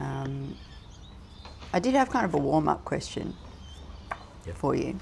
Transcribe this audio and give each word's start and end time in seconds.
Um, 0.00 0.56
I 1.72 1.78
did 1.78 1.94
have 1.94 2.10
kind 2.10 2.24
of 2.24 2.34
a 2.34 2.38
warm 2.38 2.68
up 2.68 2.84
question 2.84 3.34
Yep. 4.46 4.56
for 4.56 4.74
you. 4.74 4.98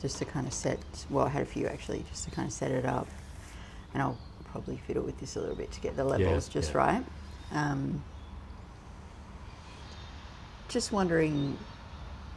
Just 0.00 0.18
to 0.18 0.24
kind 0.24 0.46
of 0.46 0.52
set, 0.52 0.78
well, 1.10 1.26
I 1.26 1.30
had 1.30 1.42
a 1.42 1.46
few 1.46 1.66
actually, 1.66 2.04
just 2.10 2.24
to 2.24 2.30
kind 2.30 2.46
of 2.46 2.52
set 2.52 2.70
it 2.70 2.86
up. 2.86 3.08
And 3.92 4.02
I'll 4.02 4.18
probably 4.44 4.76
fiddle 4.86 5.02
with 5.02 5.18
this 5.18 5.36
a 5.36 5.40
little 5.40 5.56
bit 5.56 5.72
to 5.72 5.80
get 5.80 5.96
the 5.96 6.04
levels 6.04 6.48
just 6.48 6.72
yeah. 6.72 6.78
right. 6.78 7.04
Um, 7.52 8.02
just 10.68 10.92
wondering 10.92 11.58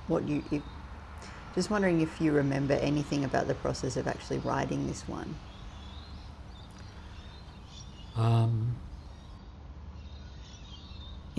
what 0.07 0.27
you, 0.27 0.43
if, 0.51 0.63
just 1.55 1.69
wondering 1.69 2.01
if 2.01 2.19
you 2.21 2.31
remember 2.31 2.73
anything 2.75 3.23
about 3.23 3.47
the 3.47 3.55
process 3.55 3.97
of 3.97 4.07
actually 4.07 4.39
writing 4.39 4.87
this 4.87 5.07
one. 5.07 5.35
Um, 8.15 8.68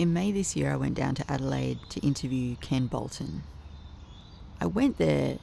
In 0.01 0.13
May 0.13 0.31
this 0.31 0.55
year, 0.55 0.73
I 0.73 0.77
went 0.77 0.95
down 0.95 1.13
to 1.13 1.31
Adelaide 1.31 1.77
to 1.89 1.99
interview 1.99 2.55
Ken 2.55 2.87
Bolton. 2.87 3.43
I 4.59 4.65
went 4.65 4.97
there 4.97 5.37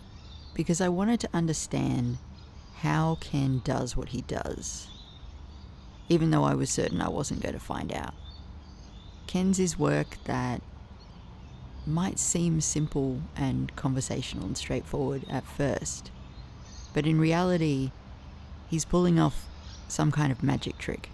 because 0.53 0.81
I 0.81 0.89
wanted 0.89 1.21
to 1.21 1.29
understand 1.33 2.19
how 2.79 3.19
Ken 3.21 3.63
does 3.63 3.97
what 3.97 4.09
he 4.09 4.23
does, 4.23 4.89
even 6.09 6.33
though 6.33 6.43
I 6.43 6.57
was 6.57 6.71
certain 6.71 7.01
I 7.01 7.09
wasn't 7.09 7.41
going 7.41 7.53
to 7.53 7.61
find 7.61 7.93
out. 7.93 8.15
Ken's 9.29 9.61
is 9.61 9.79
work 9.79 10.17
that 10.25 10.61
might 11.87 12.19
seem 12.19 12.61
simple 12.61 13.21
and 13.37 13.77
conversational 13.77 14.45
and 14.45 14.59
straightforward 14.59 15.25
at 15.31 15.47
first, 15.47 16.11
but 16.93 17.07
in 17.07 17.21
reality, 17.21 17.93
he's 18.69 18.85
pulling 18.85 19.21
off 19.21 19.47
some 19.87 20.11
kind 20.11 20.33
of 20.33 20.43
magic 20.43 20.79
trick. 20.79 21.11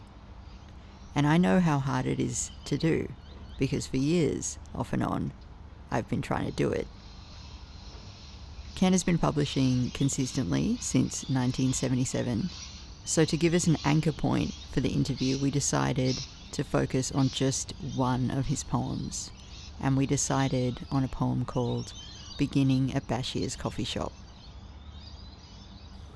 And 1.15 1.27
I 1.27 1.37
know 1.37 1.61
how 1.61 1.79
hard 1.79 2.07
it 2.07 2.19
is 2.19 2.51
to 2.65 2.79
do 2.79 3.09
because 3.59 3.87
for 3.87 3.97
years, 3.97 4.59
off 4.75 4.93
and 4.93 5.03
on, 5.03 5.33
I've 5.91 6.09
been 6.09 6.23
trying 6.23 6.47
to 6.47 6.53
do 6.53 6.71
it. 6.71 6.87
Ken 8.75 8.93
has 8.93 9.05
been 9.05 9.19
publishing 9.19 9.91
consistently 9.91 10.77
since 10.81 11.23
1977, 11.29 12.51
so 13.05 13.25
to 13.25 13.37
give 13.37 13.55
us 13.55 13.67
an 13.67 13.77
anchor 13.85 14.13
point 14.13 14.53
for 14.73 14.81
the 14.81 14.89
interview, 14.89 15.39
we 15.39 15.51
decided 15.51 16.19
to 16.53 16.65
focus 16.65 17.13
on 17.13 17.29
just 17.29 17.73
one 17.95 18.31
of 18.31 18.47
his 18.47 18.65
poems, 18.65 19.31
and 19.81 19.97
we 19.97 20.07
decided 20.07 20.87
on 20.91 21.05
a 21.05 21.09
poem 21.09 21.45
called 21.45 21.93
Beginning 22.39 22.93
at 22.95 23.07
Basheer's 23.07 23.57
Coffee 23.57 23.85
Shop. 23.85 24.13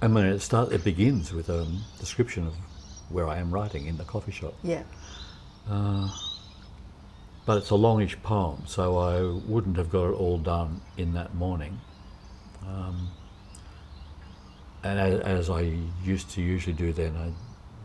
I 0.01 0.09
mean, 0.09 0.25
it 0.27 0.41
start. 0.41 0.73
It 0.73 0.85
begins 0.85 1.33
with 1.33 1.49
a 1.49 1.67
description 1.99 2.47
of 2.47 2.55
where 3.11 3.27
I 3.27 3.39
am 3.39 3.51
writing 3.51 3.87
in 3.87 3.97
the 3.97 4.05
coffee 4.05 4.33
shop. 4.33 4.55
Yeah. 4.63 4.83
Uh, 5.69 6.09
But 7.49 7.57
it's 7.57 7.71
a 7.71 7.77
longish 7.77 8.15
poem, 8.23 8.65
so 8.67 8.99
I 8.99 9.23
wouldn't 9.51 9.79
have 9.79 9.89
got 9.89 10.11
it 10.11 10.13
all 10.13 10.37
done 10.37 10.83
in 10.99 11.15
that 11.15 11.35
morning. 11.35 11.81
Um, 12.67 13.11
and 14.85 15.01
as, 15.01 15.21
as 15.21 15.49
I 15.49 15.63
used 16.05 16.29
to 16.33 16.43
usually 16.43 16.75
do 16.75 16.93
then, 16.93 17.17
I, 17.17 17.33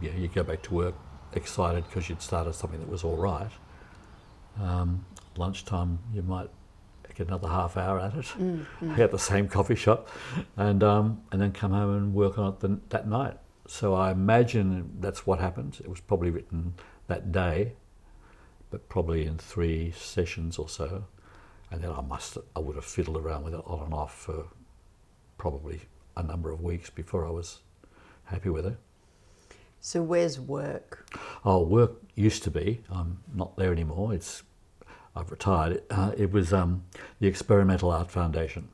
yeah, 0.05 0.11
you 0.17 0.28
go 0.28 0.44
back 0.44 0.64
to 0.64 0.73
work 0.73 0.95
excited 1.31 1.86
because 1.86 2.09
you'd 2.09 2.22
started 2.22 2.55
something 2.55 2.78
that 2.81 2.89
was 2.89 3.05
all 3.05 3.16
right. 3.16 3.52
Um, 4.59 5.05
lunchtime, 5.38 5.98
you 6.14 6.23
might 6.23 6.50
get 7.16 7.30
another 7.30 7.48
half 7.48 7.77
hour 7.77 8.02
at 8.02 8.16
it 8.16 9.00
at 9.00 9.11
the 9.11 9.17
same 9.17 9.48
coffee 9.48 9.75
shop, 9.75 10.09
and 10.58 10.83
um, 10.83 11.22
and 11.31 11.42
then 11.42 11.53
come 11.53 11.72
home 11.72 11.95
and 11.95 12.14
work 12.14 12.38
on 12.38 12.52
it 12.52 12.59
the, 12.59 12.81
that 12.89 13.08
night. 13.08 13.38
So 13.70 13.94
I 13.94 14.11
imagine 14.11 14.98
that's 15.00 15.25
what 15.25 15.39
happened. 15.39 15.80
It 15.81 15.89
was 15.89 16.02
probably 16.02 16.31
written 16.31 16.73
that 17.08 17.31
day, 17.31 17.75
but 18.74 18.90
probably 18.90 19.24
in 19.24 19.38
three 19.38 19.92
sessions 19.92 20.58
or 20.58 20.68
so, 20.68 21.06
and 21.70 21.84
then 21.84 21.92
I 21.92 22.02
must 22.02 22.40
I 22.56 22.60
would 22.60 22.76
have 22.76 22.84
fiddled 22.84 23.18
around 23.18 23.44
with 23.44 23.54
it 23.54 23.62
on 23.68 23.86
and 23.86 23.94
off 23.94 24.16
for 24.17 24.48
probably 25.38 25.82
a 26.17 26.23
number 26.23 26.50
of 26.50 26.60
weeks 26.60 26.89
before 26.89 27.23
I 27.23 27.30
was 27.30 27.60
happy 28.23 28.50
with 28.50 28.66
it. 28.66 28.78
So, 29.80 30.02
where's 30.02 30.39
work? 30.39 31.08
Oh, 31.45 31.62
work 31.62 32.02
used 32.16 32.42
to 32.44 32.50
be. 32.50 32.82
I'm 32.89 33.20
not 33.32 33.56
there 33.58 33.72
anymore. 33.72 34.12
It's 34.12 34.42
I've 35.16 35.30
retired. 35.30 35.83
Uh, 35.92 36.14
it 36.17 36.32
was 36.32 36.52
um, 36.52 36.83
the 37.20 37.28
Experimental 37.28 37.92
Art 37.92 38.10
Foundation, 38.10 38.70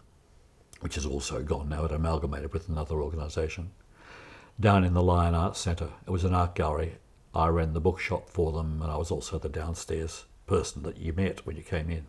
which 0.80 0.96
is 0.96 1.06
also 1.06 1.44
gone 1.44 1.68
now. 1.68 1.84
It 1.84 1.92
amalgamated 1.92 2.54
with 2.54 2.70
another 2.70 3.02
organisation 3.02 3.72
down 4.58 4.86
in 4.86 4.94
the 4.94 5.04
Lion 5.04 5.36
Arts 5.36 5.60
Centre. 5.60 5.90
It 6.08 6.12
was 6.12 6.24
an 6.24 6.34
art 6.34 6.56
gallery. 6.56 6.96
I 7.34 7.48
ran 7.48 7.74
the 7.74 7.80
bookshop 7.82 8.30
for 8.30 8.52
them, 8.52 8.82
and 8.82 8.92
I 8.92 8.98
was 8.98 9.12
also 9.12 9.38
the 9.38 9.50
downstairs 9.50 10.26
person 10.48 10.82
that 10.84 10.98
you 10.98 11.14
met 11.14 11.46
when 11.46 11.56
you 11.56 11.64
came 11.64 11.90
in. 11.90 12.08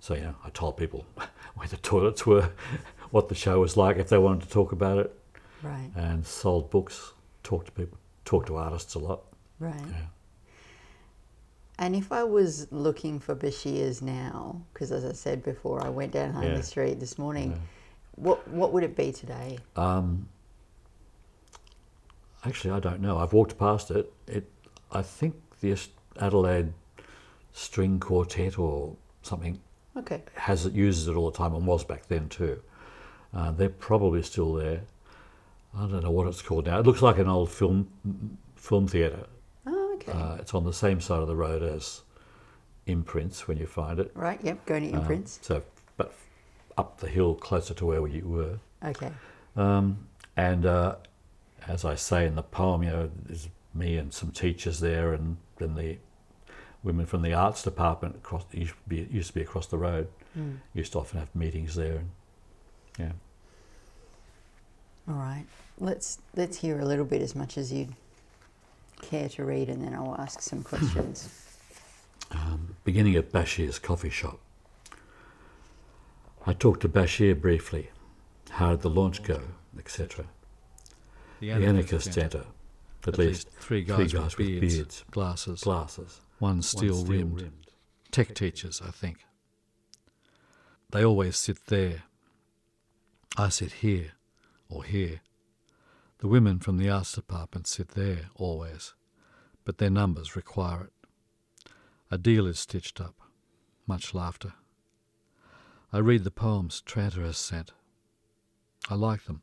So 0.00 0.14
you 0.14 0.22
know, 0.22 0.34
I 0.44 0.50
told 0.50 0.76
people 0.76 1.06
where 1.54 1.68
the 1.68 1.76
toilets 1.76 2.26
were, 2.26 2.50
what 3.10 3.28
the 3.28 3.34
show 3.34 3.60
was 3.60 3.76
like, 3.76 3.96
if 3.96 4.08
they 4.08 4.18
wanted 4.18 4.42
to 4.42 4.48
talk 4.50 4.72
about 4.72 4.98
it, 4.98 5.16
Right, 5.62 5.90
and 5.94 6.26
sold 6.26 6.70
books. 6.70 7.12
Talked 7.42 7.66
to 7.66 7.72
people, 7.72 7.98
talked 8.24 8.46
to 8.48 8.56
artists 8.56 8.94
a 8.94 8.98
lot. 8.98 9.22
right. 9.58 9.74
Yeah. 9.88 10.06
And 11.78 11.96
if 11.96 12.12
I 12.12 12.24
was 12.24 12.70
looking 12.70 13.18
for 13.18 13.34
Basheers 13.34 14.02
now, 14.02 14.60
because 14.72 14.92
as 14.92 15.04
I 15.04 15.12
said 15.12 15.42
before, 15.42 15.82
I 15.82 15.88
went 15.88 16.12
down 16.12 16.34
Harley 16.34 16.50
Yeah. 16.50 16.60
Street 16.60 17.00
this 17.00 17.16
morning, 17.18 17.58
what 18.16 18.46
what 18.48 18.72
would 18.74 18.82
it 18.84 18.94
be 18.96 19.12
today? 19.12 19.58
Um, 19.76 20.28
actually, 22.44 22.70
I 22.72 22.80
don't 22.80 23.00
know. 23.00 23.18
I've 23.18 23.32
walked 23.32 23.58
past 23.58 23.90
it. 23.90 24.12
It, 24.26 24.50
I 24.92 25.02
think 25.02 25.34
the 25.60 25.76
Adelaide 26.20 26.72
String 27.52 28.00
Quartet 28.00 28.58
or 28.58 28.96
something 29.22 29.60
Okay, 29.96 30.22
has 30.34 30.66
it 30.66 30.72
uses 30.72 31.08
it 31.08 31.14
all 31.16 31.30
the 31.30 31.36
time 31.36 31.54
and 31.54 31.66
was 31.66 31.84
back 31.84 32.06
then 32.08 32.28
too. 32.28 32.60
Uh, 33.34 33.50
they're 33.50 33.68
probably 33.68 34.22
still 34.22 34.54
there. 34.54 34.80
I 35.76 35.80
don't 35.86 36.02
know 36.02 36.10
what 36.10 36.26
it's 36.26 36.42
called 36.42 36.66
now. 36.66 36.78
It 36.78 36.86
looks 36.86 37.02
like 37.02 37.18
an 37.18 37.28
old 37.28 37.50
film 37.50 37.88
film 38.56 38.86
theatre. 38.88 39.26
oh, 39.66 39.92
okay, 39.94 40.12
Uh, 40.12 40.36
it's 40.40 40.54
on 40.54 40.64
the 40.64 40.72
same 40.72 41.00
side 41.00 41.20
of 41.22 41.28
the 41.28 41.36
road 41.36 41.62
as 41.62 42.02
Imprints 42.86 43.46
when 43.46 43.56
you 43.58 43.66
find 43.66 43.98
it. 44.00 44.10
right. 44.14 44.40
Yep, 44.42 44.66
going 44.66 44.82
to 44.90 44.94
Um, 44.96 45.00
imprints. 45.02 45.38
so, 45.42 45.62
but 45.96 46.12
up 46.78 46.98
the 46.98 47.08
hill 47.08 47.34
closer 47.34 47.74
to 47.74 47.86
where 47.86 48.06
you 48.06 48.26
were. 48.26 48.58
okay, 48.88 49.12
Um, 49.56 49.98
and 50.36 50.66
uh, 50.66 50.96
as 51.70 51.84
I 51.84 51.94
say 51.94 52.26
in 52.26 52.34
the 52.34 52.42
poem, 52.42 52.82
you 52.82 52.90
know, 52.90 53.10
there's 53.26 53.48
me 53.72 53.96
and 53.96 54.12
some 54.12 54.32
teachers 54.32 54.80
there, 54.80 55.12
and 55.12 55.36
then 55.58 55.74
the 55.76 55.98
women 56.82 57.06
from 57.06 57.22
the 57.22 57.32
arts 57.32 57.62
department 57.62 58.16
across 58.16 58.44
used 58.50 58.72
to 58.72 58.76
be, 58.88 59.08
used 59.10 59.28
to 59.28 59.34
be 59.34 59.42
across 59.42 59.66
the 59.66 59.78
road. 59.78 60.08
Used 60.74 60.92
to 60.92 60.98
often 60.98 61.20
have 61.20 61.34
meetings 61.34 61.74
there, 61.74 61.96
and 61.96 62.10
yeah. 62.98 63.12
all 65.08 65.14
right. 65.14 65.44
Let's 65.78 66.18
let's 66.36 66.58
hear 66.58 66.80
a 66.80 66.84
little 66.84 67.04
bit 67.04 67.22
as 67.22 67.34
much 67.34 67.56
as 67.56 67.72
you'd 67.72 67.94
care 69.00 69.28
to 69.30 69.44
read, 69.44 69.68
and 69.68 69.82
then 69.82 69.94
I'll 69.94 70.16
ask 70.18 70.42
some 70.42 70.62
questions. 70.72 71.28
Um, 72.32 72.76
beginning 72.84 73.16
at 73.16 73.32
Basheer's 73.32 73.78
coffee 73.78 74.10
shop. 74.10 74.38
I 76.46 76.52
talked 76.52 76.80
to 76.82 76.88
Basheer 76.88 77.40
briefly. 77.40 77.90
How 78.50 78.70
did 78.70 78.82
the 78.82 78.90
launch 78.90 79.22
go, 79.22 79.40
etc. 79.78 80.26
The 81.40 81.52
anarchist 81.52 82.16
enter. 82.18 82.44
At, 83.06 83.16
least, 83.16 83.48
three 83.58 83.82
guys, 83.82 84.12
with, 84.12 84.36
beards, 84.36 85.04
glasses, 85.10 85.62
glasses, 85.62 86.20
one 86.38 86.60
steel 86.60 87.02
rimmed. 87.06 87.50
Tech 88.10 88.34
teachers, 88.34 88.82
I 88.86 88.90
think. 88.90 89.24
They 90.90 91.02
always 91.02 91.38
sit 91.38 91.66
there. 91.66 92.02
I 93.38 93.48
sit 93.48 93.72
here 93.72 94.12
or 94.68 94.84
here. 94.84 95.22
The 96.18 96.28
women 96.28 96.58
from 96.58 96.76
the 96.76 96.90
arts 96.90 97.14
department 97.14 97.66
sit 97.66 97.90
there 97.90 98.28
always, 98.34 98.92
but 99.64 99.78
their 99.78 99.88
numbers 99.88 100.36
require 100.36 100.84
it. 100.84 101.70
A 102.10 102.18
deal 102.18 102.46
is 102.46 102.58
stitched 102.58 103.00
up. 103.00 103.14
Much 103.86 104.12
laughter. 104.12 104.52
I 105.90 105.98
read 105.98 106.24
the 106.24 106.30
poems 106.30 106.82
Tranter 106.84 107.22
has 107.22 107.38
sent. 107.38 107.72
I 108.90 108.94
like 108.94 109.24
them, 109.24 109.40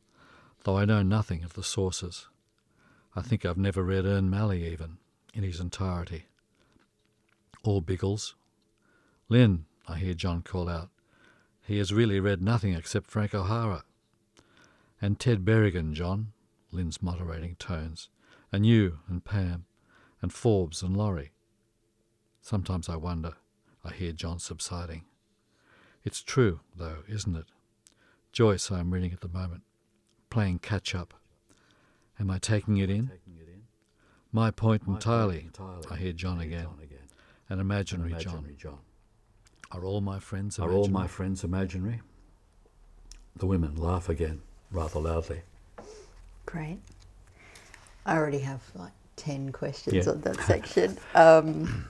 though 0.67 0.75
I 0.77 0.83
know 0.83 1.01
nothing 1.01 1.45
of 1.45 1.53
the 1.53 1.63
sources. 1.63 2.27
I 3.15 3.21
think 3.21 3.45
I've 3.45 3.57
never 3.57 3.81
read 3.83 4.03
Ern 4.03 4.29
Malley 4.29 4.69
even, 4.69 4.97
in 5.33 5.43
his 5.43 5.61
entirety. 5.61 6.25
Or 7.63 7.81
Biggles. 7.81 8.35
Lynn, 9.29 9.63
I 9.87 9.97
hear 9.97 10.13
John 10.13 10.41
call 10.41 10.67
out. 10.67 10.89
He 11.65 11.77
has 11.77 11.93
really 11.93 12.19
read 12.19 12.41
nothing 12.41 12.73
except 12.73 13.09
Frank 13.09 13.33
O'Hara. 13.33 13.85
And 15.01 15.17
Ted 15.17 15.45
Berrigan, 15.45 15.93
John, 15.93 16.33
Lynn's 16.73 17.01
moderating 17.01 17.55
tones. 17.55 18.09
And 18.51 18.65
you 18.65 18.99
and 19.07 19.23
Pam, 19.23 19.67
and 20.21 20.33
Forbes 20.33 20.81
and 20.81 20.97
Laurie. 20.97 21.31
Sometimes 22.41 22.89
I 22.89 22.97
wonder, 22.97 23.35
I 23.85 23.93
hear 23.93 24.11
John 24.11 24.39
subsiding. 24.39 25.05
It's 26.03 26.21
true, 26.21 26.59
though, 26.75 27.03
isn't 27.07 27.37
it? 27.37 27.45
Joyce, 28.33 28.69
I 28.69 28.81
am 28.81 28.93
reading 28.93 29.13
at 29.13 29.21
the 29.21 29.29
moment, 29.29 29.63
playing 30.29 30.59
catch 30.59 30.93
up. 30.95 31.13
Am 32.19 32.29
I 32.31 32.39
taking 32.39 32.77
it 32.77 32.89
in? 32.89 33.11
My 34.31 34.51
point 34.51 34.83
entirely, 34.87 35.49
I 35.89 35.95
hear 35.95 36.13
John 36.13 36.39
again. 36.41 36.67
An 37.49 37.59
imaginary, 37.59 38.09
imaginary 38.11 38.55
John. 38.57 38.73
John. 39.71 39.79
Are 39.79 39.85
all 39.85 40.01
my 40.01 40.19
friends 40.19 40.59
Are 40.59 40.63
imaginary? 40.63 40.81
all 40.81 40.87
my 40.89 41.07
friends 41.07 41.43
imaginary? 41.43 42.01
The 43.37 43.45
women 43.45 43.75
laugh 43.75 44.09
again, 44.09 44.41
rather 44.71 44.99
loudly. 44.99 45.41
Great. 46.45 46.79
I 48.05 48.17
already 48.17 48.39
have 48.39 48.61
like 48.75 48.91
10 49.15 49.51
questions 49.51 50.05
Yeah. 50.05 50.11
on 50.11 50.21
that 50.21 50.39
section. 50.41 50.97
Um, 51.15 51.85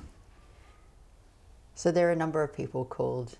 so 1.76 1.92
there 1.92 2.08
are 2.10 2.12
a 2.12 2.16
number 2.16 2.44
of 2.44 2.54
people 2.56 2.86
called 2.86 3.38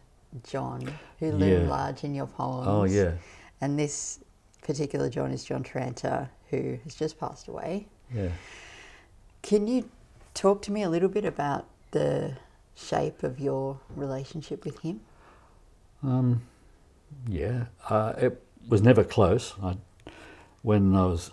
John 0.48 0.88
who 1.20 1.32
loom 1.32 1.64
Yeah. 1.64 1.70
large 1.70 2.04
in 2.04 2.14
your 2.16 2.28
poems. 2.28 2.68
Oh, 2.68 2.84
yeah. 2.86 3.14
And 3.62 3.78
this 3.78 4.20
particular 4.68 5.10
John 5.10 5.32
is 5.32 5.46
John 5.46 5.64
Tranter, 5.64 6.30
who 6.50 6.78
has 6.84 6.94
just 6.94 7.18
passed 7.18 7.48
away. 7.48 7.88
Yeah. 8.14 8.30
Can 9.42 9.66
you 9.66 9.90
talk 10.34 10.62
to 10.64 10.72
me 10.74 10.84
a 10.84 10.90
little 10.90 11.08
bit 11.08 11.24
about 11.24 11.66
the 11.92 12.36
shape 12.76 13.24
of 13.24 13.40
your 13.40 13.80
relationship 13.96 14.66
with 14.66 14.80
him? 14.80 15.00
Um, 16.04 16.42
yeah, 17.28 17.68
uh, 17.90 18.14
it 18.18 18.44
was 18.68 18.82
never 18.82 19.06
close. 19.06 19.54
I, 19.64 19.78
when 20.62 20.94
I 20.94 21.06
was 21.06 21.32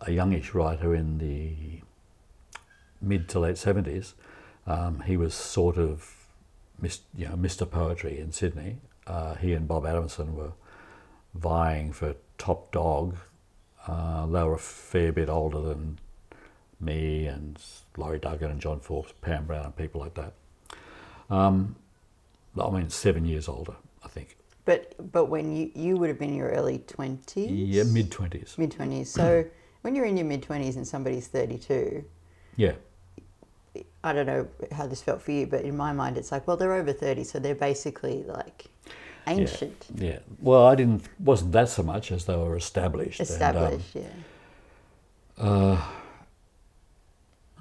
a 0.00 0.10
youngish 0.10 0.52
writer 0.52 0.94
in 0.94 1.18
the 1.18 1.80
mid 3.00 3.28
to 3.30 3.38
late 3.38 3.56
seventies, 3.56 4.14
um, 4.66 5.00
he 5.06 5.16
was 5.16 5.32
sort 5.32 5.78
of, 5.78 6.26
you 6.82 7.28
know, 7.28 7.36
Mr. 7.36 7.70
Poetry 7.70 8.18
in 8.18 8.32
Sydney. 8.32 8.78
Uh, 9.06 9.36
he 9.36 9.52
and 9.52 9.68
Bob 9.68 9.86
Adamson 9.86 10.34
were 10.34 10.52
vying 11.34 11.92
for 11.92 12.16
top 12.44 12.70
dog. 12.72 13.16
Uh, 13.86 14.26
they 14.26 14.42
were 14.42 14.54
a 14.54 14.58
fair 14.58 15.12
bit 15.12 15.28
older 15.28 15.60
than 15.60 15.98
me 16.80 17.26
and 17.26 17.58
Laurie 17.96 18.18
Duggan 18.18 18.50
and 18.50 18.60
John 18.60 18.80
Forbes, 18.80 19.12
Pam 19.22 19.46
Brown, 19.46 19.64
and 19.66 19.76
people 19.76 20.00
like 20.00 20.14
that. 20.14 20.32
Um, 21.30 21.76
I 22.60 22.70
mean, 22.70 22.90
seven 22.90 23.24
years 23.24 23.48
older, 23.48 23.74
I 24.04 24.08
think. 24.08 24.36
But 24.66 24.94
but 25.12 25.26
when 25.26 25.54
you 25.54 25.70
you 25.74 25.96
would 25.96 26.08
have 26.08 26.18
been 26.18 26.30
in 26.30 26.36
your 26.36 26.50
early 26.50 26.78
twenties, 26.86 27.50
Yeah, 27.50 27.82
mid 27.84 28.10
twenties. 28.10 28.54
mid 28.58 28.70
twenties. 28.72 29.10
So 29.10 29.44
when 29.82 29.94
you're 29.94 30.06
in 30.06 30.16
your 30.16 30.26
mid 30.26 30.42
twenties 30.42 30.76
and 30.76 30.86
somebody's 30.86 31.26
thirty 31.26 31.58
two, 31.58 32.04
Yeah, 32.56 32.72
I 34.02 34.12
don't 34.12 34.26
know 34.26 34.46
how 34.72 34.86
this 34.86 35.02
felt 35.02 35.20
for 35.20 35.32
you, 35.32 35.46
but 35.46 35.62
in 35.62 35.76
my 35.76 35.92
mind, 35.92 36.16
it's 36.16 36.32
like, 36.32 36.46
well, 36.46 36.56
they're 36.56 36.74
over 36.74 36.92
thirty, 36.92 37.24
so 37.24 37.38
they're 37.38 37.54
basically 37.54 38.22
like 38.22 38.66
ancient, 39.26 39.86
Yeah. 39.94 40.18
Well, 40.40 40.66
I 40.66 40.74
didn't. 40.74 41.04
Wasn't 41.18 41.52
that 41.52 41.68
so 41.68 41.82
much 41.82 42.12
as 42.12 42.24
they 42.26 42.36
were 42.36 42.56
established. 42.56 43.20
and, 43.20 43.28
um, 43.28 43.32
established. 43.34 43.94
yeah. 43.94 45.82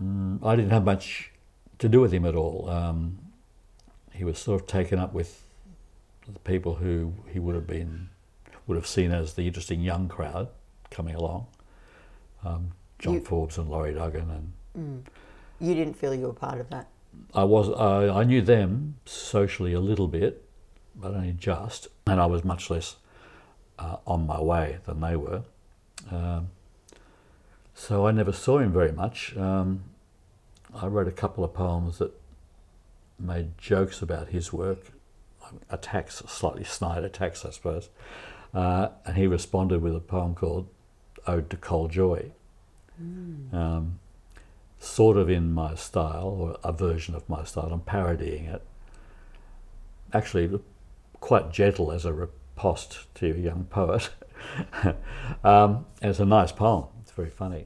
mm, 0.01 0.45
I 0.45 0.55
didn't 0.55 0.71
have 0.71 0.83
much 0.85 1.31
to 1.79 1.89
do 1.89 2.01
with 2.01 2.11
him 2.11 2.25
at 2.25 2.35
all. 2.35 2.69
Um, 2.69 3.17
he 4.13 4.23
was 4.23 4.37
sort 4.39 4.61
of 4.61 4.67
taken 4.67 4.99
up 4.99 5.13
with 5.13 5.41
the 6.31 6.39
people 6.39 6.75
who 6.75 7.13
he 7.31 7.39
would 7.39 7.55
have 7.55 7.67
been 7.67 8.09
would 8.67 8.75
have 8.75 8.87
seen 8.87 9.11
as 9.11 9.33
the 9.33 9.45
interesting 9.47 9.81
young 9.81 10.07
crowd 10.07 10.47
coming 10.89 11.15
along. 11.15 11.47
Um, 12.45 12.71
John 12.99 13.15
You- 13.15 13.21
Forbes 13.21 13.57
and 13.57 13.69
Laurie 13.69 13.93
Duggan 13.93 14.29
and 14.75 15.03
You 15.59 15.75
didn't 15.75 15.95
feel 15.95 16.13
you 16.15 16.27
were 16.27 16.33
part 16.33 16.59
of 16.59 16.69
that. 16.69 16.87
I 17.33 17.43
was 17.43 17.69
I 17.69 18.21
I 18.21 18.23
knew 18.23 18.41
them 18.41 18.95
socially 19.05 19.73
a 19.73 19.79
little 19.79 20.07
bit, 20.07 20.42
but 20.95 21.13
only 21.13 21.33
just, 21.33 21.87
and 22.05 22.19
I 22.19 22.25
was 22.25 22.43
much 22.43 22.69
less 22.69 22.97
uh, 23.79 23.97
on 24.05 24.25
my 24.27 24.41
way 24.41 24.77
than 24.85 25.01
they 25.01 25.15
were. 25.15 25.43
Um, 26.11 26.49
so 27.73 28.05
I 28.07 28.11
never 28.11 28.31
saw 28.31 28.59
him 28.59 28.71
very 28.71 28.91
much. 28.91 29.35
Um, 29.35 29.83
I 30.73 30.87
wrote 30.87 31.07
a 31.07 31.11
couple 31.11 31.43
of 31.43 31.53
poems 31.53 31.97
that 31.97 32.13
made 33.19 33.57
jokes 33.57 34.01
about 34.01 34.29
his 34.29 34.51
work, 34.51 34.91
attacks, 35.69 36.23
slightly 36.27 36.63
snide 36.63 37.03
attacks, 37.03 37.45
I 37.45 37.51
suppose. 37.51 37.89
Uh, 38.53 38.89
and 39.05 39.17
he 39.17 39.27
responded 39.27 39.81
with 39.81 39.95
a 39.95 39.99
poem 39.99 40.35
called 40.35 40.67
"Ode 41.25 41.49
to 41.49 41.57
Col 41.57 41.87
Joye." 41.87 42.31
Um, 43.51 43.99
sort 44.79 45.17
of 45.17 45.29
in 45.29 45.51
my 45.51 45.75
style, 45.75 46.27
or 46.27 46.57
a 46.63 46.71
version 46.71 47.15
of 47.15 47.27
my 47.27 47.43
style. 47.43 47.69
I'm 47.71 47.81
parodying 47.81 48.45
it. 48.45 48.61
Actually, 50.13 50.59
quite 51.23 51.53
gentle 51.53 51.89
as 51.89 52.03
a 52.03 52.11
riposte 52.11 53.07
to 53.15 53.31
a 53.31 53.37
young 53.37 53.63
poet. 53.69 54.09
um, 55.45 55.85
it's 56.01 56.19
a 56.19 56.25
nice 56.25 56.51
poem. 56.51 56.83
It's 57.01 57.13
very 57.13 57.29
funny. 57.29 57.65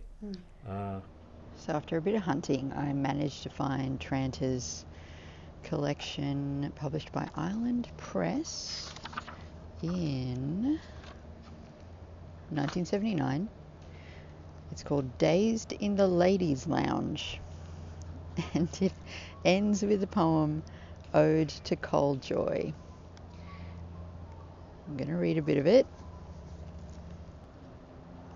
Uh, 0.69 0.99
So 1.57 1.73
after 1.73 1.97
a 1.97 2.01
bit 2.01 2.13
of 2.13 2.21
hunting, 2.21 2.71
I 2.75 2.93
managed 2.93 3.41
to 3.43 3.49
find 3.49 3.99
Tranter's 3.99 4.85
collection 5.63 6.71
published 6.75 7.11
by 7.11 7.27
Island 7.35 7.89
Press 7.97 8.91
in 9.81 10.79
1979. 12.51 13.49
It's 14.71 14.83
called 14.83 15.17
Dazed 15.17 15.71
in 15.71 15.95
the 15.95 16.07
Ladies' 16.07 16.67
Lounge. 16.67 17.39
And 18.53 18.69
it 18.79 18.93
ends 19.43 19.81
with 19.81 19.99
the 20.01 20.05
poem 20.05 20.61
Ode 21.15 21.49
to 21.49 21.75
Col 21.75 22.17
Joye. 22.17 22.71
I'm 24.87 24.95
going 24.95 25.09
to 25.09 25.15
read 25.15 25.37
a 25.37 25.41
bit 25.41 25.57
of 25.57 25.67
it. 25.67 25.85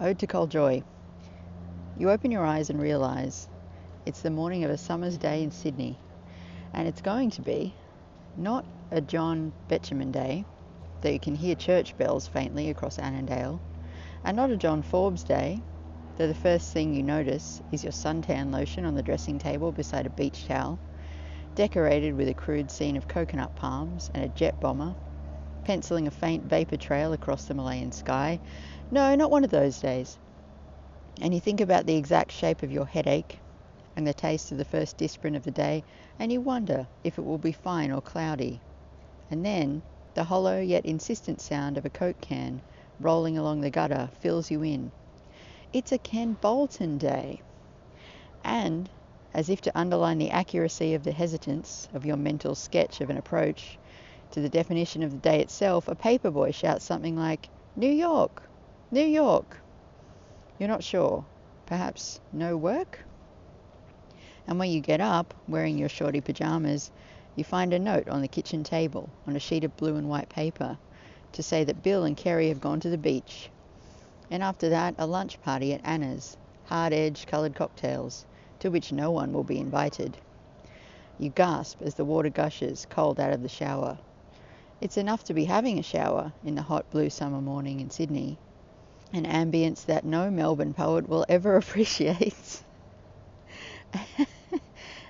Ode 0.01 0.19
to 0.19 0.27
Col 0.27 0.47
Joye. 0.47 0.83
You 1.97 2.09
open 2.09 2.29
your 2.29 2.43
eyes 2.43 2.69
and 2.69 2.81
realize 2.81 3.47
it's 4.05 4.21
the 4.21 4.31
morning 4.31 4.65
of 4.65 4.71
a 4.71 4.77
summer's 4.77 5.17
day 5.17 5.43
in 5.43 5.51
Sydney, 5.51 5.95
and 6.73 6.87
it's 6.87 7.01
going 7.01 7.29
to 7.31 7.41
be 7.41 7.73
not 8.35 8.65
a 8.91 8.99
John 8.99 9.53
Betjeman 9.69 10.11
day, 10.11 10.43
though 11.01 11.09
you 11.09 11.19
can 11.19 11.35
hear 11.35 11.55
church 11.55 11.97
bells 11.97 12.27
faintly 12.27 12.69
across 12.69 12.99
Annandale, 12.99 13.61
and 14.25 14.35
not 14.35 14.51
a 14.51 14.57
John 14.57 14.81
Forbes 14.81 15.23
day, 15.23 15.61
though 16.17 16.27
the 16.27 16.33
first 16.33 16.73
thing 16.73 16.93
you 16.93 17.03
notice 17.03 17.61
is 17.71 17.83
your 17.83 17.93
suntan 17.93 18.51
lotion 18.51 18.83
on 18.83 18.95
the 18.95 19.03
dressing 19.03 19.39
table 19.39 19.71
beside 19.71 20.05
a 20.05 20.09
beach 20.09 20.45
towel, 20.47 20.79
decorated 21.55 22.15
with 22.17 22.27
a 22.27 22.33
crude 22.33 22.69
scene 22.69 22.97
of 22.97 23.07
coconut 23.07 23.55
palms 23.55 24.11
and 24.13 24.25
a 24.25 24.29
jet 24.29 24.59
bomber, 24.59 24.95
penciling 25.63 26.07
a 26.07 26.11
faint 26.11 26.45
vapor 26.45 26.77
trail 26.77 27.13
across 27.13 27.45
the 27.45 27.53
Malayan 27.53 27.91
sky. 27.91 28.39
No, 28.89 29.15
not 29.15 29.31
one 29.31 29.43
of 29.43 29.51
those 29.51 29.79
days 29.79 30.17
and 31.19 31.33
you 31.33 31.39
think 31.39 31.61
about 31.61 31.85
the 31.85 31.95
exact 31.95 32.31
shape 32.31 32.63
of 32.63 32.71
your 32.71 32.85
headache 32.85 33.37
and 33.95 34.07
the 34.07 34.13
taste 34.13 34.51
of 34.51 34.57
the 34.57 34.65
first 34.65 34.97
disprin 34.97 35.35
of 35.35 35.43
the 35.43 35.51
day, 35.51 35.83
and 36.17 36.31
you 36.31 36.39
wonder 36.39 36.87
if 37.03 37.17
it 37.17 37.21
will 37.21 37.37
be 37.37 37.51
fine 37.51 37.91
or 37.91 38.01
cloudy. 38.01 38.61
And 39.29 39.45
then 39.45 39.83
the 40.13 40.23
hollow 40.23 40.59
yet 40.59 40.85
insistent 40.85 41.41
sound 41.41 41.77
of 41.77 41.85
a 41.85 41.89
Coke 41.89 42.19
can 42.21 42.61
rolling 42.99 43.37
along 43.37 43.61
the 43.61 43.69
gutter 43.69 44.09
fills 44.19 44.49
you 44.49 44.63
in. 44.63 44.91
It's 45.73 45.91
a 45.91 45.97
Ken 45.97 46.37
Bolton 46.41 46.97
day. 46.97 47.41
And, 48.43 48.89
as 49.33 49.49
if 49.49 49.61
to 49.61 49.77
underline 49.77 50.17
the 50.17 50.31
accuracy 50.31 50.93
of 50.93 51.03
the 51.03 51.11
hesitance 51.11 51.87
of 51.93 52.05
your 52.05 52.17
mental 52.17 52.55
sketch 52.55 53.01
of 53.01 53.09
an 53.09 53.17
approach 53.17 53.77
to 54.31 54.41
the 54.41 54.49
definition 54.49 55.03
of 55.03 55.11
the 55.11 55.17
day 55.17 55.41
itself, 55.41 55.87
a 55.87 55.95
paperboy 55.95 56.53
shouts 56.53 56.85
something 56.85 57.17
like, 57.17 57.49
New 57.75 57.91
York! 57.91 58.43
New 58.89 59.05
York! 59.05 59.57
You're 60.57 60.69
not 60.69 60.83
sure. 60.83 61.25
Perhaps 61.65 62.19
no 62.31 62.55
work? 62.55 62.99
And 64.47 64.59
when 64.59 64.71
you 64.71 64.79
get 64.79 65.01
up, 65.01 65.33
wearing 65.47 65.77
your 65.77 65.89
shorty 65.89 66.21
pajamas, 66.21 66.91
you 67.35 67.43
find 67.43 67.73
a 67.73 67.79
note 67.79 68.07
on 68.09 68.21
the 68.21 68.27
kitchen 68.27 68.63
table 68.63 69.09
on 69.25 69.35
a 69.35 69.39
sheet 69.39 69.63
of 69.63 69.77
blue 69.77 69.95
and 69.95 70.09
white 70.09 70.29
paper 70.29 70.77
to 71.31 71.43
say 71.43 71.63
that 71.63 71.83
Bill 71.83 72.03
and 72.03 72.17
Kerry 72.17 72.49
have 72.49 72.59
gone 72.59 72.79
to 72.81 72.89
the 72.89 72.97
beach. 72.97 73.49
And 74.29 74.43
after 74.43 74.69
that, 74.69 74.95
a 74.97 75.07
lunch 75.07 75.41
party 75.41 75.73
at 75.73 75.85
Anna's, 75.85 76.37
hard 76.65 76.93
edged 76.93 77.27
coloured 77.27 77.55
cocktails, 77.55 78.25
to 78.59 78.69
which 78.69 78.91
no 78.91 79.11
one 79.11 79.33
will 79.33 79.43
be 79.43 79.59
invited. 79.59 80.17
You 81.19 81.29
gasp 81.29 81.81
as 81.81 81.95
the 81.95 82.05
water 82.05 82.29
gushes 82.29 82.87
cold 82.89 83.19
out 83.19 83.33
of 83.33 83.41
the 83.41 83.49
shower. 83.49 83.97
It's 84.81 84.97
enough 84.97 85.23
to 85.25 85.33
be 85.35 85.45
having 85.45 85.77
a 85.77 85.83
shower 85.83 86.33
in 86.43 86.55
the 86.55 86.63
hot 86.63 86.89
blue 86.89 87.11
summer 87.11 87.39
morning 87.39 87.79
in 87.79 87.91
Sydney 87.91 88.39
an 89.13 89.25
ambience 89.25 89.85
that 89.85 90.05
no 90.05 90.31
Melbourne 90.31 90.73
poet 90.73 91.07
will 91.07 91.25
ever 91.29 91.55
appreciate. 91.57 92.63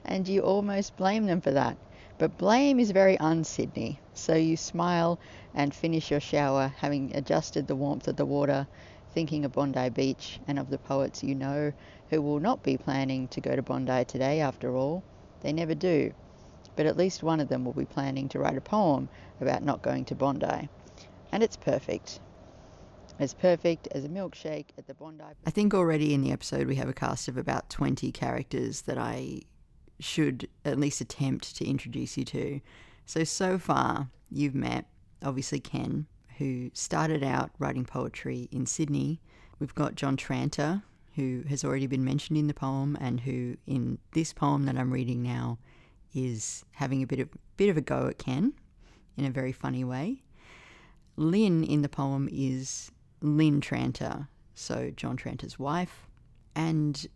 and 0.06 0.28
you 0.28 0.42
almost 0.42 0.98
blame 0.98 1.26
them 1.26 1.40
for 1.40 1.52
that. 1.52 1.78
But 2.18 2.38
blame 2.38 2.80
is 2.80 2.92
very 2.92 3.18
un 3.20 3.44
Sydney, 3.44 4.00
so 4.14 4.36
you 4.36 4.58
smile 4.58 5.20
and 5.54 5.74
finish 5.74 6.12
your 6.12 6.20
shower, 6.20 6.74
having 6.80 7.16
adjusted 7.16 7.68
the 7.68 7.76
warmth 7.76 8.08
of 8.08 8.18
the 8.18 8.26
water, 8.26 8.68
thinking 9.14 9.46
of 9.46 9.54
Bondi 9.54 9.90
Beach 9.90 10.40
and 10.48 10.60
of 10.60 10.70
the 10.70 10.80
poets 10.80 11.24
you 11.24 11.36
know 11.36 11.72
who 12.10 12.22
will 12.22 12.40
not 12.40 12.62
be 12.64 12.76
planning 12.76 13.28
to 13.30 13.40
go 13.40 13.56
to 13.56 13.62
Bondi 13.62 14.04
today 14.06 14.42
after 14.42 14.76
all. 14.76 15.04
They 15.42 15.54
never 15.54 15.76
do. 15.76 16.12
But 16.76 16.86
at 16.86 16.98
least 16.98 17.24
one 17.24 17.40
of 17.40 17.50
them 17.50 17.66
will 17.66 17.74
be 17.74 17.86
planning 17.86 18.30
to 18.30 18.40
write 18.40 18.58
a 18.58 18.62
poem 18.62 19.10
about 19.40 19.64
not 19.64 19.82
going 19.82 20.06
to 20.06 20.16
Bondi. 20.16 20.70
And 21.32 21.44
it's 21.44 21.58
perfect 21.58 22.20
as 23.20 23.34
perfect 23.34 23.88
as 23.92 24.04
a 24.04 24.10
milkshake 24.10 24.68
at 24.78 24.88
the 24.88 24.94
Bondi. 24.94 25.24
I 25.46 25.52
think 25.52 25.74
already 25.74 26.14
in 26.14 26.22
the 26.22 26.32
episode 26.32 26.68
we 26.68 26.76
have 26.76 26.90
a 26.90 26.94
cast 26.94 27.28
of 27.28 27.38
about 27.38 27.70
20 27.70 28.12
characters 28.12 28.82
that 28.84 28.98
I 28.98 29.42
should 30.00 30.50
at 30.66 30.80
least 30.80 31.02
attempt 31.02 31.56
to 31.58 31.66
introduce 31.66 32.18
you 32.18 32.26
to. 32.26 32.62
So, 33.06 33.24
so 33.24 33.58
far, 33.60 34.10
you've 34.32 34.56
met 34.56 34.86
obviously 35.24 35.60
Ken, 35.60 36.08
who 36.38 36.72
started 36.74 37.24
out 37.24 37.52
writing 37.60 37.86
poetry 37.86 38.50
in 38.52 38.66
Sydney. 38.66 39.22
We've 39.60 39.76
got 39.76 39.96
John 39.96 40.18
Tranter, 40.18 40.82
who 41.16 41.44
has 41.48 41.64
already 41.64 41.88
been 41.88 42.04
mentioned 42.04 42.40
in 42.40 42.48
the 42.48 42.54
poem 42.54 42.98
and 43.00 43.20
who, 43.20 43.58
in 43.68 44.00
this 44.14 44.34
poem 44.34 44.66
that 44.66 44.78
I'm 44.78 44.92
reading 44.92 45.22
now, 45.22 45.60
is 46.14 46.66
having 46.72 47.02
a 47.02 47.08
bit 47.08 47.20
of 47.20 47.30
bit 47.58 47.70
of 47.70 47.78
a 47.78 47.82
go 47.82 48.08
at 48.08 48.18
Ken 48.18 48.54
in 49.18 49.26
a 49.26 49.30
very 49.30 49.52
funny 49.52 49.84
way. 49.84 50.24
Lynn 51.16 51.64
in 51.64 51.82
the 51.82 51.90
poem 51.90 52.30
is 52.32 52.92
Lynn 53.22 53.62
Tranter, 53.62 54.28
so 54.56 54.92
John 54.96 55.18
Tranter's 55.18 55.60
wife, 55.60 56.08
and 56.56 57.08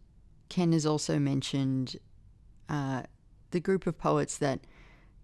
Ken 0.50 0.72
has 0.74 0.86
also 0.86 1.18
mentioned 1.20 1.98
uh, 2.70 3.04
the 3.52 3.60
group 3.60 3.88
of 3.88 3.98
poets 3.98 4.38
that 4.38 4.62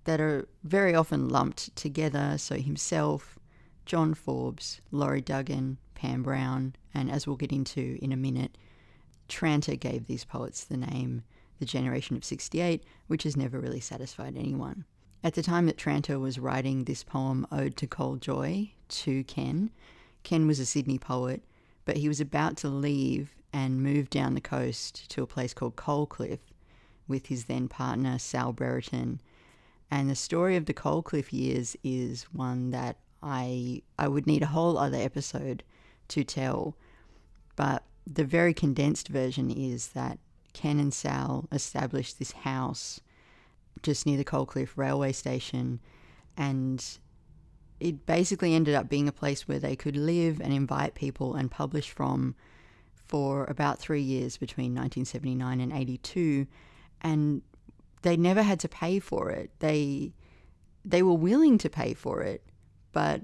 that 0.05 0.19
are 0.19 0.47
very 0.63 0.95
often 0.95 1.29
lumped 1.29 1.75
together. 1.75 2.37
So 2.37 2.55
himself, 2.55 3.37
John 3.85 4.13
Forbes, 4.13 4.81
Laurie 4.91 5.21
Duggan, 5.21 5.77
Pam 5.93 6.23
Brown, 6.23 6.75
and 6.93 7.11
as 7.11 7.27
we'll 7.27 7.35
get 7.35 7.51
into 7.51 7.99
in 8.01 8.11
a 8.11 8.17
minute, 8.17 8.57
Tranter 9.27 9.75
gave 9.75 10.07
these 10.07 10.25
poets 10.25 10.63
the 10.63 10.77
name 10.77 11.23
The 11.61 11.65
Generation 11.67 12.17
of 12.17 12.25
68, 12.25 12.83
which 13.05 13.21
has 13.21 13.37
never 13.37 13.59
really 13.59 13.79
satisfied 13.79 14.35
anyone. 14.35 14.83
At 15.23 15.35
the 15.35 15.43
time 15.43 15.67
that 15.67 15.77
Tranter 15.77 16.17
was 16.17 16.39
writing 16.39 16.85
this 16.85 17.03
poem, 17.03 17.45
Ode 17.51 17.77
to 17.77 17.85
Col 17.85 18.15
Joye, 18.15 18.71
to 18.89 19.23
Ken, 19.25 19.69
Ken 20.23 20.47
was 20.47 20.59
a 20.59 20.65
Sydney 20.65 20.97
poet, 20.97 21.43
but 21.85 21.97
he 21.97 22.07
was 22.07 22.19
about 22.19 22.57
to 22.57 22.67
leave 22.67 23.35
and 23.53 23.83
move 23.83 24.09
down 24.09 24.33
the 24.33 24.41
coast 24.41 25.07
to 25.11 25.21
a 25.21 25.27
place 25.27 25.53
called 25.53 25.75
Coalcliff 25.75 26.39
with 27.07 27.27
his 27.27 27.45
then 27.45 27.67
partner, 27.67 28.17
Sal 28.17 28.53
Brereton. 28.53 29.21
And 29.91 30.09
the 30.09 30.15
story 30.15 30.55
of 30.55 30.65
the 30.65 30.73
Coalcliff 30.73 31.31
years 31.31 31.77
is 31.83 32.23
one 32.33 32.71
that 32.71 32.97
I 33.21 33.83
I 33.99 34.07
would 34.07 34.25
need 34.25 34.41
a 34.41 34.47
whole 34.47 34.79
other 34.79 34.97
episode 34.97 35.61
to 36.07 36.23
tell. 36.23 36.75
But 37.55 37.83
the 38.07 38.25
very 38.25 38.55
condensed 38.55 39.09
version 39.09 39.51
is 39.51 39.89
that 39.89 40.17
Ken 40.53 40.79
and 40.79 40.93
Sal 40.93 41.47
established 41.51 42.19
this 42.19 42.31
house 42.31 42.99
just 43.83 44.05
near 44.05 44.17
the 44.17 44.23
Coalcliff 44.23 44.77
railway 44.77 45.11
station 45.11 45.79
and 46.37 46.99
it 47.79 48.05
basically 48.05 48.53
ended 48.53 48.75
up 48.75 48.89
being 48.89 49.07
a 49.07 49.13
place 49.13 49.47
where 49.47 49.59
they 49.59 49.75
could 49.75 49.95
live 49.95 50.39
and 50.39 50.53
invite 50.53 50.93
people 50.93 51.35
and 51.35 51.49
publish 51.49 51.89
from 51.89 52.35
for 52.93 53.45
about 53.45 53.79
three 53.79 54.01
years 54.01 54.37
between 54.37 54.75
1979 54.75 55.59
and 55.59 55.73
82 55.73 56.45
and 57.01 57.41
they 58.03 58.15
never 58.15 58.43
had 58.43 58.59
to 58.61 58.69
pay 58.69 58.99
for 58.99 59.29
it. 59.31 59.51
They 59.59 60.13
they 60.83 61.03
were 61.03 61.13
willing 61.13 61.57
to 61.59 61.69
pay 61.69 61.93
for 61.93 62.21
it 62.21 62.43
but 62.91 63.21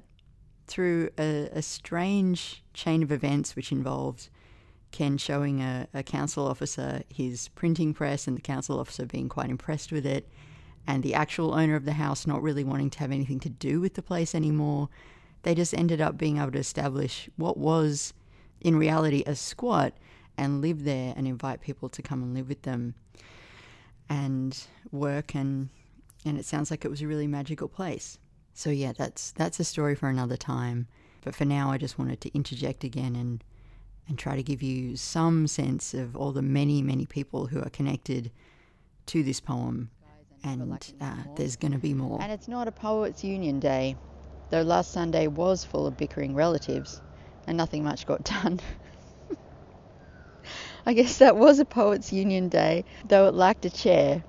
through 0.67 1.09
a, 1.17 1.49
a 1.53 1.61
strange 1.61 2.63
chain 2.73 3.01
of 3.03 3.11
events 3.11 3.55
which 3.55 3.71
involved 3.71 4.29
Ken 4.91 5.17
showing 5.17 5.61
a, 5.61 5.87
a 5.93 6.03
council 6.03 6.47
officer 6.47 7.03
his 7.13 7.49
printing 7.49 7.93
press 7.93 8.27
and 8.27 8.37
the 8.37 8.41
council 8.41 8.79
officer 8.79 9.05
being 9.05 9.29
quite 9.29 9.49
impressed 9.49 9.91
with 9.91 10.05
it 10.05 10.27
and 10.87 11.03
the 11.03 11.13
actual 11.13 11.53
owner 11.53 11.75
of 11.75 11.85
the 11.85 11.93
house 11.93 12.25
not 12.25 12.41
really 12.41 12.63
wanting 12.63 12.89
to 12.89 12.99
have 12.99 13.11
anything 13.11 13.39
to 13.41 13.49
do 13.49 13.81
with 13.81 13.95
the 13.95 14.01
place 14.01 14.33
anymore, 14.33 14.87
they 15.43 15.53
just 15.53 15.73
ended 15.73 15.99
up 15.99 16.17
being 16.17 16.37
able 16.37 16.51
to 16.51 16.59
establish 16.59 17.29
what 17.35 17.57
was 17.57 18.13
in 18.61 18.75
reality 18.77 19.23
a 19.27 19.35
squat 19.35 19.93
and 20.37 20.61
live 20.61 20.83
there 20.83 21.13
and 21.17 21.27
invite 21.27 21.61
people 21.61 21.89
to 21.89 22.01
come 22.01 22.23
and 22.23 22.33
live 22.33 22.47
with 22.47 22.61
them 22.61 22.95
and 24.09 24.65
work 24.91 25.35
and 25.35 25.69
and 26.25 26.37
it 26.37 26.45
sounds 26.45 26.71
like 26.71 26.83
it 26.83 26.89
was 26.89 27.01
a 27.01 27.07
really 27.07 27.27
magical 27.27 27.67
place. 27.67 28.17
So 28.53 28.69
yeah, 28.69 28.91
that's 28.91 29.31
that's 29.31 29.59
a 29.59 29.63
story 29.63 29.95
for 29.95 30.09
another 30.09 30.37
time. 30.37 30.87
But 31.23 31.35
for 31.35 31.45
now 31.45 31.71
I 31.71 31.77
just 31.77 31.99
wanted 31.99 32.21
to 32.21 32.33
interject 32.33 32.83
again 32.83 33.15
and 33.15 33.43
and 34.07 34.17
try 34.17 34.35
to 34.35 34.43
give 34.43 34.61
you 34.63 34.95
some 34.95 35.47
sense 35.47 35.93
of 35.93 36.15
all 36.15 36.31
the 36.31 36.41
many, 36.41 36.81
many 36.81 37.05
people 37.05 37.47
who 37.47 37.61
are 37.61 37.69
connected 37.69 38.31
to 39.07 39.23
this 39.23 39.39
poem 39.39 39.89
and 40.43 40.79
uh, 41.01 41.15
there's 41.35 41.55
going 41.55 41.71
to 41.71 41.77
be 41.77 41.93
more. 41.93 42.21
And 42.21 42.31
it's 42.31 42.47
not 42.47 42.67
a 42.67 42.71
Poets 42.71 43.23
Union 43.23 43.59
Day, 43.59 43.95
though 44.49 44.61
last 44.61 44.91
Sunday 44.91 45.27
was 45.27 45.63
full 45.63 45.87
of 45.87 45.97
bickering 45.97 46.35
relatives 46.35 47.01
and 47.47 47.57
nothing 47.57 47.83
much 47.83 48.05
got 48.05 48.23
done. 48.23 48.59
I 50.85 50.93
guess 50.93 51.17
that 51.17 51.35
was 51.35 51.59
a 51.59 51.65
Poets 51.65 52.13
Union 52.13 52.49
Day, 52.49 52.85
though 53.07 53.27
it 53.27 53.33
lacked 53.33 53.65
a 53.65 53.69
chair. 53.69 54.23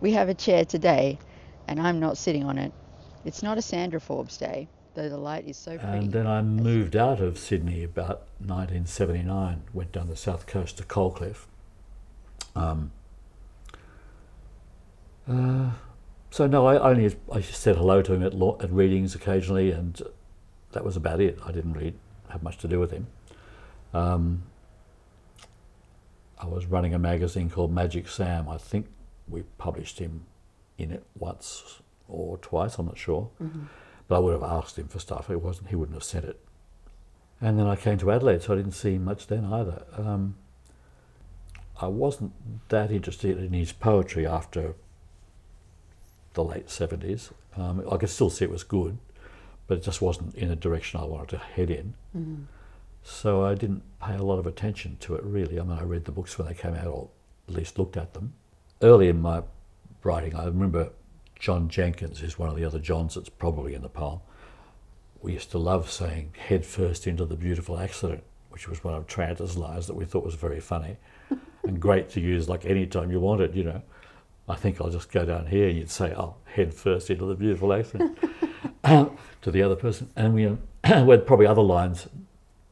We 0.00 0.12
have 0.12 0.28
a 0.28 0.34
chair 0.34 0.64
today, 0.64 1.18
and 1.66 1.80
I'm 1.80 2.00
not 2.00 2.18
sitting 2.18 2.44
on 2.44 2.58
it. 2.58 2.72
It's 3.24 3.42
not 3.42 3.56
a 3.56 3.62
Sandra 3.62 4.00
Forbes 4.00 4.36
Day, 4.36 4.68
though 4.94 5.08
the 5.08 5.16
light 5.16 5.46
is 5.46 5.56
so 5.56 5.78
pretty. 5.78 5.98
And 5.98 6.12
then 6.12 6.26
I 6.26 6.42
moved 6.42 6.96
out 6.96 7.20
of 7.20 7.38
Sydney 7.38 7.84
about 7.84 8.26
1979, 8.38 9.62
went 9.72 9.92
down 9.92 10.08
the 10.08 10.16
south 10.16 10.46
coast 10.46 10.78
to 10.78 10.84
Coalcliff. 10.84 11.46
Um, 12.56 12.92
uh, 15.28 15.70
so 16.30 16.46
no, 16.46 16.66
I 16.66 16.78
only 16.78 17.14
I 17.32 17.40
said 17.40 17.76
hello 17.76 18.02
to 18.02 18.12
him 18.12 18.22
at, 18.22 18.34
at 18.34 18.70
readings 18.72 19.14
occasionally, 19.14 19.70
and 19.70 20.00
that 20.72 20.84
was 20.84 20.96
about 20.96 21.20
it. 21.20 21.38
I 21.44 21.52
didn't 21.52 21.72
really 21.72 21.94
have 22.28 22.42
much 22.42 22.58
to 22.58 22.68
do 22.68 22.80
with 22.80 22.90
him. 22.90 23.06
Um, 23.92 24.42
I 26.38 26.46
was 26.46 26.66
running 26.66 26.92
a 26.92 26.98
magazine 26.98 27.48
called 27.48 27.72
Magic 27.72 28.08
Sam. 28.08 28.48
I 28.48 28.58
think 28.58 28.86
we 29.28 29.42
published 29.58 29.98
him 29.98 30.26
in 30.76 30.90
it 30.90 31.04
once 31.16 31.80
or 32.08 32.36
twice. 32.38 32.78
I'm 32.78 32.86
not 32.86 32.98
sure, 32.98 33.30
mm-hmm. 33.40 33.64
But 34.08 34.16
I 34.16 34.18
would 34.18 34.32
have 34.32 34.42
asked 34.42 34.78
him 34.78 34.88
for 34.88 34.98
stuff. 34.98 35.30
It 35.30 35.42
wasn't. 35.42 35.68
He 35.68 35.76
wouldn't 35.76 35.96
have 35.96 36.04
sent 36.04 36.24
it. 36.24 36.40
And 37.40 37.58
then 37.58 37.66
I 37.66 37.76
came 37.76 37.98
to 37.98 38.10
Adelaide, 38.10 38.42
so 38.42 38.54
I 38.54 38.56
didn't 38.56 38.72
see 38.72 38.94
him 38.94 39.04
much 39.04 39.26
then 39.26 39.44
either. 39.44 39.84
Um, 39.96 40.36
I 41.80 41.88
wasn't 41.88 42.32
that 42.68 42.90
interested 42.90 43.38
in 43.38 43.52
his 43.52 43.72
poetry 43.72 44.26
after 44.26 44.74
the 46.34 46.44
late 46.44 46.68
70s. 46.68 47.32
Um, 47.56 47.84
I 47.90 47.96
could 47.96 48.10
still 48.10 48.30
see 48.30 48.44
it 48.44 48.50
was 48.50 48.62
good, 48.62 48.98
but 49.66 49.78
it 49.78 49.84
just 49.84 50.00
wasn't 50.00 50.34
in 50.34 50.50
a 50.50 50.56
direction 50.56 51.00
I 51.00 51.04
wanted 51.04 51.30
to 51.30 51.38
head 51.38 51.70
in. 51.70 51.94
Mm-hmm. 52.16 52.42
So 53.02 53.44
I 53.44 53.54
didn't 53.54 53.82
pay 54.00 54.14
a 54.14 54.22
lot 54.22 54.38
of 54.38 54.46
attention 54.46 54.96
to 55.00 55.14
it 55.14 55.24
really. 55.24 55.60
I 55.60 55.62
mean, 55.62 55.78
I 55.78 55.82
read 55.82 56.04
the 56.04 56.12
books 56.12 56.38
when 56.38 56.48
they 56.48 56.54
came 56.54 56.74
out, 56.74 56.86
or 56.86 57.08
at 57.48 57.54
least 57.54 57.78
looked 57.78 57.96
at 57.96 58.14
them. 58.14 58.34
Early 58.80 59.08
in 59.08 59.20
my 59.20 59.42
writing, 60.02 60.34
I 60.34 60.46
remember 60.46 60.90
John 61.44 61.68
Jenkins, 61.68 62.22
is 62.22 62.38
one 62.38 62.48
of 62.48 62.56
the 62.56 62.64
other 62.64 62.78
Johns 62.78 63.16
that's 63.16 63.28
probably 63.28 63.74
in 63.74 63.82
the 63.82 63.90
poem. 63.90 64.20
We 65.20 65.34
used 65.34 65.50
to 65.50 65.58
love 65.58 65.90
saying 65.90 66.32
head 66.38 66.64
first 66.64 67.06
into 67.06 67.26
the 67.26 67.36
beautiful 67.36 67.78
accident, 67.78 68.24
which 68.48 68.66
was 68.66 68.82
one 68.82 68.94
of 68.94 69.06
Tranter's 69.06 69.54
lines 69.54 69.86
that 69.86 69.92
we 69.92 70.06
thought 70.06 70.24
was 70.24 70.36
very 70.36 70.58
funny 70.58 70.96
and 71.62 71.78
great 71.78 72.08
to 72.12 72.20
use 72.22 72.48
like 72.48 72.64
any 72.64 72.86
time 72.86 73.10
you 73.10 73.20
wanted, 73.20 73.54
you 73.54 73.62
know. 73.62 73.82
I 74.48 74.54
think 74.54 74.80
I'll 74.80 74.88
just 74.88 75.12
go 75.12 75.26
down 75.26 75.48
here. 75.48 75.68
And 75.68 75.76
you'd 75.76 75.90
say, 75.90 76.14
"I'll 76.14 76.38
head 76.46 76.72
first 76.72 77.10
into 77.10 77.26
the 77.26 77.34
beautiful 77.34 77.74
accent 77.74 78.18
to 78.82 79.50
the 79.50 79.62
other 79.62 79.76
person. 79.76 80.08
And 80.16 80.32
we, 80.32 80.46
uh, 80.46 80.56
we 81.04 81.10
had 81.10 81.26
probably 81.26 81.46
other 81.46 81.60
lines, 81.60 82.08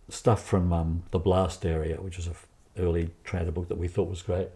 stuff 0.08 0.42
from 0.42 0.72
um, 0.72 1.02
The 1.10 1.18
Blast 1.18 1.66
Area, 1.66 2.00
which 2.00 2.18
is 2.18 2.26
an 2.26 2.36
early 2.78 3.10
Tranter 3.22 3.52
book 3.52 3.68
that 3.68 3.76
we 3.76 3.86
thought 3.86 4.08
was 4.08 4.22
great. 4.22 4.48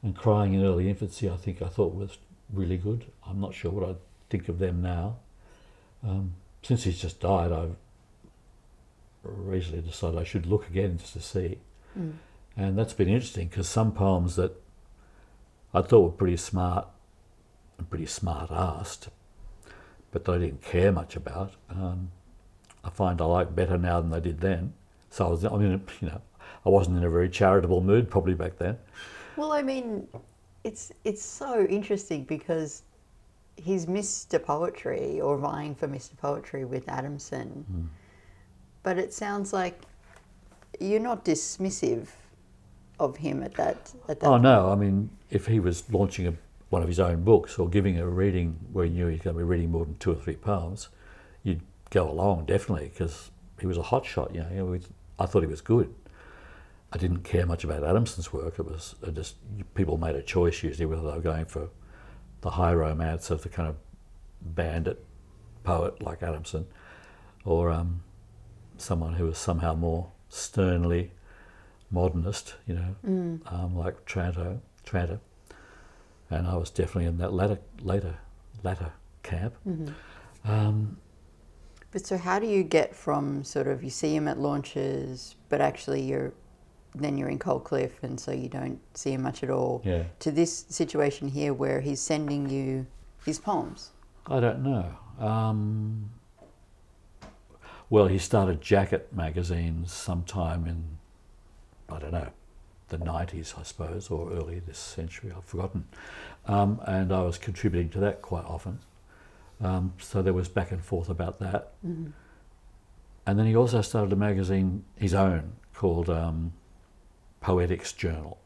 And 0.00 0.16
Crying 0.16 0.54
in 0.54 0.64
Early 0.64 0.88
Infancy, 0.88 1.28
I 1.28 1.36
think 1.36 1.60
I 1.60 1.66
thought 1.66 1.92
was 1.92 2.16
really 2.52 2.76
good. 2.76 3.06
I'm 3.26 3.40
not 3.40 3.54
sure 3.54 3.70
what 3.70 3.88
I 3.88 3.94
think 4.28 4.48
of 4.48 4.58
them 4.58 4.82
now. 4.82 5.16
Um, 6.02 6.34
since 6.62 6.84
he's 6.84 7.00
just 7.00 7.20
died, 7.20 7.52
I've 7.52 7.76
recently 9.22 9.82
decided 9.82 10.18
I 10.18 10.24
should 10.24 10.46
look 10.46 10.68
again 10.68 10.98
just 10.98 11.12
to 11.14 11.20
see. 11.20 11.58
Mm. 11.98 12.14
And 12.56 12.78
that's 12.78 12.92
been 12.92 13.08
interesting 13.08 13.48
because 13.48 13.68
some 13.68 13.92
poems 13.92 14.36
that 14.36 14.52
I 15.72 15.82
thought 15.82 16.02
were 16.02 16.10
pretty 16.10 16.36
smart 16.36 16.88
and 17.78 17.88
pretty 17.88 18.06
smart 18.06 18.50
asked, 18.50 19.08
but 20.10 20.24
that 20.24 20.34
I 20.34 20.38
didn't 20.38 20.62
care 20.62 20.92
much 20.92 21.16
about. 21.16 21.54
Um, 21.70 22.10
I 22.82 22.90
find 22.90 23.20
I 23.20 23.24
like 23.24 23.54
better 23.54 23.78
now 23.78 24.00
than 24.00 24.12
I 24.12 24.20
did 24.20 24.40
then. 24.40 24.72
So 25.10 25.26
I 25.26 25.30
was, 25.30 25.44
I 25.44 25.56
mean, 25.56 25.82
you 26.00 26.08
know, 26.08 26.20
I 26.64 26.68
wasn't 26.68 26.98
in 26.98 27.04
a 27.04 27.10
very 27.10 27.28
charitable 27.28 27.80
mood 27.80 28.10
probably 28.10 28.34
back 28.34 28.58
then. 28.58 28.78
Well, 29.36 29.52
I 29.52 29.62
mean, 29.62 30.06
it's 30.64 30.92
it's 31.04 31.22
so 31.22 31.66
interesting 31.66 32.24
because 32.24 32.82
he's 33.56 33.86
Mr. 33.86 34.42
Poetry 34.42 35.20
or 35.20 35.36
vying 35.36 35.74
for 35.74 35.88
Mr. 35.88 36.16
Poetry 36.16 36.64
with 36.64 36.88
Adamson, 36.88 37.64
mm. 37.72 37.86
but 38.82 38.98
it 38.98 39.12
sounds 39.12 39.52
like 39.52 39.80
you're 40.78 41.00
not 41.00 41.24
dismissive 41.24 42.08
of 42.98 43.16
him 43.16 43.42
at 43.42 43.54
that 43.54 43.92
at 44.08 44.20
that. 44.20 44.26
Oh 44.26 44.32
point. 44.32 44.42
no, 44.42 44.70
I 44.70 44.74
mean 44.74 45.10
if 45.30 45.46
he 45.46 45.60
was 45.60 45.90
launching 45.92 46.26
a, 46.26 46.34
one 46.68 46.82
of 46.82 46.88
his 46.88 47.00
own 47.00 47.22
books 47.22 47.58
or 47.58 47.68
giving 47.68 47.98
a 47.98 48.06
reading 48.06 48.58
where 48.72 48.84
he 48.84 48.90
knew 48.90 49.06
he's 49.06 49.22
going 49.22 49.36
to 49.36 49.38
be 49.38 49.44
reading 49.44 49.70
more 49.70 49.84
than 49.84 49.96
two 49.98 50.12
or 50.12 50.16
three 50.16 50.36
poems, 50.36 50.88
you'd 51.42 51.62
go 51.90 52.10
along 52.10 52.46
definitely 52.46 52.88
because 52.88 53.30
he 53.60 53.66
was 53.66 53.76
a 53.76 53.82
hot 53.82 54.04
shot. 54.04 54.34
You 54.34 54.42
know, 54.42 54.78
I 55.18 55.26
thought 55.26 55.40
he 55.42 55.46
was 55.46 55.60
good. 55.60 55.94
I 56.92 56.98
didn't 56.98 57.22
care 57.22 57.46
much 57.46 57.62
about 57.64 57.84
Adamson's 57.84 58.32
work. 58.32 58.58
It 58.58 58.64
was 58.66 58.94
just 59.12 59.36
people 59.74 59.96
made 59.96 60.16
a 60.16 60.22
choice 60.22 60.62
usually 60.62 60.86
whether 60.86 61.02
they 61.02 61.16
were 61.16 61.20
going 61.20 61.44
for 61.44 61.68
the 62.40 62.50
high 62.50 62.72
romance 62.74 63.30
of 63.30 63.42
the 63.42 63.48
kind 63.48 63.68
of 63.68 63.76
bandit 64.42 65.04
poet 65.62 66.02
like 66.02 66.22
Adamson, 66.22 66.66
or 67.44 67.70
um, 67.70 68.02
someone 68.76 69.14
who 69.14 69.26
was 69.26 69.38
somehow 69.38 69.74
more 69.74 70.10
sternly 70.28 71.12
modernist, 71.90 72.54
you 72.66 72.74
know, 72.74 72.94
Mm. 73.06 73.52
um, 73.52 73.76
like 73.76 74.04
Tranto, 74.06 74.60
Tranter. 74.84 75.20
And 76.30 76.46
I 76.46 76.56
was 76.56 76.70
definitely 76.70 77.06
in 77.06 77.18
that 77.18 77.32
latter, 77.32 77.58
later, 77.82 78.16
latter 78.62 78.92
camp. 79.22 79.54
Mm-hmm. 79.68 80.50
Um, 80.50 80.96
But 81.90 82.06
so, 82.06 82.16
how 82.16 82.38
do 82.38 82.46
you 82.46 82.62
get 82.62 82.94
from 82.94 83.42
sort 83.44 83.66
of 83.66 83.82
you 83.82 83.90
see 83.90 84.14
him 84.14 84.28
at 84.28 84.38
launches, 84.38 85.34
but 85.48 85.60
actually 85.60 86.02
you're 86.02 86.32
then 86.94 87.16
you're 87.16 87.28
in 87.28 87.38
Coalcliff, 87.38 88.02
and 88.02 88.18
so 88.18 88.32
you 88.32 88.48
don't 88.48 88.80
see 88.94 89.12
him 89.12 89.22
much 89.22 89.42
at 89.42 89.50
all, 89.50 89.82
yeah, 89.84 90.04
to 90.20 90.30
this 90.30 90.66
situation 90.68 91.28
here 91.28 91.54
where 91.54 91.80
he's 91.80 92.00
sending 92.00 92.48
you 92.48 92.86
his 93.24 93.38
poems? 93.38 93.90
I 94.26 94.40
don't 94.40 94.62
know. 94.62 94.86
Um, 95.18 96.10
well, 97.88 98.06
he 98.06 98.18
started 98.18 98.60
Jacket 98.60 99.08
magazines 99.12 99.92
sometime 99.92 100.66
in, 100.66 100.84
I 101.88 101.98
don't 101.98 102.12
know, 102.12 102.28
the 102.88 102.98
90s, 102.98 103.58
I 103.58 103.62
suppose, 103.62 104.10
or 104.10 104.32
early 104.32 104.60
this 104.60 104.78
century, 104.78 105.32
I've 105.36 105.44
forgotten. 105.44 105.86
Um, 106.46 106.80
and 106.86 107.12
I 107.12 107.22
was 107.22 107.38
contributing 107.38 107.88
to 107.90 108.00
that 108.00 108.22
quite 108.22 108.44
often. 108.44 108.80
Um, 109.60 109.92
so 109.98 110.22
there 110.22 110.32
was 110.32 110.48
back 110.48 110.72
and 110.72 110.82
forth 110.82 111.08
about 111.08 111.38
that. 111.40 111.72
Mm-hmm. 111.86 112.10
And 113.26 113.38
then 113.38 113.46
he 113.46 113.54
also 113.54 113.82
started 113.82 114.12
a 114.12 114.16
magazine, 114.16 114.84
his 114.96 115.14
own, 115.14 115.52
called 115.74 116.08
um, 116.08 116.52
Poetics 117.40 117.92
Journal. 117.92 118.38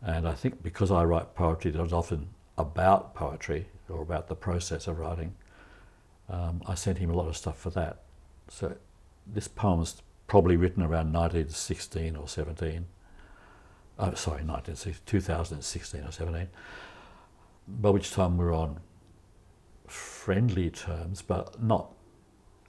And 0.00 0.26
I 0.26 0.34
think 0.34 0.62
because 0.62 0.90
I 0.90 1.04
write 1.04 1.34
poetry 1.34 1.70
that 1.70 1.80
was 1.80 1.92
often 1.92 2.28
about 2.58 3.14
poetry 3.14 3.66
or 3.88 4.02
about 4.02 4.28
the 4.28 4.34
process 4.34 4.86
of 4.86 4.98
writing, 4.98 5.34
um, 6.28 6.62
I 6.66 6.74
sent 6.74 6.98
him 6.98 7.10
a 7.10 7.14
lot 7.14 7.28
of 7.28 7.36
stuff 7.36 7.58
for 7.58 7.70
that. 7.70 8.02
So 8.48 8.76
this 9.26 9.48
poem's 9.48 10.02
probably 10.26 10.56
written 10.56 10.82
around 10.82 11.12
1916 11.12 12.16
or 12.16 12.26
17. 12.26 12.86
Oh, 13.98 14.14
sorry, 14.14 14.42
1960, 14.42 15.02
2016 15.06 16.00
or 16.02 16.10
17. 16.10 16.48
By 17.68 17.90
which 17.90 18.10
time 18.10 18.38
we 18.38 18.44
were 18.44 18.54
on 18.54 18.80
friendly 19.86 20.70
terms, 20.70 21.22
but 21.22 21.62
not, 21.62 21.92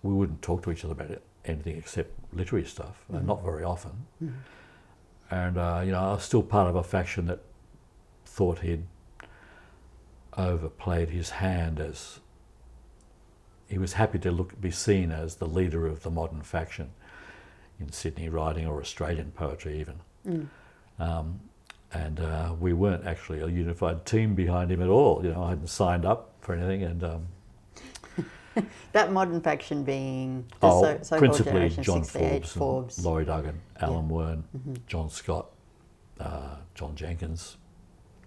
we 0.03 0.13
wouldn't 0.13 0.41
talk 0.41 0.61
to 0.63 0.71
each 0.71 0.83
other 0.83 0.93
about 0.93 1.09
it, 1.09 1.23
anything 1.45 1.77
except 1.77 2.11
literary 2.33 2.65
stuff, 2.65 3.05
and 3.11 3.25
not 3.25 3.43
very 3.43 3.63
often. 3.63 4.05
And, 5.31 5.57
uh, 5.57 5.81
you 5.85 5.91
know, 5.91 5.99
I 5.99 6.13
was 6.13 6.23
still 6.23 6.43
part 6.43 6.69
of 6.69 6.75
a 6.75 6.83
faction 6.83 7.25
that 7.27 7.39
thought 8.25 8.59
he'd 8.59 8.83
overplayed 10.37 11.09
his 11.09 11.31
hand 11.31 11.79
as 11.79 12.19
he 13.67 13.77
was 13.77 13.93
happy 13.93 14.19
to 14.19 14.31
look 14.31 14.59
be 14.59 14.71
seen 14.71 15.11
as 15.11 15.35
the 15.35 15.47
leader 15.47 15.87
of 15.87 16.03
the 16.03 16.11
modern 16.11 16.41
faction 16.41 16.91
in 17.79 17.91
Sydney 17.91 18.29
writing 18.29 18.67
or 18.67 18.79
Australian 18.79 19.31
poetry 19.31 19.79
even. 19.79 19.99
Um, 20.99 21.39
and 21.91 22.19
uh, 22.19 22.53
we 22.59 22.73
weren't 22.73 23.05
actually 23.05 23.39
a 23.39 23.47
unified 23.47 24.05
team 24.05 24.35
behind 24.35 24.71
him 24.71 24.81
at 24.81 24.89
all. 24.89 25.23
You 25.23 25.31
know, 25.31 25.43
I 25.43 25.49
hadn't 25.49 25.67
signed 25.67 26.05
up 26.05 26.33
for 26.41 26.53
anything, 26.55 26.83
and 26.83 27.03
um, 27.03 27.27
That 28.93 29.11
modern 29.11 29.41
faction 29.41 29.83
being 29.83 30.45
the 30.59 30.67
oh, 30.67 30.99
so, 31.01 31.17
principally 31.17 31.69
John 31.69 32.03
68 32.03 32.03
Forbes, 32.03 32.33
and 32.33 32.59
Forbes. 32.59 33.05
Laurie 33.05 33.25
Duggan, 33.25 33.59
Alan 33.81 34.07
Wearne, 34.09 34.43
Mm-hmm. 34.55 34.73
John 34.87 35.09
Scott, 35.09 35.47
uh, 36.19 36.55
John 36.75 36.95
Jenkins, 36.95 37.57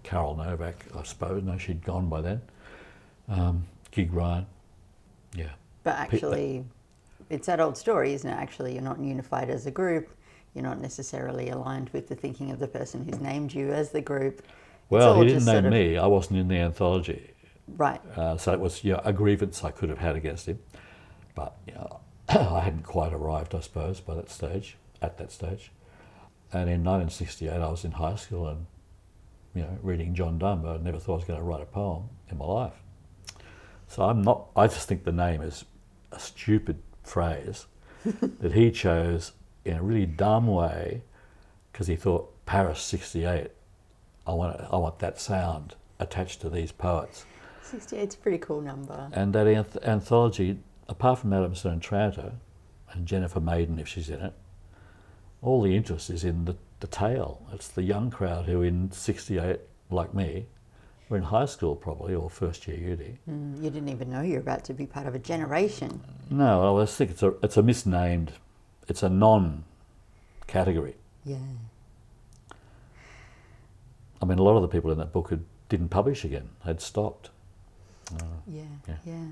Carol 0.03 0.35
Novack. 0.37 0.75
I 0.99 1.03
suppose 1.05 1.43
no, 1.45 1.57
she'd 1.59 1.85
gone 1.85 2.09
by 2.09 2.21
then. 2.21 2.41
Um, 3.29 3.67
Gig 3.93 4.13
Ryan, 4.13 4.47
yeah. 5.35 5.51
But 5.85 5.97
actually, 5.97 6.65
it's 7.31 7.47
that 7.47 7.61
old 7.61 7.77
story, 7.77 8.13
isn't 8.15 8.29
it? 8.29 8.35
Actually, 8.35 8.75
you're 8.75 8.83
not 8.83 8.99
unified 9.01 9.51
as 9.51 9.67
a 9.67 9.71
group. 9.71 10.09
You're 10.55 10.65
not 10.65 10.81
necessarily 10.81 11.51
aligned 11.51 11.91
with 11.91 12.09
the 12.09 12.15
thinking 12.17 12.51
of 12.51 12.59
the 12.59 12.69
person 12.69 13.05
who's 13.05 13.21
named 13.21 13.53
you 13.55 13.71
as 13.73 13.91
the 13.91 14.01
group. 14.01 14.43
Well, 14.91 15.21
he 15.21 15.29
didn't 15.29 15.45
name 15.45 15.67
of- 15.67 15.73
me. 15.73 15.97
I 15.99 16.07
wasn't 16.07 16.39
in 16.41 16.49
the 16.49 16.57
anthology. 16.57 17.31
Right. 17.69 18.01
Uh, 18.17 18.37
so 18.37 18.53
it 18.53 18.61
was 18.61 18.85
you 18.85 18.93
know, 18.93 19.03
a 19.05 19.13
grievance 19.13 19.65
I 19.65 19.71
could 19.71 19.89
have 19.89 19.99
had 19.99 20.17
against 20.17 20.47
him, 20.47 20.59
but 21.35 21.57
you 21.67 21.75
know, 21.75 22.01
I 22.29 22.61
hadn't 22.61 22.85
quite 22.85 23.13
arrived, 23.13 23.55
I 23.55 23.61
suppose, 23.61 24.01
by 24.01 24.15
that 24.15 24.31
stage. 24.31 24.77
At 25.03 25.19
that 25.19 25.31
stage, 25.31 25.73
and 26.53 26.71
in 26.71 26.83
1968, 26.83 27.51
I 27.51 27.69
was 27.69 27.85
in 27.85 27.93
high 27.93 28.17
school 28.17 28.49
and 28.49 28.65
you 29.55 29.61
know 29.61 29.79
reading 29.83 30.15
John 30.15 30.39
Donne, 30.39 30.63
but 30.63 30.81
I 30.81 30.83
never 30.83 30.99
thought 30.99 31.13
I 31.13 31.17
was 31.17 31.25
going 31.25 31.39
to 31.39 31.45
write 31.45 31.61
a 31.61 31.67
poem 31.67 32.09
in 32.31 32.39
my 32.39 32.47
life. 32.47 32.73
So 33.89 34.05
I'm 34.05 34.23
not. 34.23 34.47
I 34.57 34.67
just 34.67 34.89
think 34.89 35.05
the 35.05 35.13
name 35.13 35.43
is 35.43 35.67
a 36.13 36.19
stupid 36.19 36.79
phrase 37.03 37.67
that 38.05 38.53
he 38.53 38.71
chose 38.71 39.33
in 39.67 39.77
a 39.77 39.83
really 39.83 40.07
dumb 40.07 40.47
way 40.47 41.03
because 41.73 41.89
he 41.89 41.97
thought 41.97 42.33
Paris 42.47 42.81
'68. 42.81 43.51
I 44.27 44.33
want. 44.33 44.61
I 44.61 44.77
want 44.77 44.99
that 45.01 45.21
sound 45.21 45.75
attached 45.99 46.41
to 46.41 46.49
these 46.49 46.73
poets. 46.73 47.25
68's 47.73 48.15
a 48.15 48.19
pretty 48.19 48.39
cool 48.39 48.61
number. 48.61 49.09
And 49.13 49.33
that 49.35 49.47
anth- 49.47 49.83
anthology, 49.85 50.59
apart 50.89 51.21
from 51.21 51.33
Adamson 51.33 51.73
and 51.73 51.83
Tranter, 51.83 52.33
and 52.93 53.07
Jennifer 53.07 53.41
Maiden 53.41 53.79
if 53.79 53.89
she's 53.89 54.09
in 54.09 54.21
it, 54.21 54.33
all 55.43 55.63
the 55.63 55.77
interest 55.77 56.11
is 56.11 56.25
in 56.25 56.45
the, 56.45 56.57
the 56.81 56.87
tail. 56.87 57.43
It's 57.53 57.69
the 57.69 57.83
young 57.83 58.11
crowd 58.11 58.47
who 58.47 58.63
in 58.63 58.91
68, 58.91 59.61
like 59.91 60.15
me, 60.15 60.47
were 61.09 61.17
in 61.17 61.25
high 61.25 61.45
school 61.45 61.77
probably, 61.77 62.15
or 62.15 62.31
first 62.31 62.67
year 62.67 62.77
uni. 62.77 63.19
Mm, 63.31 63.63
you 63.63 63.71
didn't 63.71 63.89
even 63.89 64.11
know 64.11 64.23
you 64.23 64.35
were 64.35 64.41
about 64.41 64.65
to 64.65 64.75
be 64.75 64.87
part 64.87 65.07
of 65.07 65.15
a 65.15 65.19
generation. 65.19 66.01
No, 66.31 66.77
I 66.77 66.83
just 66.83 66.97
think 66.97 67.11
it's 67.11 67.23
a, 67.23 67.35
it's 67.43 67.57
a 67.57 67.63
misnamed, 67.63 68.33
it's 68.89 69.03
a 69.03 69.09
non 69.09 69.65
category. 70.47 70.97
Yeah. 71.25 71.37
I 74.21 74.25
mean, 74.25 74.39
a 74.39 74.43
lot 74.43 74.57
of 74.57 74.63
the 74.63 74.69
people 74.69 74.91
in 74.91 74.99
that 74.99 75.13
book 75.13 75.31
had, 75.31 75.45
didn't 75.69 75.91
publish 75.91 76.25
again, 76.25 76.51
had 76.65 76.81
stopped. 76.81 77.31
Yeah, 78.47 78.63
Yeah. 78.87 78.97
yeah. 79.05 79.27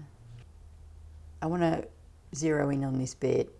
I 1.42 1.46
want 1.46 1.62
to 1.62 1.86
zero 2.34 2.70
in 2.70 2.84
on 2.84 2.98
this 2.98 3.14
bit. 3.14 3.54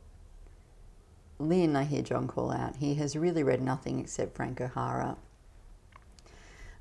Lynn, 1.38 1.76
I 1.76 1.84
hear 1.84 2.02
John 2.02 2.28
call 2.28 2.50
out, 2.52 2.76
he 2.76 2.94
has 2.94 3.16
really 3.16 3.42
read 3.42 3.60
nothing 3.60 3.98
except 4.00 4.36
Frank 4.36 4.60
O'Hara. 4.60 5.16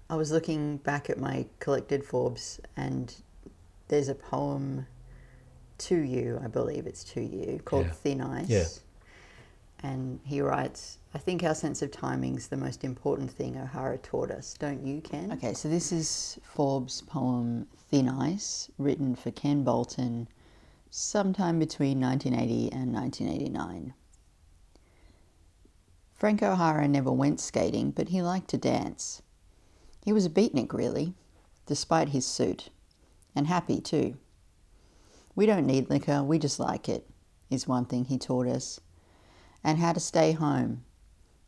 I 0.09 0.15
was 0.15 0.31
looking 0.31 0.77
back 0.77 1.09
at 1.09 1.19
my 1.19 1.47
collected 1.59 2.03
Forbes, 2.03 2.59
and 2.77 3.13
there's 3.87 4.09
a 4.09 4.15
poem 4.15 4.85
to 5.79 5.95
you, 5.97 6.39
I 6.43 6.47
believe 6.47 6.85
it's 6.85 7.03
to 7.05 7.21
you, 7.21 7.59
called 7.65 7.87
Yeah. 7.87 7.91
Thin 7.93 8.21
Ice. 8.21 8.49
Yeah. 8.49 8.65
And 9.85 10.21
he 10.23 10.39
writes, 10.39 10.97
I 11.13 11.17
think 11.17 11.43
our 11.43 11.53
sense 11.53 11.81
of 11.81 11.91
timing's 11.91 12.47
the 12.47 12.55
most 12.55 12.85
important 12.85 13.29
thing 13.29 13.57
O'Hara 13.57 13.97
taught 13.97 14.31
us, 14.31 14.55
don't 14.57 14.85
you, 14.87 15.01
Ken? 15.01 15.33
Okay, 15.33 15.53
so 15.53 15.67
this 15.67 15.91
is 15.91 16.39
Forbes' 16.41 17.01
poem 17.01 17.67
Thin 17.91 18.07
Ice, 18.07 18.71
written 18.77 19.13
for 19.13 19.31
Ken 19.31 19.65
Bolton 19.65 20.29
sometime 20.89 21.59
between 21.59 21.99
1980 21.99 22.71
and 22.71 22.93
1989. 22.93 23.93
Frank 26.13 26.41
O'Hara 26.41 26.87
never 26.87 27.11
went 27.11 27.41
skating, 27.41 27.91
but 27.91 28.07
he 28.07 28.21
liked 28.21 28.47
to 28.51 28.57
dance. 28.57 29.21
He 30.05 30.13
was 30.13 30.25
a 30.25 30.29
beatnik, 30.29 30.71
really, 30.71 31.13
despite 31.65 32.09
his 32.09 32.25
suit, 32.25 32.69
and 33.35 33.47
happy 33.47 33.81
too. 33.81 34.15
We 35.35 35.45
don't 35.45 35.67
need 35.67 35.89
liquor, 35.89 36.23
we 36.23 36.39
just 36.39 36.59
like 36.59 36.87
it, 36.87 37.05
is 37.49 37.67
one 37.67 37.83
thing 37.83 38.05
he 38.05 38.17
taught 38.17 38.47
us 38.47 38.79
and 39.63 39.79
how 39.79 39.93
to 39.93 39.99
stay 39.99 40.33
home, 40.33 40.83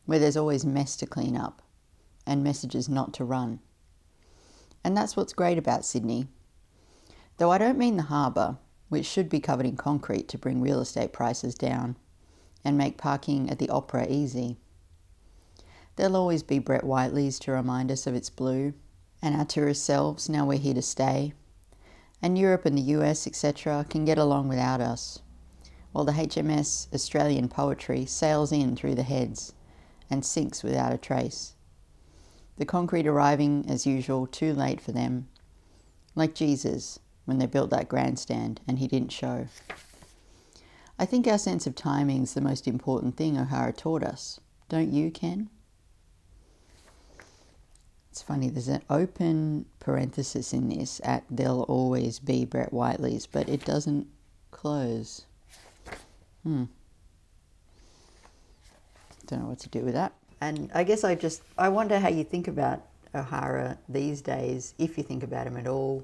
where 0.06 0.20
there's 0.20 0.38
always 0.38 0.66
mess 0.66 0.96
to 0.98 1.06
clean 1.06 1.36
up 1.36 1.62
and 2.26 2.44
messages 2.44 2.88
not 2.88 3.14
to 3.14 3.26
run. 3.26 3.60
And 4.84 4.96
that's 4.96 5.16
what's 5.16 5.34
great 5.34 5.58
about 5.58 5.86
Sydney. 5.86 6.28
Though 7.38 7.52
I 7.52 7.58
don't 7.58 7.78
mean 7.78 7.98
the 7.98 8.04
harbour, 8.04 8.58
which 8.90 9.06
should 9.06 9.30
be 9.30 9.40
covered 9.40 9.66
in 9.66 9.76
concrete 9.76 10.28
to 10.30 10.38
bring 10.38 10.62
real 10.62 10.80
estate 10.80 11.12
prices 11.12 11.56
down 11.56 11.98
and 12.64 12.78
make 12.78 12.98
parking 12.98 13.50
at 13.50 13.60
the 13.60 13.70
opera 13.70 14.08
easy. 14.10 14.58
There'll 15.96 16.16
always 16.16 16.44
be 16.44 16.60
Brett 16.60 16.84
Whiteley's 16.84 17.40
to 17.40 17.52
remind 17.52 17.92
us 17.92 18.08
of 18.08 18.16
its 18.16 18.30
blue, 18.30 18.74
and 19.22 19.36
our 19.36 19.46
tourist 19.46 19.84
selves 19.84 20.30
now 20.30 20.46
we're 20.46 20.58
here 20.58 20.74
to 20.74 20.82
stay. 20.82 21.34
And 22.22 22.38
Europe 22.38 22.66
and 22.66 22.78
the 22.78 22.94
US, 22.94 23.28
etc., 23.28 23.86
can 23.90 24.06
get 24.06 24.18
along 24.18 24.48
without 24.48 24.82
us 24.82 25.20
while 25.96 26.04
the 26.04 26.12
HMS 26.12 26.94
Australian 26.94 27.48
Poetry 27.48 28.06
sails 28.06 28.52
in 28.52 28.76
through 28.76 28.96
the 28.96 29.04
heads 29.04 29.54
and 30.10 30.26
sinks 30.26 30.62
without 30.62 30.92
a 30.92 30.98
trace. 30.98 31.54
The 32.58 32.66
concrete 32.66 33.08
arriving, 33.08 33.64
as 33.70 33.88
usual, 33.88 34.28
too 34.28 34.54
late 34.54 34.82
for 34.82 34.92
them, 34.92 35.30
like 36.14 36.36
Jesus 36.36 37.00
when 37.24 37.38
they 37.38 37.46
built 37.46 37.70
that 37.70 37.88
grandstand 37.88 38.60
and 38.68 38.80
he 38.80 38.90
didn't 38.90 39.14
show. 39.14 39.48
I 41.00 41.06
think 41.06 41.28
our 41.28 41.38
sense 41.38 41.66
of 41.66 41.76
timing's 41.76 42.34
the 42.34 42.42
most 42.42 42.68
important 42.68 43.16
thing 43.16 43.38
O'Hara 43.38 43.72
taught 43.72 44.04
us, 44.04 44.42
Don't 44.68 44.92
you, 44.92 45.12
Ken? 45.12 45.50
It's 48.12 48.22
funny, 48.22 48.50
there's 48.50 48.68
an 48.68 48.84
open 48.90 49.66
parenthesis 49.80 50.52
in 50.52 50.68
this 50.68 51.00
at 51.06 51.24
there'll 51.30 51.64
always 51.64 52.20
be 52.20 52.44
Brett 52.44 52.74
Whiteley's, 52.74 53.26
but 53.26 53.48
it 53.48 53.64
doesn't 53.64 54.08
close. 54.52 55.26
Hmm. 56.46 56.66
Don't 59.28 59.42
know 59.42 59.48
what 59.50 59.60
to 59.60 59.70
do 59.70 59.80
with 59.80 59.96
that. 59.96 60.14
And 60.42 60.70
I 60.76 60.84
guess 60.84 61.04
I 61.04 61.16
just, 61.16 61.42
I 61.58 61.70
wonder 61.70 62.00
how 62.00 62.10
you 62.10 62.24
think 62.24 62.48
about 62.48 62.84
O'Hara 63.16 63.78
these 63.90 64.22
days, 64.22 64.76
if 64.78 64.98
you 64.98 65.04
think 65.04 65.24
about 65.24 65.48
him 65.48 65.58
at 65.58 65.68
all. 65.68 66.04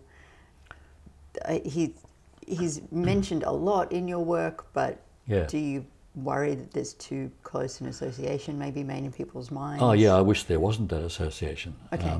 Uh, 1.45 1.59
He, 1.63 1.93
he's 2.47 2.81
mentioned 2.91 3.43
a 3.43 3.51
lot 3.51 3.91
in 3.91 4.07
your 4.07 4.23
work, 4.25 4.65
but 4.73 4.99
Yeah. 5.27 5.45
do 5.45 5.57
you 5.59 5.85
worry 6.15 6.55
that 6.55 6.71
there's 6.71 6.93
too 6.95 7.29
close 7.43 7.79
an 7.81 7.87
association 7.87 8.57
maybe 8.57 8.83
made 8.83 9.03
in 9.03 9.11
people's 9.11 9.51
minds? 9.51 9.83
Oh 9.83 9.91
yeah, 9.91 10.15
I 10.15 10.21
wish 10.21 10.45
there 10.45 10.59
wasn't 10.59 10.89
that 10.89 11.03
association. 11.03 11.75
Okay. 11.93 12.17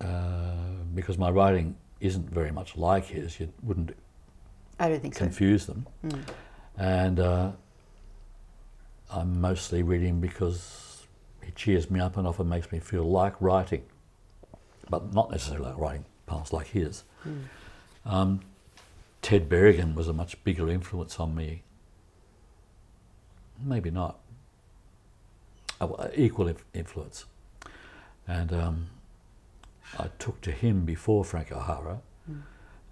uh, 0.00 0.52
because 0.94 1.18
my 1.18 1.30
writing 1.30 1.74
isn't 2.00 2.28
very 2.30 2.50
much 2.52 2.76
like 2.76 3.04
his. 3.06 3.38
You 3.40 3.52
wouldn't 3.62 3.92
I 4.78 4.88
don't 4.88 5.00
think 5.00 5.14
so. 5.14 5.20
confuse 5.24 5.66
them. 5.66 5.86
And 6.78 7.18
uh, 7.20 7.52
I'm 9.10 9.40
mostly 9.40 9.82
reading 9.82 10.20
because 10.20 11.06
he 11.42 11.52
cheers 11.52 11.90
me 11.90 12.00
up 12.00 12.16
and 12.16 12.26
often 12.26 12.48
makes 12.48 12.70
me 12.72 12.80
feel 12.80 13.04
like 13.04 13.34
writing, 13.40 13.82
but 14.90 15.14
not 15.14 15.30
necessarily 15.30 15.66
like 15.70 15.78
writing 15.78 16.04
poems 16.26 16.52
like 16.52 16.68
his. 16.68 17.04
Um, 18.04 18.40
Ted 19.22 19.48
Berrigan 19.48 19.94
was 19.94 20.08
a 20.08 20.12
much 20.12 20.42
bigger 20.44 20.68
influence 20.68 21.18
on 21.18 21.34
me. 21.34 21.62
Maybe 23.62 23.90
not. 23.90 24.18
Uh, 25.80 26.08
equal 26.14 26.48
inf- 26.48 26.64
influence. 26.74 27.24
And 28.28 28.52
um, 28.52 28.86
I 29.98 30.08
took 30.18 30.40
to 30.42 30.52
him 30.52 30.84
before 30.84 31.24
Frank 31.24 31.52
O'Hara. 31.52 32.00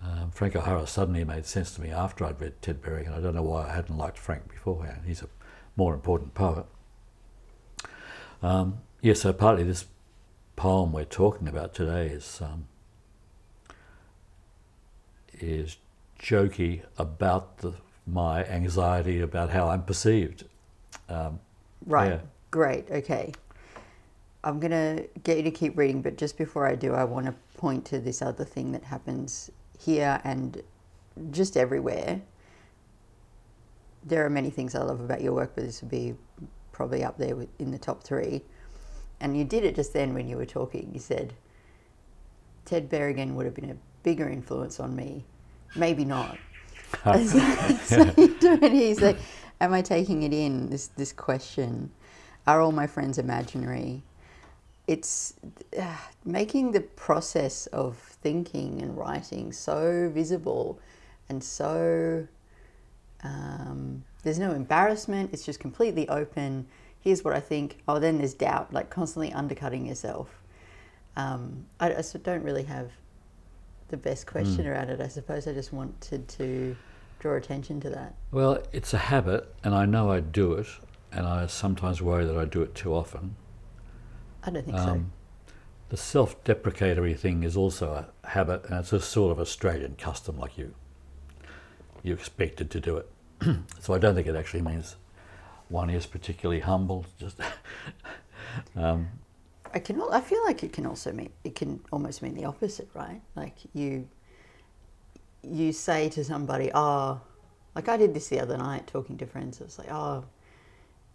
Um, 0.05 0.31
Frank 0.31 0.55
O'Hara 0.55 0.87
suddenly 0.87 1.25
made 1.25 1.47
sense 1.47 1.75
to 1.75 1.81
me 1.81 1.91
after 1.91 2.25
I'd 2.25 2.41
read 2.41 2.61
Ted 2.61 2.83
Berrigan. 2.83 3.17
I 3.17 3.21
don't 3.21 3.35
know 3.35 3.43
why 3.43 3.69
I 3.69 3.75
hadn't 3.75 3.97
liked 3.97 4.19
Frank 4.19 4.49
beforehand. 4.51 5.03
He's 5.07 5.23
a 5.23 5.29
more 5.77 5.95
important 5.95 6.35
poet. 6.35 6.67
Um, 8.43 8.79
yeah, 9.01 9.15
so 9.15 9.33
partly 9.33 9.65
this 9.65 9.87
poem 10.57 10.93
we're 10.93 11.05
talking 11.05 11.49
about 11.49 11.73
today 11.75 12.09
is 12.09 12.41
um, 12.43 12.67
is 15.33 15.79
jokey 16.21 16.83
about 16.99 17.59
the, 17.59 17.73
my 18.07 18.45
anxiety 18.45 19.21
about 19.21 19.51
how 19.51 19.69
I'm 19.69 19.83
perceived. 19.83 20.45
Um, 21.09 21.41
Right. 21.87 22.13
Yeah. 22.13 22.21
Great. 22.51 22.91
Okay. 22.91 23.33
I'm 24.43 24.61
going 24.61 24.71
to 24.71 25.09
get 25.23 25.39
you 25.39 25.43
to 25.45 25.51
keep 25.51 25.77
reading, 25.77 26.03
but 26.03 26.17
just 26.17 26.37
before 26.37 26.67
I 26.67 26.75
do, 26.75 26.93
I 26.93 27.05
want 27.05 27.27
to 27.27 27.35
point 27.57 27.85
to 27.87 27.99
this 27.99 28.21
other 28.23 28.45
thing 28.45 28.73
that 28.73 28.85
happens 28.85 29.51
here 29.79 30.21
and 30.25 30.63
just 31.31 31.57
everywhere. 31.57 32.23
There 34.05 34.25
are 34.25 34.31
many 34.31 34.51
things 34.51 34.75
I 34.75 34.83
love 34.83 35.01
about 35.01 35.23
your 35.23 35.33
work, 35.33 35.53
but 35.55 35.65
this 35.65 35.81
would 35.81 35.91
be 35.91 36.15
probably 36.73 37.05
up 37.05 37.19
there 37.19 37.37
with, 37.37 37.49
in 37.59 37.71
the 37.71 37.79
top 37.79 38.03
three. 38.03 38.43
And 39.21 39.37
you 39.37 39.45
did 39.45 39.65
it 39.65 39.75
just 39.77 39.93
then 39.93 40.13
when 40.13 40.29
you 40.29 40.37
were 40.37 40.47
talking. 40.47 40.91
You 40.93 41.01
said, 41.01 41.35
Ted 42.65 42.91
Berrigan 42.91 43.35
would 43.35 43.47
have 43.47 43.55
been 43.55 43.71
a 43.71 43.77
bigger 44.03 44.29
influence 44.29 44.81
on 44.81 44.95
me. 44.95 45.25
Maybe 45.77 46.05
not. 46.05 46.39
so, 47.05 47.23
so 47.83 48.13
you 48.17 48.37
do 48.39 48.59
it. 48.61 48.73
You 48.73 48.95
say, 48.95 49.17
Am 49.61 49.73
I 49.73 49.83
taking 49.83 50.23
it 50.25 50.33
in? 50.33 50.69
This 50.69 50.89
this 50.89 51.13
question. 51.13 51.91
Are 52.47 52.61
all 52.61 52.73
my 52.73 52.87
friends 52.87 53.19
imaginary? 53.19 54.03
It's 54.87 55.35
uh, 55.79 55.97
making 56.25 56.73
the 56.73 56.81
process 56.81 57.67
of 57.69 57.97
thinking 57.97 58.83
and 58.83 58.97
writing 58.97 59.53
so 59.53 60.11
visible 60.13 60.79
and 61.29 61.43
so 61.43 62.27
um, 63.23 64.05
there's 64.23 64.39
no 64.39 64.53
embarrassment. 64.53 65.31
It's 65.33 65.45
just 65.45 65.61
completely 65.61 66.09
open. 66.09 66.67
Here's 67.01 67.25
what 67.25 67.35
I 67.35 67.41
think. 67.41 67.79
Oh, 67.89 67.99
then 67.99 68.19
there's 68.19 68.35
doubt, 68.35 68.73
like 68.73 68.91
constantly 68.91 69.33
undercutting 69.33 69.87
yourself. 69.87 70.43
Um, 71.17 71.67
I, 71.81 71.95
I 71.95 72.03
don't 72.23 72.43
really 72.43 72.65
have 72.65 72.91
the 73.89 73.97
best 73.97 74.27
question 74.27 74.67
around 74.67 74.91
it. 74.91 75.01
I 75.01 75.09
suppose 75.09 75.47
I 75.47 75.53
just 75.53 75.73
wanted 75.73 76.27
to 76.29 76.77
draw 77.21 77.37
attention 77.37 77.81
to 77.81 77.91
that. 77.91 78.15
Well, 78.33 78.63
it's 78.73 78.93
a 78.93 78.99
habit, 78.99 79.55
and 79.63 79.75
I 79.75 79.87
know 79.87 80.11
I 80.11 80.21
do 80.21 80.55
it, 80.55 80.67
and 81.13 81.27
I 81.27 81.47
sometimes 81.47 82.03
worry 82.03 82.25
that 82.25 82.37
I 82.37 82.45
do 82.45 82.63
it 82.63 82.75
too 82.75 82.95
often. 82.95 83.37
I 84.47 84.51
don't 84.51 84.65
think 84.65 84.77
Um, 84.77 85.13
the 85.89 85.97
self-deprecatory 85.97 87.15
thing 87.15 87.43
is 87.43 87.57
also 87.57 87.93
a 88.25 88.29
habit, 88.29 88.65
and 88.65 88.75
it's 88.81 88.93
a 88.93 89.01
sort 89.01 89.33
of 89.33 89.41
Australian 89.41 89.97
custom, 89.97 90.39
like 90.39 90.59
you 90.59 90.75
You're 92.03 92.17
expected 92.17 92.71
to 92.71 92.81
do 92.81 92.97
it. 92.99 93.09
so 93.81 93.95
I 93.95 93.99
don't 93.99 94.15
think 94.15 94.27
it 94.27 94.37
actually 94.37 94.63
means 94.63 94.97
one 95.69 95.91
is 95.91 96.07
particularly 96.07 96.61
humble. 96.61 97.07
Just 97.19 97.41
um. 98.77 99.09
I 99.73 99.79
can. 99.81 100.01
I 100.13 100.21
feel 100.21 100.45
like 100.45 100.63
it 100.63 100.73
can 100.73 100.87
also 100.87 101.13
mean 101.13 101.31
it 101.43 101.55
can 101.55 101.81
almost 101.91 102.23
mean 102.23 102.35
the 102.35 102.45
opposite, 102.45 102.89
right? 102.95 103.21
Like 103.35 103.57
you 103.73 104.09
you 105.43 105.73
say 105.73 106.09
to 106.11 106.23
somebody, 106.23 106.71
"Oh, 106.75 107.21
like 107.75 107.89
I 107.89 107.97
did 107.97 108.15
this 108.15 108.29
the 108.29 108.41
other 108.41 108.57
night 108.57 108.87
talking 108.87 109.17
to 109.19 109.27
friends. 109.27 109.61
I 109.61 109.65
was 109.65 109.79
like, 109.79 109.91
oh, 109.91 110.25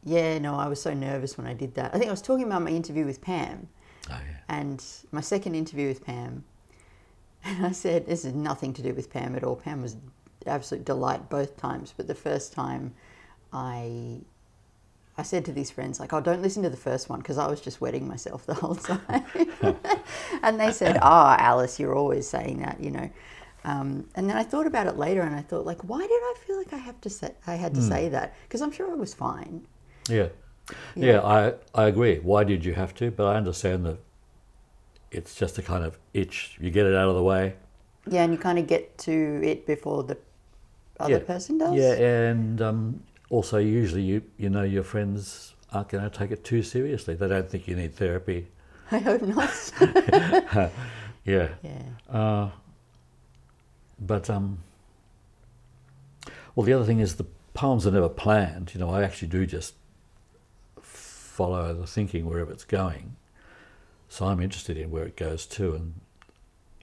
yeah, 0.03 0.37
no, 0.39 0.55
I 0.55 0.67
was 0.67 0.81
so 0.81 0.93
nervous 0.93 1.37
when 1.37 1.47
I 1.47 1.53
did 1.53 1.75
that. 1.75 1.93
I 1.93 1.97
think 1.97 2.07
I 2.07 2.11
was 2.11 2.21
talking 2.21 2.45
about 2.45 2.61
my 2.61 2.69
interview 2.69 3.05
with 3.05 3.21
Pam, 3.21 3.67
oh 4.09 4.13
yeah. 4.13 4.37
and 4.47 4.83
my 5.11 5.21
second 5.21 5.55
interview 5.55 5.87
with 5.87 6.03
Pam, 6.05 6.43
and 7.43 7.65
I 7.65 7.71
said, 7.71 8.05
this 8.05 8.25
is 8.25 8.33
nothing 8.33 8.73
to 8.73 8.81
do 8.81 8.93
with 8.93 9.11
Pam 9.11 9.35
at 9.35 9.43
all. 9.43 9.55
Pam 9.55 9.81
was 9.81 9.97
absolute 10.45 10.85
delight 10.85 11.29
both 11.29 11.57
times, 11.57 11.93
but 11.95 12.07
the 12.07 12.15
first 12.15 12.53
time, 12.53 12.93
I. 13.53 14.21
I 15.17 15.21
said 15.23 15.43
to 15.45 15.51
these 15.51 15.69
friends, 15.69 15.99
like, 15.99 16.13
oh, 16.13 16.21
don't 16.21 16.41
listen 16.41 16.63
to 16.63 16.69
the 16.69 16.77
first 16.77 17.09
one 17.09 17.19
because 17.19 17.37
I 17.37 17.47
was 17.47 17.59
just 17.59 17.81
wetting 17.81 18.07
myself 18.07 18.45
the 18.45 18.53
whole 18.53 18.75
time. 18.75 19.25
and 20.43 20.57
they 20.57 20.71
said, 20.71 20.95
oh, 21.01 21.35
Alice, 21.37 21.77
you're 21.77 21.93
always 21.93 22.25
saying 22.25 22.61
that, 22.61 22.79
you 22.79 22.89
know. 22.89 23.09
Um, 23.65 24.07
and 24.15 24.29
then 24.29 24.37
I 24.37 24.43
thought 24.43 24.65
about 24.65 24.87
it 24.87 24.97
later, 24.97 25.21
and 25.21 25.35
I 25.35 25.41
thought, 25.41 25.65
like, 25.65 25.83
why 25.83 25.99
did 25.99 26.09
I 26.11 26.33
feel 26.45 26.57
like 26.57 26.71
I 26.71 26.77
have 26.77 27.01
to 27.01 27.09
say 27.09 27.33
I 27.45 27.55
had 27.55 27.75
to 27.75 27.81
say 27.81 28.07
that? 28.09 28.33
Because 28.43 28.61
I'm 28.61 28.71
sure 28.71 28.89
I 28.89 28.95
was 28.95 29.13
fine. 29.13 29.67
Yeah. 30.09 30.29
yeah, 30.95 31.21
I 31.21 31.53
I 31.73 31.87
agree. 31.87 32.19
Why 32.19 32.43
did 32.43 32.63
you 32.65 32.73
have 32.73 32.93
to? 32.95 33.11
But 33.11 33.25
I 33.27 33.35
understand 33.35 33.85
that 33.85 33.97
it's 35.11 35.35
just 35.35 35.57
a 35.57 35.61
kind 35.61 35.83
of 35.83 35.97
itch. 36.13 36.57
You 36.59 36.69
get 36.69 36.85
it 36.85 36.95
out 36.95 37.09
of 37.09 37.15
the 37.15 37.23
way. 37.23 37.55
Yeah, 38.07 38.23
and 38.23 38.33
you 38.33 38.39
kind 38.39 38.59
of 38.59 38.67
get 38.67 38.97
to 38.99 39.41
it 39.43 39.65
before 39.65 40.03
the 40.03 40.17
other 40.99 41.13
yeah. 41.13 41.19
person 41.19 41.57
does. 41.57 41.75
Yeah, 41.75 41.93
and 41.93 42.61
um, 42.61 43.03
also 43.29 43.57
usually 43.57 44.03
you 44.03 44.21
you 44.37 44.49
know 44.49 44.63
your 44.63 44.83
friends 44.83 45.55
aren't 45.71 45.89
going 45.89 46.03
to 46.03 46.09
take 46.09 46.31
it 46.31 46.43
too 46.43 46.63
seriously. 46.63 47.15
They 47.15 47.27
don't 47.27 47.49
think 47.49 47.67
you 47.67 47.75
need 47.75 47.95
therapy. 47.95 48.47
I 48.91 48.97
hope 48.99 49.21
not. 49.21 49.71
Yeah. 51.25 51.49
yeah. 51.61 52.15
Uh, 52.17 52.49
but 53.99 54.29
um, 54.29 54.59
well, 56.55 56.65
the 56.65 56.73
other 56.73 56.85
thing 56.85 56.99
is 56.99 57.15
the 57.15 57.27
poems 57.53 57.85
are 57.85 57.91
never 57.91 58.09
planned. 58.09 58.71
You 58.73 58.79
know, 58.79 58.89
I 58.89 59.03
actually 59.03 59.27
do 59.27 59.45
just 59.45 59.75
follow 61.39 61.73
the 61.73 61.87
thinking 61.87 62.25
wherever 62.25 62.51
it's 62.51 62.65
going. 62.65 63.15
So 64.09 64.25
I'm 64.25 64.41
interested 64.41 64.75
in 64.77 64.91
where 64.91 65.05
it 65.05 65.15
goes 65.15 65.45
to, 65.45 65.73
and 65.73 65.93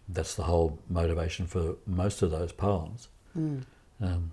that's 0.08 0.34
the 0.34 0.44
whole 0.44 0.78
motivation 0.88 1.46
for 1.46 1.76
most 1.86 2.22
of 2.22 2.30
those 2.30 2.52
poems. 2.52 3.08
Um, 3.36 4.30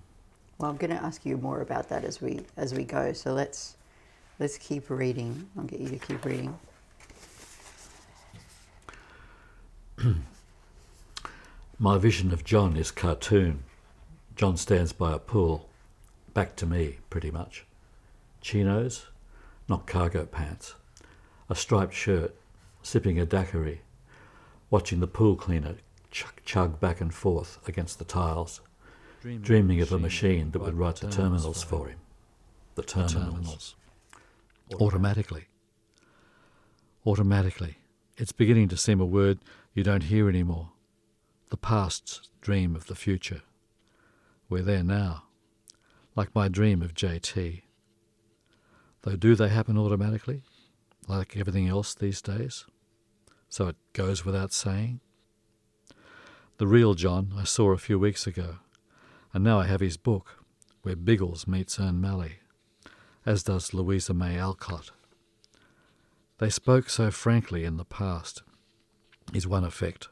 Well, 0.56 0.70
I'm 0.70 0.78
going 0.78 0.96
to 0.96 1.04
ask 1.04 1.26
you 1.26 1.36
more 1.36 1.60
about 1.60 1.90
that 1.90 2.04
as 2.04 2.22
we 2.22 2.40
as 2.56 2.72
we 2.72 2.84
go. 2.84 3.12
So 3.12 3.34
let's 3.34 3.76
let's 4.38 4.56
keep 4.56 4.88
reading. 4.88 5.46
I'll 5.58 5.64
get 5.64 5.80
you 5.80 5.90
to 5.90 5.98
keep 5.98 6.24
reading. 6.24 6.58
My 11.78 11.98
vision 11.98 12.32
of 12.32 12.44
John 12.44 12.78
is 12.78 12.90
cartoon. 12.90 13.64
John 14.36 14.56
stands 14.56 14.94
by 14.94 15.12
a 15.12 15.18
pool, 15.18 15.68
back 16.32 16.56
to 16.56 16.66
me, 16.66 16.96
pretty 17.10 17.30
much. 17.30 17.66
Chinos, 18.40 19.06
not 19.68 19.86
cargo 19.86 20.26
pants. 20.26 20.74
A 21.48 21.54
striped 21.54 21.94
shirt, 21.94 22.34
sipping 22.82 23.18
a 23.18 23.26
daiquiri, 23.26 23.82
watching 24.70 25.00
the 25.00 25.06
pool 25.06 25.36
cleaner 25.36 25.76
chug, 26.10 26.32
chug 26.44 26.80
back 26.80 27.00
and 27.00 27.12
forth 27.12 27.58
against 27.68 27.98
the 27.98 28.04
tiles, 28.04 28.60
dreaming 29.20 29.80
of 29.80 29.92
a 29.92 29.98
machine 29.98 30.50
that 30.52 30.60
would 30.60 30.74
write 30.74 30.96
the 30.96 31.10
terminals 31.10 31.62
for 31.62 31.88
him. 31.88 31.98
The 32.76 32.82
terminals. 32.82 33.14
terminals. 33.14 33.74
Automatically. 34.80 35.44
Automatically. 37.06 37.76
It's 38.16 38.32
beginning 38.32 38.68
to 38.68 38.76
seem 38.76 39.00
a 39.00 39.06
word 39.06 39.40
you 39.74 39.82
don't 39.82 40.04
hear 40.04 40.28
anymore. 40.28 40.70
The 41.50 41.56
past's 41.56 42.30
dream 42.40 42.74
of 42.74 42.86
the 42.86 42.94
future. 42.94 43.42
We're 44.48 44.62
there 44.62 44.84
now. 44.84 45.24
Like 46.16 46.34
my 46.34 46.48
dream 46.48 46.80
of 46.80 46.94
JT. 46.94 47.63
Though, 49.04 49.16
do 49.16 49.34
they 49.34 49.50
happen 49.50 49.76
automatically, 49.76 50.44
like 51.06 51.36
everything 51.36 51.68
else 51.68 51.94
these 51.94 52.22
days? 52.22 52.64
So 53.50 53.68
it 53.68 53.76
goes 53.92 54.24
without 54.24 54.50
saying? 54.50 55.00
The 56.56 56.66
real 56.66 56.94
John 56.94 57.34
I 57.36 57.44
saw 57.44 57.72
a 57.72 57.78
few 57.78 57.98
weeks 57.98 58.26
ago, 58.26 58.60
and 59.34 59.44
now 59.44 59.60
I 59.60 59.66
have 59.66 59.80
his 59.80 59.98
book, 59.98 60.42
Where 60.80 60.96
Biggles 60.96 61.46
Meets 61.46 61.78
Ern 61.78 62.00
Malley, 62.00 62.36
as 63.26 63.42
does 63.42 63.74
Louisa 63.74 64.14
May 64.14 64.38
Alcott. 64.38 64.90
They 66.38 66.48
spoke 66.48 66.88
so 66.88 67.10
frankly 67.10 67.64
in 67.64 67.76
the 67.76 67.84
past, 67.84 68.42
is 69.34 69.46
one 69.46 69.64
effect, 69.64 70.08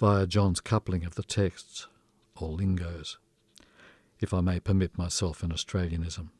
via 0.00 0.26
John's 0.26 0.60
coupling 0.60 1.04
of 1.04 1.14
the 1.14 1.22
texts, 1.22 1.86
or 2.34 2.48
lingos, 2.48 3.16
if 4.18 4.34
I 4.34 4.40
may 4.40 4.58
permit 4.58 4.98
myself 4.98 5.44
an 5.44 5.52
Australianism. 5.52 6.30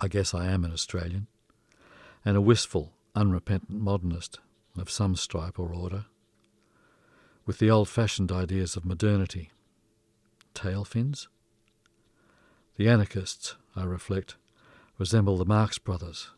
I 0.00 0.08
guess 0.08 0.34
I 0.34 0.46
am 0.46 0.64
an 0.64 0.72
Australian, 0.72 1.28
and 2.24 2.36
a 2.36 2.40
wistful, 2.40 2.92
unrepentant 3.14 3.80
modernist 3.80 4.40
of 4.76 4.90
some 4.90 5.14
stripe 5.16 5.58
or 5.58 5.72
order, 5.72 6.06
with 7.46 7.58
the 7.58 7.70
old 7.70 7.88
fashioned 7.88 8.32
ideas 8.32 8.76
of 8.76 8.84
modernity. 8.84 9.50
Tail 10.52 10.84
fins? 10.84 11.28
The 12.76 12.88
anarchists, 12.88 13.54
I 13.76 13.84
reflect, 13.84 14.36
resemble 14.98 15.36
the 15.36 15.44
Marx 15.44 15.78
brothers, 15.78 16.30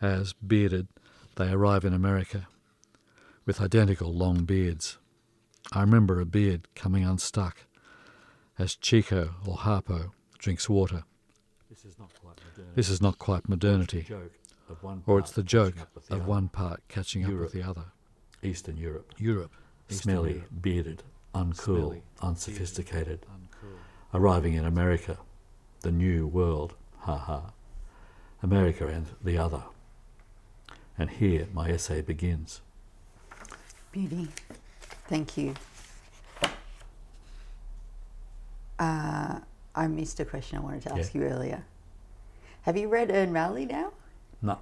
as, 0.00 0.32
bearded, 0.34 0.88
they 1.36 1.50
arrive 1.50 1.84
in 1.84 1.92
America, 1.92 2.46
with 3.44 3.60
identical 3.60 4.12
long 4.12 4.44
beards. 4.44 4.98
I 5.72 5.80
remember 5.80 6.20
a 6.20 6.26
beard 6.26 6.68
coming 6.74 7.04
unstuck 7.04 7.58
as 8.58 8.76
Chico 8.76 9.34
or 9.46 9.56
Harpo 9.56 10.12
drinks 10.38 10.68
water. 10.68 11.04
This 11.68 11.84
is 11.84 11.98
not 11.98 12.12
quite. 12.20 12.29
This 12.74 12.88
is 12.88 13.00
not 13.00 13.18
quite 13.18 13.48
modernity, 13.48 14.02
joke 14.02 14.32
of 14.68 14.82
one 14.82 15.02
or 15.06 15.18
it's 15.18 15.32
the 15.32 15.42
joke 15.42 15.74
catching 15.74 15.82
up 15.82 15.94
with 15.94 16.06
the 16.08 16.16
of 16.16 16.26
one 16.26 16.48
part 16.48 16.80
catching 16.88 17.24
up 17.24 17.32
with 17.32 17.52
the 17.52 17.62
other. 17.62 17.84
Eastern 18.42 18.76
Europe. 18.76 19.14
Europe. 19.18 19.52
Smelly, 19.88 20.44
bearded, 20.60 21.02
uncool, 21.34 22.00
unsophisticated. 22.22 23.22
Uncool. 23.22 23.76
Arriving 24.14 24.54
in 24.54 24.64
America, 24.64 25.18
the 25.80 25.90
new 25.92 26.26
world, 26.26 26.74
ha 27.00 27.16
ha. 27.16 27.52
America 28.42 28.86
and 28.86 29.06
the 29.22 29.36
other. 29.36 29.62
And 30.96 31.10
here 31.10 31.48
my 31.52 31.70
essay 31.70 32.00
begins. 32.02 32.60
Beauty. 33.92 34.28
Thank 35.08 35.36
you. 35.36 35.54
Uh, 38.78 39.40
I 39.74 39.86
missed 39.88 40.20
a 40.20 40.24
question 40.24 40.58
I 40.58 40.60
wanted 40.60 40.82
to 40.82 40.92
ask 40.96 41.14
Yeah. 41.14 41.20
you 41.20 41.26
earlier. 41.26 41.64
Have 42.62 42.76
you 42.76 42.88
read 42.88 43.10
Ern 43.10 43.32
Malley 43.32 43.66
now? 43.66 43.92
No, 44.42 44.58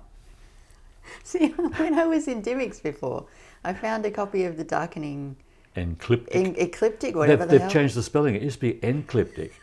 See, 1.24 1.48
when 1.76 1.98
I 1.98 2.06
was 2.06 2.28
in 2.28 2.42
Dymocks 2.42 2.82
before, 2.82 3.26
I 3.64 3.72
found 3.74 4.04
a 4.06 4.11
copy 4.11 4.44
of 4.44 4.56
The 4.56 4.64
Darkening 4.64 5.37
encliptic. 5.76 6.34
en- 6.34 6.56
Ecliptic, 6.56 7.14
whatever 7.14 7.46
they've 7.46 7.50
the 7.50 7.58
they've 7.58 7.72
changed 7.72 7.94
the 7.94 8.02
spelling. 8.02 8.34
It 8.34 8.42
used 8.42 8.61
to 8.61 8.72
be 8.72 8.84
encliptic. 8.84 9.52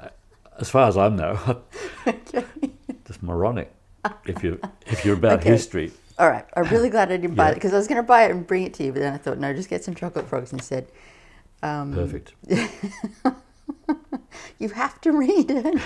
Uh, 0.00 0.08
as 0.58 0.68
far 0.70 0.88
as 0.88 0.96
I 0.96 1.08
know, 1.08 1.62
just 3.06 3.22
moronic. 3.22 3.72
If 4.26 4.42
you 4.42 4.58
if 4.86 5.04
you're 5.04 5.14
about 5.14 5.40
Okay. 5.40 5.50
history, 5.50 5.92
All 6.18 6.28
right, 6.30 6.44
I'm 6.56 6.68
really 6.68 6.88
glad 6.90 7.12
I 7.12 7.16
didn't 7.18 7.36
buy 7.36 7.46
Yeah. 7.46 7.52
it 7.52 7.54
because 7.54 7.72
I 7.72 7.76
was 7.76 7.86
going 7.86 8.00
to 8.02 8.06
buy 8.06 8.24
it 8.24 8.30
and 8.32 8.46
bring 8.46 8.64
it 8.64 8.74
to 8.74 8.84
you, 8.84 8.92
but 8.92 9.00
then 9.00 9.12
I 9.12 9.18
thought, 9.18 9.38
no, 9.38 9.52
just 9.52 9.68
get 9.68 9.84
some 9.84 9.94
chocolate 9.94 10.26
frogs 10.28 10.52
instead. 10.52 10.86
Um, 11.62 11.92
perfect. 11.92 12.32
You 14.58 14.68
have 14.70 15.00
to 15.02 15.12
read 15.24 15.50
it. 15.50 15.80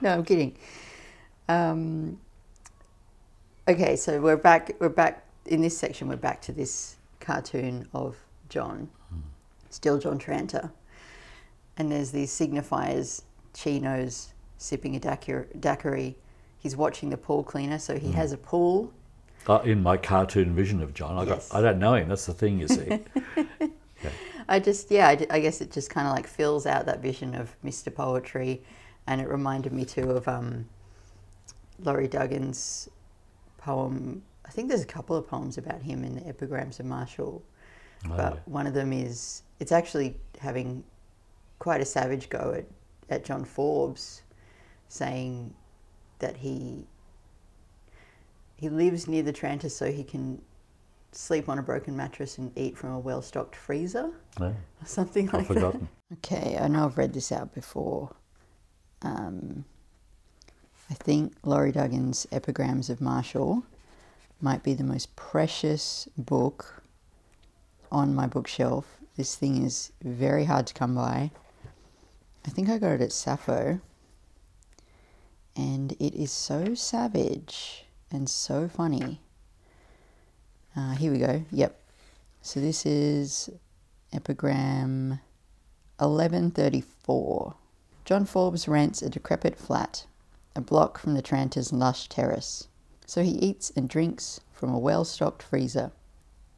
No, 0.00 0.10
I'm 0.14 0.24
kidding. 0.24 0.56
Um, 1.48 2.18
okay, 3.68 3.96
so 3.96 4.20
we're 4.20 4.36
back. 4.36 4.72
We're 4.80 4.88
back 4.88 5.24
in 5.46 5.60
this 5.62 5.76
section. 5.76 6.08
We're 6.08 6.16
back 6.16 6.40
to 6.42 6.52
this 6.52 6.96
cartoon 7.20 7.88
of 7.94 8.16
John, 8.48 8.88
still 9.70 9.98
John 9.98 10.18
Tranter, 10.18 10.70
and 11.76 11.90
there's 11.90 12.10
these 12.10 12.30
signifiers, 12.30 13.22
chinos 13.54 14.32
sipping 14.58 14.94
a 14.96 15.00
daiquiri. 15.00 16.16
He's 16.58 16.76
watching 16.76 17.10
the 17.10 17.16
pool 17.16 17.42
cleaner, 17.42 17.78
so 17.78 17.98
he 17.98 18.12
has 18.12 18.32
a 18.32 18.36
pool. 18.38 18.92
Uh, 19.48 19.58
in 19.64 19.82
my 19.82 19.96
cartoon 19.96 20.54
vision 20.54 20.80
of 20.80 20.94
John, 20.94 21.16
I 21.18 21.24
Yes. 21.24 21.48
got 21.48 21.58
I 21.58 21.62
don't 21.62 21.78
know 21.80 21.94
him. 21.94 22.08
That's 22.08 22.26
the 22.26 22.34
thing, 22.34 22.60
you 22.60 22.68
see. 22.68 23.00
I 24.48 24.58
just, 24.60 24.90
yeah, 24.90 25.08
I 25.30 25.40
guess 25.40 25.60
it 25.60 25.70
just 25.70 25.90
kind 25.90 26.06
of 26.06 26.14
like 26.14 26.26
fills 26.26 26.66
out 26.66 26.86
that 26.86 27.00
vision 27.00 27.34
of 27.34 27.56
Mr. 27.64 27.94
Poetry, 27.94 28.62
and 29.06 29.20
it 29.20 29.28
reminded 29.28 29.72
me 29.72 29.84
too 29.84 30.10
of 30.10 30.28
um, 30.28 30.68
Laurie 31.78 32.08
Duggan's 32.08 32.88
poem. 33.58 34.22
I 34.44 34.50
think 34.50 34.68
there's 34.68 34.82
a 34.82 34.86
couple 34.86 35.16
of 35.16 35.26
poems 35.26 35.58
about 35.58 35.82
him 35.82 36.04
in 36.04 36.14
the 36.14 36.26
Epigrams 36.26 36.80
of 36.80 36.86
Martial, 36.86 37.42
Oh, 38.04 38.16
but 38.16 38.34
yeah. 38.34 38.40
one 38.46 38.66
of 38.66 38.74
them 38.74 38.92
is 38.92 39.42
it's 39.60 39.72
actually 39.72 40.16
having 40.40 40.82
quite 41.60 41.80
a 41.80 41.84
savage 41.84 42.28
go 42.28 42.52
at, 42.56 42.66
at 43.08 43.24
John 43.24 43.44
Forbes, 43.44 44.22
saying 44.88 45.54
that 46.18 46.36
he 46.36 46.86
he 48.56 48.68
lives 48.68 49.08
near 49.08 49.22
the 49.22 49.32
Tranter 49.32 49.68
so 49.68 49.90
he 49.90 50.04
can 50.04 50.40
sleep 51.12 51.48
on 51.48 51.58
a 51.58 51.62
broken 51.62 51.96
mattress 51.96 52.38
and 52.38 52.56
eat 52.56 52.76
from 52.76 52.92
a 52.92 52.98
well 52.98 53.22
stocked 53.22 53.54
freezer 53.56 54.10
No, 54.40 54.46
or 54.46 54.56
something 54.86 55.28
I've 55.28 55.34
like 55.34 55.48
that. 55.48 55.54
forgotten. 55.54 55.88
Okay, 56.14 56.58
I 56.60 56.68
know 56.68 56.84
I've 56.86 56.98
read 56.98 57.12
this 57.14 57.32
out 57.32 57.54
before. 57.54 58.14
Um, 59.02 59.64
I 60.90 60.94
think 60.94 61.34
Laurie 61.42 61.72
Duggan's 61.72 62.26
Epigrams 62.30 62.90
of 62.90 63.00
Martial 63.00 63.62
might 64.40 64.62
be 64.62 64.74
the 64.74 64.84
most 64.84 65.14
precious 65.16 66.08
book 66.18 66.82
on 67.90 68.14
my 68.14 68.26
bookshelf. 68.26 68.98
This 69.16 69.34
thing 69.36 69.64
is 69.64 69.92
very 70.02 70.44
hard 70.44 70.66
to 70.66 70.74
come 70.74 70.94
by. 70.94 71.30
I 72.46 72.50
think 72.50 72.68
I 72.68 72.78
got 72.78 72.92
it 72.92 73.00
at 73.00 73.12
Sappho. 73.12 73.80
And 75.54 75.92
it 75.92 76.14
is 76.14 76.30
so 76.32 76.74
savage 76.74 77.84
and 78.10 78.28
so 78.28 78.68
funny. 78.68 79.20
Uh, 80.76 80.92
here 80.92 81.12
we 81.12 81.18
go. 81.18 81.44
Yep. 81.50 81.78
So 82.40 82.60
this 82.60 82.86
is 82.86 83.50
epigram 84.12 85.20
1134. 85.98 87.54
John 88.04 88.24
Forbes 88.24 88.66
rents 88.66 89.02
a 89.02 89.10
decrepit 89.10 89.56
flat, 89.56 90.06
a 90.56 90.60
block 90.60 90.98
from 90.98 91.14
the 91.14 91.22
Tranter's 91.22 91.72
lush 91.72 92.08
terrace. 92.08 92.68
So 93.06 93.22
he 93.22 93.32
eats 93.32 93.70
and 93.76 93.88
drinks 93.88 94.40
from 94.52 94.72
a 94.72 94.78
well 94.78 95.04
stocked 95.04 95.42
freezer 95.42 95.92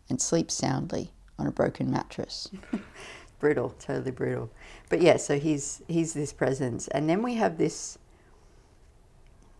and 0.09 0.21
sleeps 0.21 0.55
soundly 0.55 1.11
on 1.39 1.47
a 1.47 1.53
broken 1.53 1.91
mattress. 1.91 2.49
brutal, 3.41 3.75
totally 3.81 4.13
brutal. 4.13 4.51
But 4.89 5.03
yeah, 5.03 5.17
so 5.17 5.39
he's 5.39 5.83
he's 5.89 6.15
this 6.15 6.33
presence. 6.33 6.89
And 6.89 7.11
then 7.11 7.23
we 7.23 7.35
have 7.35 7.59
this 7.59 7.99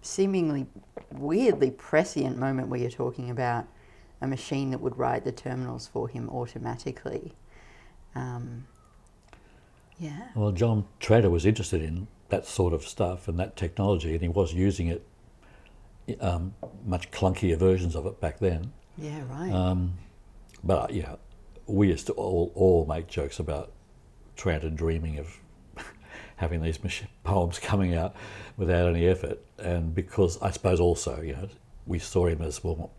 seemingly 0.01 0.67
weirdly 1.11 1.71
prescient 1.71 2.39
moment 2.39 2.69
where 2.69 2.79
you're 2.79 2.91
talking 2.91 3.31
about 3.31 3.67
a 4.25 4.27
machine 4.27 4.71
that 4.71 4.81
would 4.81 4.99
write 4.99 5.25
the 5.25 5.33
terminals 5.33 5.87
for 5.87 6.09
him 6.09 6.29
automatically. 6.31 7.35
Um, 8.15 8.67
yeah. 9.99 10.29
Well, 10.35 10.51
John 10.51 10.87
Tranter 10.99 11.31
was 11.31 11.47
interested 11.47 11.83
in 11.83 12.09
that 12.31 12.47
sort 12.47 12.73
of 12.73 12.83
stuff 12.83 13.29
and 13.29 13.39
that 13.39 13.55
technology, 13.55 14.13
and 14.13 14.23
he 14.23 14.29
was 14.29 14.53
using 14.53 14.89
it, 14.89 15.07
um, 16.21 16.55
much 16.85 17.11
clunkier 17.11 17.57
versions 17.57 17.95
of 17.95 18.07
it 18.07 18.21
back 18.21 18.39
then. 18.41 18.73
Yeah, 18.99 19.23
right. 19.31 19.53
Um, 19.53 19.95
but 20.65 20.91
uh, 20.91 20.93
yeah, 20.93 21.17
we 21.67 21.89
used 21.89 22.07
to 22.07 22.13
all, 22.15 22.51
all 22.55 22.87
make 22.87 23.07
jokes 23.07 23.39
about 23.39 23.73
Tranter 24.37 24.71
dreaming 24.71 25.19
of 25.19 25.39
having 26.37 26.63
these 26.63 26.83
mach- 26.83 27.09
poems 27.23 27.59
coming 27.71 27.95
out 27.95 28.17
without 28.57 28.89
any 28.89 29.07
effort, 29.07 29.39
and 29.59 29.95
because 29.95 30.41
I 30.43 30.51
suppose 30.51 30.81
also 30.81 31.21
you 31.21 31.35
know 31.35 31.49
we 31.87 31.99
saw 31.99 32.27
him 32.27 32.43
as 32.43 32.65
more 32.65 32.91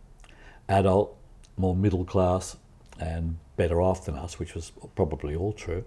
adult, 0.68 1.16
more 1.56 1.74
middle 1.76 2.04
class, 2.04 2.56
and 3.00 3.36
better 3.56 3.80
off 3.80 4.04
than 4.06 4.14
us, 4.14 4.38
which 4.38 4.54
was 4.54 4.72
probably 4.94 5.34
all 5.34 5.52
true. 5.52 5.84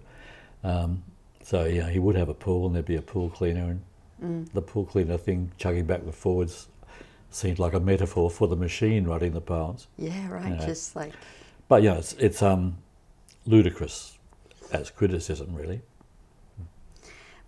Um, 0.64 1.02
so 1.42 1.64
you 1.64 1.80
know 1.80 1.88
he 1.88 1.98
would 1.98 2.16
have 2.16 2.28
a 2.28 2.34
pool, 2.34 2.66
and 2.66 2.74
there'd 2.74 2.84
be 2.86 2.96
a 2.96 3.02
pool 3.02 3.30
cleaner, 3.30 3.76
and 4.20 4.48
the 4.52 4.62
pool 4.62 4.84
cleaner 4.84 5.16
thing 5.16 5.50
chugging 5.56 5.84
back 5.86 6.00
and 6.00 6.14
forwards 6.14 6.68
seemed 7.30 7.58
like 7.58 7.72
a 7.72 7.80
metaphor 7.80 8.28
for 8.30 8.48
the 8.48 8.56
machine 8.56 9.04
running 9.06 9.32
the 9.32 9.40
poems. 9.40 9.86
yeah, 9.96 10.28
right. 10.28 10.58
yeah. 10.58 10.66
Just 10.66 10.96
like, 10.96 11.14
But 11.68 11.82
yeah, 11.82 11.94
it's 11.94 12.12
it's 12.14 12.42
um, 12.42 12.76
ludicrous 13.46 14.18
as 14.72 14.90
criticism, 14.90 15.54
really. 15.54 15.80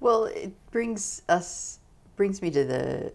well, 0.00 0.24
it 0.26 0.52
brings 0.70 1.22
us, 1.28 1.78
brings 2.16 2.40
me 2.42 2.50
to 2.50 2.64
the, 2.64 3.12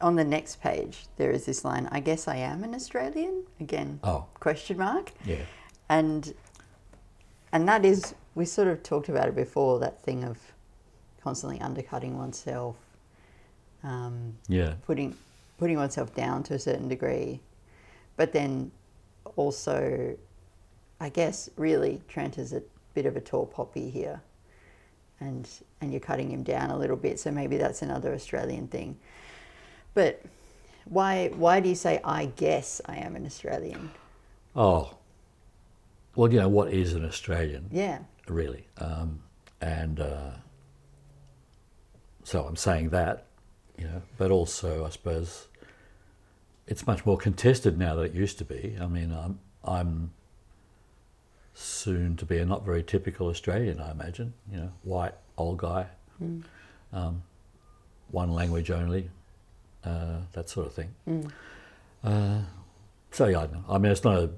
on 0.00 0.16
the 0.16 0.24
next 0.24 0.60
page, 0.60 1.06
there 1.16 1.30
is 1.30 1.46
this 1.46 1.64
line, 1.64 1.88
I 1.90 2.00
guess 2.00 2.26
I 2.28 2.36
am 2.36 2.64
an 2.64 2.74
Australian? 2.74 3.44
Again, 3.60 4.00
Oh, 4.04 4.26
question 4.40 4.78
mark. 4.78 5.12
yeah, 5.24 5.44
and 5.88 6.34
and 7.52 7.68
that 7.68 7.84
is 7.84 8.14
we 8.34 8.44
sort 8.44 8.68
of 8.68 8.82
talked 8.82 9.08
about 9.08 9.28
it 9.28 9.34
before 9.36 9.78
that 9.80 10.02
thing 10.02 10.24
of 10.24 10.38
constantly 11.22 11.60
undercutting 11.60 12.18
oneself 12.18 12.76
um, 13.82 14.36
Yeah. 14.48 14.74
putting 14.86 15.16
putting 15.58 15.76
oneself 15.76 16.14
down 16.14 16.42
to 16.44 16.54
a 16.54 16.58
certain 16.58 16.88
degree, 16.88 17.40
but 18.16 18.32
then 18.32 18.72
also, 19.36 20.16
I 21.00 21.08
guess, 21.10 21.48
really 21.56 22.02
Trent 22.08 22.38
is 22.38 22.52
a 22.52 22.62
bit 22.94 23.06
of 23.06 23.16
a 23.16 23.20
tall 23.20 23.46
poppy 23.46 23.88
here, 23.90 24.20
and 25.20 25.48
and 25.80 25.92
you're 25.92 26.00
cutting 26.00 26.30
him 26.30 26.42
down 26.42 26.70
a 26.70 26.76
little 26.78 26.96
bit. 26.96 27.20
So 27.20 27.30
maybe 27.30 27.56
that's 27.56 27.82
another 27.82 28.12
Australian 28.14 28.68
thing. 28.68 28.98
But 29.94 30.22
why 30.86 31.28
why 31.36 31.60
do 31.60 31.68
you 31.68 31.74
say 31.74 32.00
I 32.04 32.26
guess 32.26 32.80
I 32.86 32.96
am 32.96 33.16
an 33.16 33.24
Australian? 33.26 33.90
Oh, 34.56 34.96
well, 36.14 36.32
you 36.32 36.38
know 36.38 36.48
what 36.48 36.72
is 36.72 36.92
an 36.94 37.04
Australian? 37.04 37.68
Yeah. 37.72 37.98
really. 38.28 38.66
Um, 38.78 39.20
and 39.60 39.98
uh, 40.00 40.30
so 42.22 42.44
I'm 42.44 42.56
saying 42.56 42.90
that, 42.90 43.26
you 43.78 43.84
know, 43.84 44.02
but 44.18 44.30
also 44.30 44.84
I 44.84 44.90
suppose 44.90 45.48
it's 46.66 46.86
much 46.86 47.04
more 47.04 47.16
contested 47.18 47.78
now 47.78 47.94
than 47.96 48.06
it 48.06 48.12
used 48.14 48.38
to 48.38 48.44
be. 48.44 48.76
I 48.80 48.86
mean, 48.86 49.12
I'm 49.12 49.38
I'm 49.64 50.12
soon 51.54 52.16
to 52.16 52.24
be 52.26 52.38
a 52.38 52.44
not 52.44 52.64
very 52.64 52.82
typical 52.82 53.28
Australian, 53.28 53.80
I 53.80 53.90
imagine. 53.90 54.34
You 54.50 54.58
know, 54.58 54.72
white 54.82 55.14
old 55.36 55.58
guy, 55.58 55.86
um, 56.92 57.22
one 58.10 58.30
language 58.32 58.70
only, 58.70 59.10
uh, 59.84 60.18
that 60.32 60.48
sort 60.48 60.66
of 60.66 60.72
thing. 60.74 61.32
Uh, 62.02 62.40
so 63.10 63.26
yeah, 63.26 63.46
I. 63.68 63.78
Mean, 63.78 63.92
it's 63.92 64.04
not 64.04 64.18
a 64.18 64.30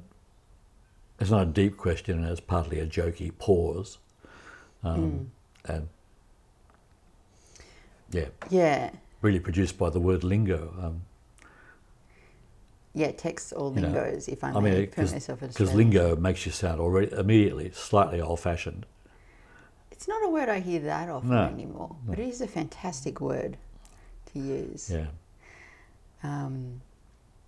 it's 1.19 1.31
not 1.31 1.43
a 1.43 1.47
deep 1.47 1.77
question, 1.77 2.19
and 2.23 2.29
it's 2.31 2.41
partly 2.41 2.79
a 2.81 2.87
jokey 2.87 3.37
pause. 3.39 3.99
Um, 4.85 5.31
And 5.65 5.89
yeah, 8.13 8.29
Yeah. 8.51 8.91
really 9.21 9.41
produced 9.41 9.79
by 9.79 9.91
the 9.91 9.99
word 10.01 10.23
lingo. 10.23 10.73
Um, 10.81 11.03
Yeah, 12.95 13.11
text 13.11 13.53
or 13.57 13.73
you 13.75 13.81
know. 13.81 13.89
lingos, 13.89 14.29
if 14.29 14.43
I 14.45 14.53
may 14.53 14.59
I 14.59 14.63
mean, 14.63 14.87
permit 14.89 15.13
myself 15.13 15.41
because 15.41 15.75
lingo 15.75 16.17
makes 16.17 16.47
you 16.47 16.53
sound 16.53 16.81
already 16.81 17.13
immediately 17.13 17.71
slightly 17.73 18.21
old-fashioned. 18.21 18.87
It's 19.91 20.07
not 20.09 20.25
a 20.25 20.29
word 20.29 20.49
I 20.49 20.61
hear 20.61 20.81
that 20.81 21.09
often 21.09 21.31
No, 21.31 21.45
anymore, 21.45 21.97
but 22.07 22.19
it 22.19 22.29
is 22.29 22.41
a 22.41 22.47
fantastic 22.47 23.21
word 23.21 23.57
to 24.33 24.39
use. 24.39 24.91
Yeah, 24.91 25.07
Um, 26.27 26.81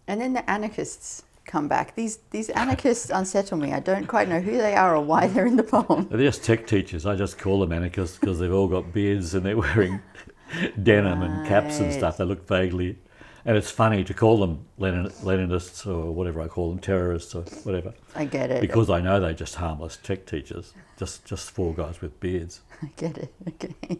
and 0.06 0.20
then 0.20 0.32
the 0.32 0.48
anarchists 0.48 1.22
come 1.44 1.66
back. 1.66 1.96
These 1.96 2.18
these 2.30 2.48
anarchists 2.50 3.10
unsettle 3.10 3.58
me. 3.58 3.72
I 3.72 3.80
don't 3.80 4.06
quite 4.06 4.28
know 4.28 4.40
who 4.40 4.52
they 4.52 4.74
are 4.74 4.94
or 4.96 5.02
why 5.02 5.26
they're 5.26 5.46
in 5.46 5.56
the 5.56 5.64
poem. 5.64 6.06
they're 6.10 6.18
just 6.20 6.44
tech 6.44 6.66
teachers. 6.66 7.06
I 7.06 7.16
just 7.16 7.38
call 7.38 7.60
them 7.60 7.72
anarchists 7.72 8.18
because 8.18 8.38
they've 8.38 8.52
all 8.52 8.68
got 8.68 8.92
beards 8.92 9.34
and 9.34 9.44
they're 9.44 9.56
wearing 9.56 10.00
denim 10.82 11.22
and 11.22 11.46
caps 11.46 11.80
and 11.80 11.92
stuff. 11.92 12.16
They 12.18 12.24
look 12.24 12.46
vaguely, 12.46 12.98
and 13.44 13.56
it's 13.56 13.70
funny 13.70 14.04
to 14.04 14.14
call 14.14 14.38
them 14.38 14.66
Lenin, 14.78 15.08
Leninists 15.22 15.86
or 15.86 16.12
whatever 16.12 16.40
I 16.40 16.48
call 16.48 16.70
them, 16.70 16.78
terrorists 16.78 17.34
or 17.34 17.42
whatever. 17.64 17.92
I 18.14 18.24
get 18.26 18.50
it. 18.50 18.60
because 18.60 18.88
I 18.90 19.00
know 19.00 19.18
they're 19.18 19.34
just 19.34 19.56
harmless 19.56 19.96
tech 19.96 20.26
teachers, 20.26 20.74
just 20.98 21.24
just 21.24 21.50
four 21.50 21.74
guys 21.74 22.00
with 22.00 22.18
beards. 22.20 22.60
I 22.82 22.90
get 22.96 23.18
it. 23.18 23.32
Okay. 23.48 23.98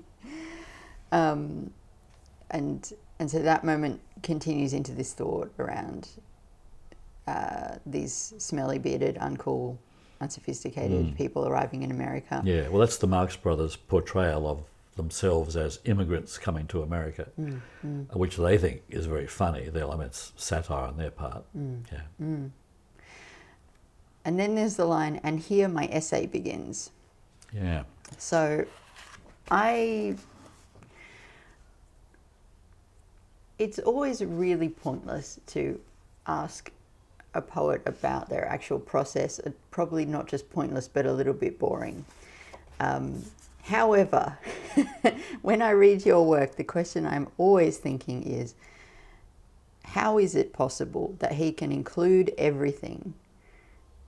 Um, 1.11 1.71
and 2.51 2.93
and 3.19 3.31
so 3.31 3.41
that 3.41 3.65
moment 3.65 4.01
continues 4.23 4.73
into 4.73 4.93
this 4.93 5.13
thought 5.13 5.53
around 5.59 6.09
uh, 7.27 7.77
these 7.85 8.35
smelly 8.39 8.79
bearded, 8.79 9.17
uncool, 9.17 9.77
unsophisticated 10.21 11.07
hmm. 11.07 11.13
people 11.13 11.47
arriving 11.47 11.83
in 11.83 11.91
America. 11.91 12.43
Yeah, 12.45 12.69
well, 12.69 12.81
that's 12.81 12.97
the 12.97 13.07
Marx 13.07 13.37
Brothers' 13.37 13.77
portrayal 13.77 14.49
of 14.49 14.63
themselves 14.97 15.57
as 15.57 15.79
immigrants 15.85 16.39
coming 16.39 16.67
to 16.69 16.83
America, 16.83 17.29
hmm, 17.37 17.57
hmm. 17.83 18.03
Uh, 18.13 18.19
which 18.19 18.37
they 18.37 18.59
think 18.59 18.83
is 18.89 19.07
very 19.07 19.27
funny. 19.27 19.69
They'll, 19.69 19.91
I 19.91 19.97
mean, 19.97 20.07
it's 20.07 20.33
satire 20.37 20.87
on 20.87 20.97
their 20.97 21.11
part. 21.11 21.45
Yeah, 21.93 22.01
And 24.25 24.39
then 24.39 24.55
there's 24.55 24.77
the 24.77 24.85
line, 24.85 25.21
and 25.23 25.39
here 25.39 25.69
my 25.69 25.89
essay 25.91 26.27
begins. 26.27 26.91
yeah, 27.53 27.85
So 28.17 28.65
I. 29.51 30.17
It's 33.59 33.79
always 33.81 34.25
really 34.25 34.69
pointless 34.69 35.41
to 35.49 35.81
ask 36.27 36.71
a 37.35 37.43
poet 37.43 37.83
about 37.87 38.29
their 38.29 38.47
actual 38.47 38.79
process. 38.79 39.41
Probably 39.71 40.05
not 40.05 40.29
just 40.29 40.51
pointless, 40.51 40.89
but 40.89 41.07
a 41.07 41.13
little 41.13 41.35
bit 41.35 41.59
boring. 41.59 42.05
Um, 42.81 43.25
however, 43.63 44.39
when 45.43 45.61
I 45.61 45.71
read 45.71 46.07
your 46.07 46.25
work, 46.25 46.57
the 46.57 46.65
question 46.65 47.05
I'm 47.07 47.29
always 47.37 47.79
thinking 47.79 48.23
is 48.23 48.55
how 49.85 50.19
is 50.19 50.35
it 50.35 50.53
possible 50.53 51.17
that 51.19 51.33
he 51.33 51.51
can 51.51 51.73
include 51.73 52.33
everything 52.39 53.15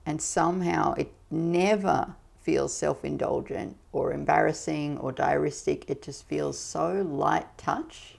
and 0.05 0.21
somehow 0.21 0.93
it 0.93 1.11
never 1.29 2.15
feels 2.41 2.73
self 2.73 3.03
indulgent 3.03 3.75
or 3.91 4.13
embarrassing 4.13 4.97
or 4.99 5.11
diaristic? 5.11 5.83
It 5.89 6.01
just 6.01 6.25
feels 6.25 6.57
so 6.57 7.01
light 7.01 7.57
touch. 7.57 8.15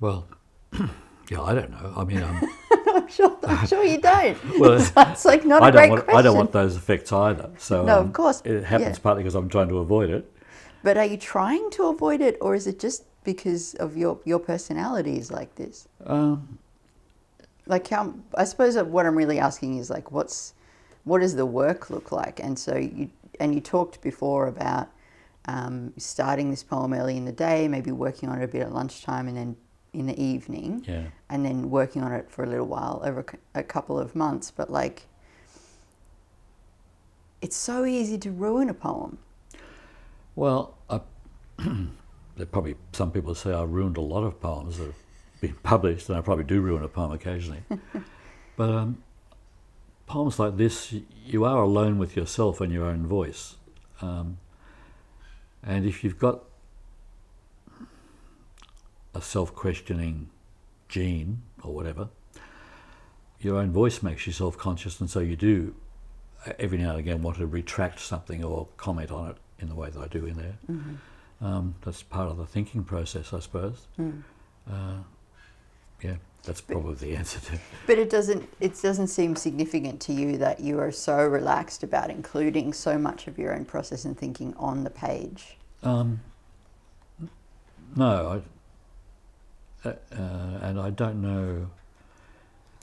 Well, 0.00 0.26
yeah, 1.30 1.42
I 1.42 1.54
don't 1.54 1.70
know. 1.70 1.92
I 1.96 2.04
mean, 2.04 2.22
um, 2.22 2.40
I'm 2.94 3.08
sure, 3.08 3.36
I'm 3.46 3.66
sure 3.66 3.84
you 3.84 4.00
don't. 4.00 4.38
Well, 4.58 4.72
it's 4.96 5.24
like 5.24 5.44
not 5.44 5.62
I 5.62 5.68
a 5.68 5.72
great 5.72 5.90
want 5.90 6.04
question. 6.04 6.18
I 6.18 6.22
don't 6.22 6.36
want 6.36 6.52
those 6.52 6.76
effects 6.76 7.12
either. 7.12 7.50
So 7.58 7.84
No, 7.84 8.00
of 8.00 8.06
um, 8.06 8.12
course, 8.12 8.42
it 8.44 8.64
happens 8.64 8.98
yeah. 8.98 9.02
partly 9.02 9.22
because 9.22 9.34
I'm 9.34 9.48
trying 9.48 9.68
to 9.68 9.78
avoid 9.78 10.10
it. 10.10 10.30
But 10.82 10.96
are 10.96 11.04
you 11.04 11.16
trying 11.16 11.70
to 11.72 11.84
avoid 11.88 12.20
it, 12.20 12.36
or 12.40 12.54
is 12.54 12.66
it 12.66 12.78
just 12.78 13.04
because 13.24 13.74
of 13.74 13.96
your 13.96 14.20
your 14.24 14.38
personality 14.38 15.18
is 15.18 15.30
like 15.30 15.54
this? 15.56 15.88
Um, 16.06 16.58
Like 17.66 17.86
how? 17.88 18.14
I 18.34 18.44
suppose 18.44 18.76
what 18.78 19.06
I'm 19.06 19.16
really 19.16 19.38
asking 19.38 19.78
is 19.78 19.90
like, 19.90 20.10
what's 20.12 20.54
what 21.04 21.20
does 21.20 21.34
the 21.36 21.46
work 21.46 21.90
look 21.90 22.12
like? 22.12 22.40
And 22.40 22.58
so 22.58 22.76
you 22.76 23.10
and 23.40 23.54
you 23.54 23.60
talked 23.60 24.00
before 24.02 24.46
about 24.46 24.88
um, 25.46 25.92
starting 25.96 26.50
this 26.50 26.62
poem 26.62 26.92
early 26.92 27.16
in 27.16 27.24
the 27.24 27.32
day, 27.32 27.68
maybe 27.68 27.90
working 27.92 28.28
on 28.28 28.40
it 28.40 28.44
a 28.44 28.48
bit 28.48 28.62
at 28.62 28.72
lunchtime, 28.72 29.28
and 29.28 29.36
then 29.36 29.56
in 29.92 30.06
the 30.06 30.20
evening, 30.22 30.84
yeah. 30.86 31.04
and 31.30 31.44
then 31.44 31.70
working 31.70 32.02
on 32.02 32.12
it 32.12 32.30
for 32.30 32.44
a 32.44 32.46
little 32.46 32.66
while 32.66 33.00
over 33.04 33.24
a 33.54 33.62
couple 33.62 33.98
of 33.98 34.14
months. 34.14 34.50
But 34.50 34.70
like, 34.70 35.06
it's 37.40 37.56
so 37.56 37.84
easy 37.84 38.18
to 38.18 38.30
ruin 38.30 38.68
a 38.68 38.74
poem. 38.74 39.18
Well, 40.36 40.76
I, 40.88 41.00
there 42.36 42.46
probably 42.46 42.76
some 42.92 43.10
people 43.10 43.34
say 43.34 43.52
I 43.52 43.62
ruined 43.62 43.96
a 43.96 44.02
lot 44.02 44.22
of 44.24 44.40
poems 44.40 44.78
that 44.78 44.86
have 44.86 44.94
been 45.40 45.54
published, 45.62 46.08
and 46.08 46.18
I 46.18 46.20
probably 46.20 46.44
do 46.44 46.60
ruin 46.60 46.84
a 46.84 46.88
poem 46.88 47.12
occasionally. 47.12 47.62
but 48.56 48.70
um, 48.70 49.02
poems 50.06 50.38
like 50.38 50.56
this, 50.56 50.94
you 51.24 51.44
are 51.44 51.62
alone 51.62 51.98
with 51.98 52.16
yourself 52.16 52.60
and 52.60 52.72
your 52.72 52.84
own 52.84 53.06
voice. 53.06 53.56
Um, 54.00 54.38
and 55.62 55.84
if 55.84 56.04
you've 56.04 56.18
got 56.18 56.44
a 59.18 59.22
self-questioning 59.22 60.30
gene 60.88 61.42
or 61.62 61.74
whatever, 61.74 62.08
your 63.40 63.56
own 63.58 63.70
voice 63.70 64.02
makes 64.02 64.26
you 64.26 64.32
self-conscious, 64.32 65.00
and 65.00 65.10
so 65.10 65.20
you 65.20 65.36
do 65.36 65.74
uh, 66.46 66.52
every 66.58 66.78
now 66.78 66.90
and 66.90 66.98
again 67.00 67.22
want 67.22 67.36
to 67.36 67.46
retract 67.46 68.00
something 68.00 68.42
or 68.42 68.68
comment 68.76 69.10
on 69.10 69.30
it 69.30 69.36
in 69.58 69.68
the 69.68 69.74
way 69.74 69.90
that 69.90 70.00
I 70.00 70.06
do 70.06 70.24
in 70.24 70.36
there. 70.36 70.56
Um, 71.40 71.74
that's 71.84 72.02
part 72.02 72.28
of 72.28 72.36
the 72.36 72.46
thinking 72.46 72.82
process, 72.84 73.32
I 73.32 73.40
suppose. 73.40 73.86
Uh, 74.70 74.98
yeah, 76.02 76.16
that's 76.44 76.60
probably 76.60 76.94
the 76.94 77.16
answer 77.16 77.40
to. 77.40 77.54
it. 77.54 77.60
But 77.86 77.98
it 77.98 78.10
doesn't 78.10 78.48
it 78.60 78.80
doesn't 78.80 79.08
seem 79.08 79.36
significant 79.36 80.00
to 80.02 80.12
you 80.12 80.36
that 80.38 80.60
you 80.60 80.78
are 80.78 80.92
so 80.92 81.26
relaxed 81.26 81.82
about 81.82 82.10
including 82.10 82.72
so 82.72 82.98
much 82.98 83.26
of 83.26 83.38
your 83.38 83.54
own 83.54 83.64
process 83.64 84.04
and 84.04 84.16
thinking 84.16 84.54
on 84.56 84.84
the 84.84 84.90
page. 84.90 85.56
Um, 85.82 86.20
no, 87.96 88.28
I, 88.28 88.40
uh, 89.84 89.92
and 90.12 90.80
I 90.80 90.90
don't 90.90 91.20
know 91.22 91.70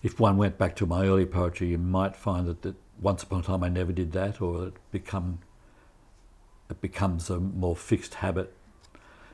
if 0.04 0.20
one 0.20 0.38
went 0.38 0.58
back 0.58 0.76
to 0.78 0.86
my 0.86 1.06
early 1.06 1.26
poetry, 1.26 1.68
you 1.68 1.78
might 1.78 2.16
find 2.16 2.48
that, 2.48 2.62
that 2.62 2.76
once 3.02 3.24
upon 3.24 3.42
a 3.42 3.44
time 3.44 3.64
I 3.64 3.70
never 3.70 3.92
did 3.92 4.12
that, 4.14 4.42
or 4.42 4.68
it 4.68 4.74
become 4.92 5.40
it 6.70 6.82
becomes 6.82 7.30
a 7.30 7.40
more 7.40 7.76
fixed 7.76 8.16
habit 8.16 8.52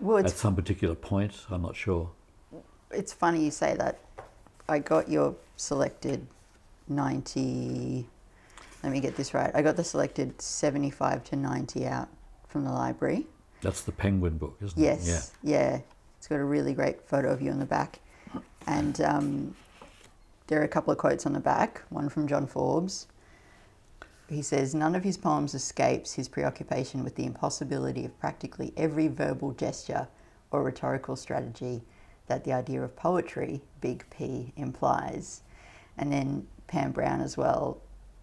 Well, 0.02 0.18
at 0.18 0.30
some 0.32 0.56
particular 0.56 0.96
point. 0.96 1.46
I'm 1.50 1.62
not 1.62 1.76
sure. 1.76 2.12
it's 2.92 3.14
funny 3.14 3.46
you 3.46 3.52
say 3.52 3.76
that. 3.76 4.00
I 4.68 4.80
got 4.80 5.10
your 5.10 5.36
selected 5.56 6.28
90 6.88 8.08
let 8.84 8.92
me 8.92 9.00
get 9.00 9.16
this 9.16 9.34
right. 9.34 9.52
I 9.54 9.62
got 9.62 9.76
the 9.76 9.84
selected 9.84 10.42
75 10.42 11.24
to 11.26 11.36
90 11.36 11.86
out 11.86 12.10
from 12.48 12.64
the 12.64 12.72
library. 12.72 13.28
That's 13.62 13.82
the 13.82 13.92
Penguin 13.92 14.38
book, 14.38 14.58
isn't 14.62 14.78
it? 14.78 14.82
Yes, 14.82 15.32
yeah. 15.44 15.82
It's 16.22 16.28
got 16.28 16.40
a 16.40 16.46
really 16.46 16.76
great 16.76 17.02
photo 17.02 17.32
of 17.32 17.42
you 17.42 17.50
on 17.50 17.58
the 17.58 17.66
back. 17.66 18.00
And 18.68 19.02
um, 19.02 19.56
there 20.46 20.62
are 20.62 20.64
a 20.64 20.68
couple 20.68 20.92
of 20.92 21.00
quotes 21.00 21.26
on 21.26 21.34
the 21.34 21.40
back, 21.40 21.82
one 21.90 22.10
from 22.10 22.28
John 22.28 22.46
Forbes. 22.46 23.08
He 24.30 24.44
says, 24.44 24.76
None 24.76 24.94
of 24.94 25.04
his 25.04 25.18
poems 25.18 25.56
escapes 25.56 26.14
his 26.14 26.30
preoccupation 26.30 27.04
with 27.04 27.16
the 27.16 27.26
impossibility 27.26 28.06
of 28.06 28.20
practically 28.20 28.72
every 28.78 29.08
verbal 29.08 29.54
gesture 29.54 30.10
or 30.52 30.62
rhetorical 30.62 31.16
strategy 31.16 31.82
that 32.28 32.44
the 32.44 32.54
idea 32.54 32.84
of 32.84 32.96
poetry, 32.96 33.64
big 33.82 34.06
P, 34.12 34.54
implies. 34.56 35.42
And 35.98 36.14
then 36.14 36.46
Pam 36.68 36.92
Brown 36.92 37.22
as 37.22 37.36
well, 37.36 37.80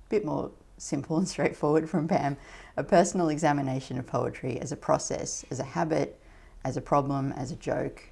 a 0.06 0.08
bit 0.08 0.24
more 0.24 0.52
simple 0.76 1.18
and 1.18 1.26
straightforward 1.28 1.90
from 1.90 2.06
Pam, 2.06 2.36
a 2.76 2.84
personal 2.84 3.28
examination 3.28 3.98
of 3.98 4.06
poetry 4.06 4.60
as 4.60 4.70
a 4.70 4.76
process, 4.76 5.44
as 5.50 5.58
a 5.58 5.64
habit, 5.64 6.20
as 6.68 6.76
a 6.76 6.80
problem, 6.82 7.32
as 7.32 7.50
a 7.50 7.56
joke, 7.56 8.02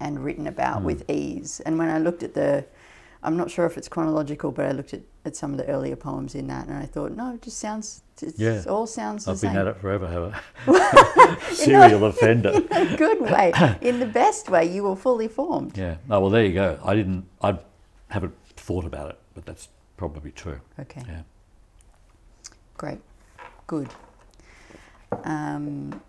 and 0.00 0.24
written 0.24 0.46
about 0.48 0.78
Hmm. 0.80 0.84
with 0.86 1.08
ease. 1.08 1.60
And 1.64 1.78
when 1.78 1.88
I 1.88 1.98
looked 1.98 2.22
at 2.24 2.34
the, 2.34 2.64
I'm 3.22 3.36
not 3.36 3.48
sure 3.50 3.64
if 3.66 3.78
it's 3.78 3.88
chronological, 3.88 4.50
but 4.50 4.66
I 4.66 4.72
looked 4.72 4.92
at, 4.92 5.02
at 5.24 5.36
some 5.36 5.52
of 5.52 5.58
the 5.58 5.66
earlier 5.68 5.94
poems 5.94 6.34
in 6.34 6.48
that, 6.48 6.66
and 6.66 6.76
I 6.76 6.86
thought, 6.86 7.12
no, 7.12 7.34
it 7.34 7.42
just 7.42 7.58
sounds, 7.58 8.02
it 8.20 8.34
Yeah. 8.36 8.64
all 8.68 8.88
sounds 8.88 9.24
the 9.24 9.36
same. 9.36 9.50
I've 9.50 9.54
been 9.54 9.60
at 9.62 9.68
it 9.76 9.80
forever, 9.80 10.08
have 10.08 10.34
I? 10.66 11.38
Serial 11.52 12.04
offender. 12.06 12.50
in 12.72 12.72
a 12.88 12.96
good 12.96 13.20
way, 13.20 13.52
in 13.80 14.00
the 14.00 14.06
best 14.06 14.50
way. 14.50 14.64
You 14.74 14.82
were 14.82 14.96
fully 14.96 15.28
formed. 15.28 15.78
Yeah. 15.78 15.96
Oh 16.10 16.18
well, 16.20 16.30
there 16.30 16.44
you 16.44 16.54
go. 16.54 16.80
I 16.84 16.96
didn't. 16.96 17.24
I 17.40 17.58
haven't 18.08 18.34
thought 18.56 18.84
about 18.84 19.10
it, 19.10 19.18
but 19.34 19.46
that's 19.46 19.68
probably 19.96 20.32
true. 20.32 20.58
Okay, 20.80 21.02
Yeah. 21.06 21.22
great, 22.76 23.00
good. 23.68 23.88
Um, 25.24 26.00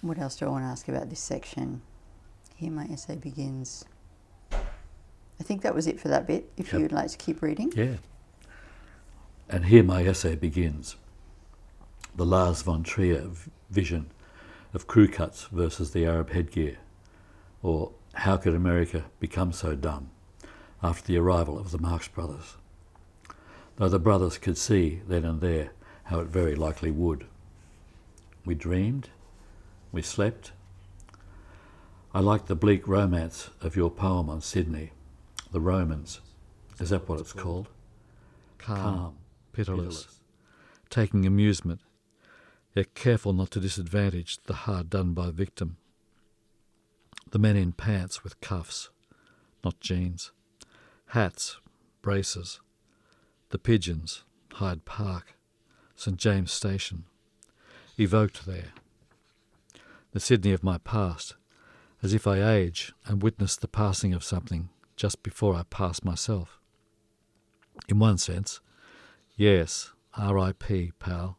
what 0.00 0.18
else 0.18 0.36
do 0.36 0.46
I 0.46 0.48
want 0.48 0.64
to 0.64 0.68
ask 0.68 0.88
about 0.88 1.10
this 1.10 1.20
section? 1.20 1.80
Here, 2.56 2.70
my 2.70 2.84
essay 2.84 3.16
begins. 3.16 3.84
I 4.52 5.42
think 5.42 5.62
that 5.62 5.74
was 5.74 5.86
it 5.86 6.00
for 6.00 6.08
that 6.08 6.26
bit. 6.26 6.50
If 6.56 6.66
Yep. 6.68 6.74
you 6.74 6.82
would 6.82 6.92
like 6.92 7.10
to 7.10 7.18
keep 7.18 7.42
reading. 7.42 7.72
Yeah. 7.76 7.96
And 9.48 9.66
here 9.66 9.82
my 9.82 10.04
essay 10.04 10.34
begins. 10.34 10.96
The 12.14 12.24
Lars 12.26 12.62
von 12.62 12.82
Trier 12.82 13.30
vision 13.70 14.10
of 14.72 14.86
crew 14.86 15.06
cuts 15.08 15.44
versus 15.44 15.90
the 15.92 16.06
Arab 16.06 16.30
headgear, 16.30 16.78
or 17.62 17.92
how 18.14 18.38
could 18.38 18.54
America 18.54 19.04
become 19.20 19.52
so 19.52 19.74
dumb 19.74 20.08
after 20.82 21.06
the 21.06 21.18
arrival 21.18 21.58
of 21.58 21.70
the 21.70 21.78
Marx 21.78 22.08
Brothers? 22.08 22.56
Though 23.76 23.90
the 23.90 23.98
brothers 23.98 24.38
could 24.38 24.56
see 24.56 25.02
then 25.06 25.24
and 25.24 25.40
there 25.42 25.72
how 26.04 26.20
it 26.20 26.28
very 26.28 26.54
likely 26.54 26.90
would. 26.90 27.26
We 28.46 28.54
dreamed, 28.54 29.10
we 29.92 30.02
slept. 30.02 30.52
I 32.14 32.20
like 32.20 32.46
the 32.46 32.54
bleak 32.54 32.86
romance 32.88 33.50
of 33.60 33.76
your 33.76 33.90
poem 33.90 34.30
on 34.30 34.40
Sydney, 34.40 34.92
The 35.52 35.60
Romans. 35.60 36.20
Is 36.80 36.90
that 36.90 37.08
what 37.08 37.20
it's 37.20 37.32
called? 37.32 37.68
Calm, 38.58 38.76
Calm, 38.76 39.16
pitiless, 39.52 40.20
taking 40.90 41.26
amusement, 41.26 41.80
yet 42.74 42.94
careful 42.94 43.32
not 43.32 43.50
to 43.52 43.60
disadvantage 43.60 44.42
the 44.44 44.54
hard 44.54 44.90
done 44.90 45.12
by 45.12 45.30
victim. 45.30 45.76
The 47.30 47.38
men 47.38 47.56
in 47.56 47.72
pants 47.72 48.22
with 48.22 48.40
cuffs, 48.40 48.90
not 49.64 49.80
jeans, 49.80 50.32
hats, 51.08 51.58
braces, 52.02 52.60
the 53.50 53.58
pigeons, 53.58 54.24
Hyde 54.54 54.84
Park, 54.84 55.34
St 55.94 56.16
James 56.16 56.52
Station, 56.52 57.04
evoked 57.98 58.46
there. 58.46 58.72
The 60.16 60.20
Sydney 60.20 60.52
of 60.52 60.64
my 60.64 60.78
past, 60.78 61.36
as 62.02 62.14
if 62.14 62.26
I 62.26 62.42
age 62.42 62.94
and 63.04 63.22
witness 63.22 63.54
the 63.54 63.68
passing 63.68 64.14
of 64.14 64.24
something 64.24 64.70
just 64.96 65.22
before 65.22 65.54
I 65.54 65.64
pass 65.68 66.02
myself. 66.02 66.58
In 67.86 67.98
one 67.98 68.16
sense, 68.16 68.60
yes, 69.36 69.92
R.I.P., 70.16 70.92
pal. 70.98 71.36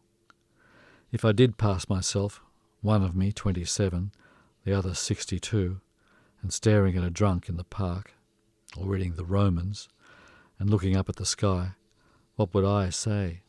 If 1.12 1.26
I 1.26 1.32
did 1.32 1.58
pass 1.58 1.90
myself, 1.90 2.44
one 2.82 3.02
of 3.02 3.16
me 3.16 3.32
27, 3.32 4.12
the 4.64 4.74
other 4.74 4.94
62, 4.94 5.82
and 6.44 6.54
staring 6.54 6.96
at 6.96 7.04
a 7.04 7.10
drunk 7.10 7.50
in 7.50 7.58
the 7.58 7.64
park, 7.64 8.14
or 8.78 8.86
reading 8.86 9.16
The 9.16 9.26
Romans, 9.26 9.90
and 10.60 10.70
looking 10.70 10.96
up 10.96 11.10
at 11.10 11.16
the 11.16 11.26
sky, 11.26 11.72
what 12.36 12.54
would 12.54 12.64
I 12.64 12.92
say? 12.92 13.42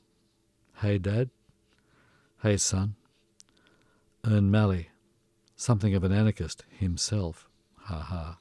Hey, 0.80 0.96
Dad? 0.96 1.28
Hey, 2.42 2.56
son? 2.56 2.94
Ern 4.26 4.50
Malley, 4.50 4.88
something 5.58 5.92
of 5.94 6.04
an 6.04 6.12
anarchist 6.12 6.64
himself, 6.70 7.48
ha 7.76 7.98
ha. 7.98 8.38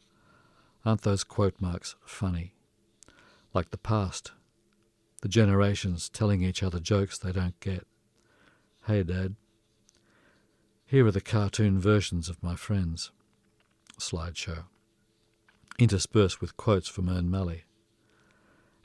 Aren't 0.86 1.02
those 1.02 1.24
quote 1.24 1.60
marks 1.60 1.96
funny? 2.06 2.54
Like 3.54 3.72
the 3.72 3.78
past, 3.78 4.32
the 5.24 5.28
generations 5.28 6.10
telling 6.10 6.44
each 6.44 6.62
other 6.62 6.80
jokes 6.80 7.18
they 7.18 7.32
don't 7.32 7.60
get. 7.60 7.88
Hey, 8.86 9.02
Dad. 9.02 9.36
Here 10.86 11.06
are 11.08 11.12
the 11.12 11.20
cartoon 11.20 11.80
versions 11.80 12.30
of 12.30 12.42
my 12.44 12.56
friends. 12.56 13.12
Slideshow. 14.00 14.66
Interspersed 15.80 16.40
with 16.40 16.56
quotes 16.56 16.88
from 16.88 17.10
Ern 17.10 17.32
Malley. 17.32 17.64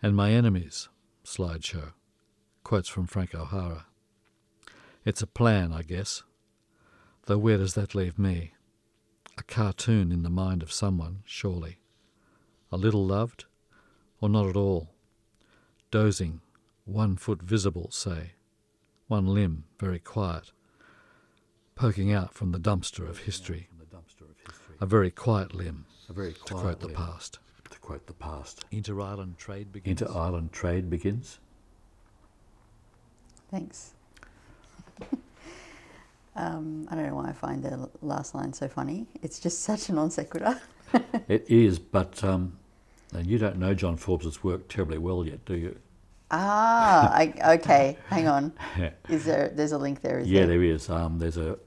And 0.02 0.16
my 0.16 0.32
enemies. 0.32 0.88
Slideshow. 1.24 1.92
Quotes 2.64 2.88
from 2.88 3.06
Frank 3.06 3.34
O'Hara. 3.34 3.86
It's 5.04 5.22
a 5.22 5.26
plan, 5.26 5.72
I 5.72 5.82
guess. 5.82 6.22
Though 7.26 7.38
where 7.38 7.58
does 7.58 7.74
that 7.74 7.94
leave 7.94 8.18
me? 8.18 8.52
A 9.38 9.42
cartoon 9.42 10.10
in 10.12 10.22
the 10.22 10.30
mind 10.30 10.62
of 10.62 10.72
someone, 10.72 11.22
surely. 11.24 11.78
A 12.70 12.76
little 12.76 13.06
loved, 13.06 13.44
or 14.20 14.28
not 14.28 14.48
at 14.48 14.56
all? 14.56 14.90
Dozing, 15.90 16.40
one 16.84 17.16
foot 17.16 17.42
visible, 17.42 17.90
say, 17.90 18.32
one 19.08 19.26
limb 19.26 19.64
very 19.78 19.98
quiet, 19.98 20.52
poking 21.74 22.12
out 22.12 22.34
from 22.34 22.50
the 22.52 22.58
dumpster 22.58 23.08
of 23.08 23.18
history, 23.18 23.68
From 23.68 23.78
the 23.78 23.96
dumpster 23.96 24.28
of 24.28 24.36
history. 24.38 24.76
a 24.80 24.86
very 24.86 25.10
quiet 25.10 25.54
limb, 25.54 25.86
A 26.08 26.12
very 26.12 26.32
to 26.32 26.40
quiet 26.54 26.78
quote 26.78 26.80
the 26.80 26.88
past. 26.88 27.38
To 27.70 27.78
quote 27.78 28.06
the 28.06 28.12
past. 28.14 28.64
Inter-island 28.70 29.38
trade 29.38 29.72
begins. 29.72 30.00
Inter-island 30.02 30.52
trade 30.52 30.90
begins. 30.90 31.38
Thanks. 33.50 33.92
um, 36.36 36.86
I 36.90 36.94
don't 36.94 37.06
know 37.06 37.16
why 37.16 37.28
I 37.28 37.32
find 37.32 37.62
the 37.62 37.90
last 38.00 38.34
line 38.34 38.52
so 38.52 38.68
funny. 38.68 39.06
It's 39.22 39.38
just 39.38 39.62
such 39.70 39.88
a 39.88 39.92
non 39.92 40.10
sequitur. 40.10 40.60
It 41.26 41.46
is, 41.48 41.78
but 41.78 42.22
um, 42.22 42.58
and 43.14 43.26
you 43.26 43.38
don't 43.38 43.56
know 43.56 43.72
John 43.72 43.96
Forbes's 43.96 44.44
work 44.44 44.68
terribly 44.68 44.98
well 44.98 45.24
yet, 45.24 45.44
do 45.46 45.54
you? 45.54 45.78
Ah, 46.30 47.12
I, 47.12 47.54
okay. 47.56 47.98
Hang 48.08 48.26
on. 48.26 48.52
Is 49.08 49.24
there? 49.24 49.52
There's 49.54 49.72
a 49.72 49.78
link 49.78 50.00
there. 50.00 50.18
Is 50.18 50.28
yeah, 50.28 50.40
there? 50.40 50.48
there 50.48 50.62
is. 50.62 50.88
Um, 50.88 51.18
there's 51.18 51.36
a, 51.36 51.58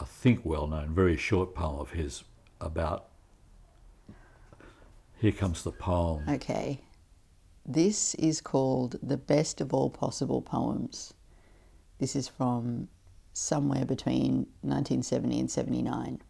I 0.00 0.04
think, 0.04 0.40
well-known, 0.44 0.94
very 0.94 1.18
short 1.18 1.54
poem 1.54 1.78
of 1.78 1.90
his 1.90 2.24
about. 2.62 3.08
Here 5.20 5.32
comes 5.32 5.62
the 5.62 5.72
poem. 5.72 6.24
Okay. 6.28 6.80
This 7.66 8.14
is 8.16 8.40
called 8.40 8.96
The 9.02 9.18
Best 9.18 9.60
of 9.60 9.72
All 9.74 9.90
Possible 9.90 10.40
Poems. 10.40 11.12
This 11.98 12.16
is 12.16 12.26
from 12.26 12.88
somewhere 13.34 13.84
between 13.84 14.46
1970 14.62 15.40
and 15.40 15.50
79. 15.50 16.22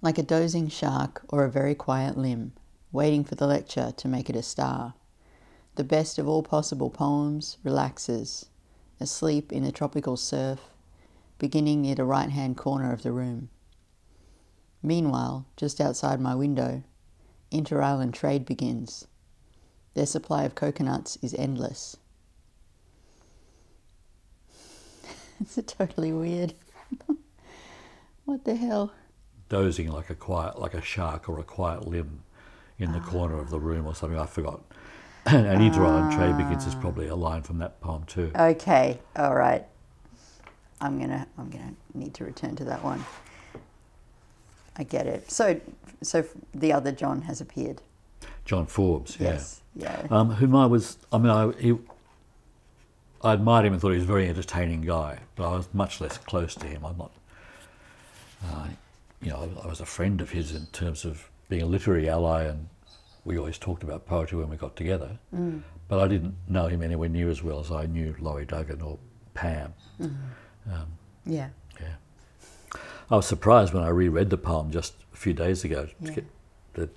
Like 0.00 0.18
a 0.18 0.22
dozing 0.22 0.68
shark 0.68 1.22
or 1.30 1.44
a 1.44 1.50
very 1.50 1.74
quiet 1.74 2.16
limb, 2.16 2.52
waiting 2.92 3.24
for 3.24 3.34
the 3.34 3.46
lecture 3.46 3.92
to 3.96 4.08
make 4.08 4.30
it 4.30 4.36
a 4.36 4.42
star. 4.42 4.94
The 5.74 5.84
best 5.84 6.18
of 6.18 6.28
all 6.28 6.42
possible 6.42 6.90
poems 6.90 7.56
relaxes, 7.64 8.46
asleep 9.00 9.52
in 9.52 9.64
a 9.64 9.72
tropical 9.72 10.16
surf, 10.16 10.60
beginning 11.38 11.82
near 11.82 11.94
the 11.94 12.04
right 12.04 12.30
hand 12.30 12.56
corner 12.56 12.92
of 12.92 13.02
the 13.02 13.12
room. 13.12 13.48
Meanwhile, 14.82 15.46
just 15.56 15.80
outside 15.80 16.20
my 16.20 16.34
window, 16.34 16.82
inter 17.50 17.80
island 17.80 18.14
trade 18.14 18.44
begins. 18.44 19.06
Their 19.94 20.06
supply 20.06 20.44
of 20.44 20.54
coconuts 20.54 21.16
is 21.22 21.34
endless. 21.34 21.96
it's 25.40 25.58
a 25.58 25.62
totally 25.62 26.12
weird. 26.12 26.54
what 28.24 28.44
the 28.44 28.56
hell? 28.56 28.92
dozing 29.48 29.90
like 29.90 30.10
a 30.10 30.14
quiet, 30.14 30.58
like 30.58 30.74
a 30.74 30.82
shark 30.82 31.28
or 31.28 31.38
a 31.38 31.44
quiet 31.44 31.86
limb 31.86 32.22
in 32.78 32.92
the 32.92 33.00
corner 33.00 33.38
of 33.38 33.50
the 33.50 33.58
room 33.58 33.86
or 33.86 33.94
something. 33.94 34.18
I 34.18 34.26
forgot. 34.26 34.60
and 35.26 35.62
inter-island 35.62 36.12
trade 36.12 36.36
begins 36.36 36.66
is 36.66 36.74
probably 36.74 37.08
a 37.08 37.14
line 37.14 37.42
from 37.42 37.58
that 37.58 37.80
poem 37.80 38.04
too. 38.04 38.30
Okay, 38.34 38.98
all 39.16 39.34
right. 39.34 39.64
I'm 40.80 40.98
gonna 41.00 41.26
I'm 41.36 41.50
gonna 41.50 41.74
need 41.94 42.14
to 42.14 42.24
return 42.24 42.54
to 42.56 42.64
that 42.64 42.84
one. 42.84 43.04
I 44.76 44.84
get 44.84 45.06
it. 45.06 45.30
So 45.30 45.60
so 46.02 46.24
the 46.54 46.72
other 46.72 46.92
John 46.92 47.22
has 47.22 47.40
appeared. 47.40 47.82
John 48.44 48.66
Forbes, 48.66 49.18
yeah. 49.18 49.32
Yes. 49.32 49.60
Yeah. 49.74 50.06
Um, 50.10 50.30
whom 50.30 50.56
I 50.56 50.66
was, 50.66 50.96
I 51.12 51.18
mean, 51.18 51.30
I, 51.30 51.52
he, 51.52 51.76
I 53.22 53.32
admired 53.32 53.66
him 53.66 53.72
and 53.72 53.82
thought 53.82 53.90
he 53.90 53.96
was 53.96 54.04
a 54.04 54.06
very 54.06 54.28
entertaining 54.28 54.82
guy, 54.82 55.20
but 55.34 55.48
I 55.50 55.56
was 55.56 55.68
much 55.72 56.00
less 56.00 56.18
close 56.18 56.54
to 56.56 56.66
him. 56.66 56.84
I'm 56.84 56.96
not, 56.98 57.10
uh, 58.44 58.68
you 59.20 59.30
know, 59.30 59.50
I, 59.62 59.66
was 59.66 59.80
a 59.80 59.86
friend 59.86 60.20
of 60.20 60.30
his 60.30 60.54
in 60.54 60.66
terms 60.66 61.04
of 61.04 61.28
being 61.48 61.62
a 61.62 61.66
literary 61.66 62.08
ally, 62.08 62.44
and 62.44 62.68
we 63.24 63.36
always 63.36 63.58
talked 63.58 63.82
about 63.82 64.06
poetry 64.06 64.38
when 64.38 64.48
we 64.48 64.56
got 64.56 64.76
together. 64.76 65.18
Mm. 65.34 65.62
But 65.88 65.98
I 66.00 66.06
didn't 66.06 66.34
know 66.48 66.68
him 66.68 66.82
anywhere 66.82 67.08
near 67.08 67.28
as 67.28 67.42
well 67.42 67.58
as 67.58 67.72
I 67.72 67.86
knew 67.86 68.14
Laurie 68.20 68.44
Duggan 68.44 68.82
or 68.82 68.98
Pam. 69.34 69.74
yeah. 71.26 71.48
Yeah. 71.80 71.94
I 73.10 73.16
was 73.16 73.26
surprised 73.26 73.72
when 73.72 73.82
I 73.82 73.88
reread 73.88 74.30
the 74.30 74.36
poem 74.36 74.70
just 74.70 74.94
a 75.14 75.16
few 75.16 75.32
days 75.32 75.64
ago. 75.64 75.86
To 75.86 75.92
Yeah. 76.00 76.10
get 76.12 76.24
that 76.74 76.90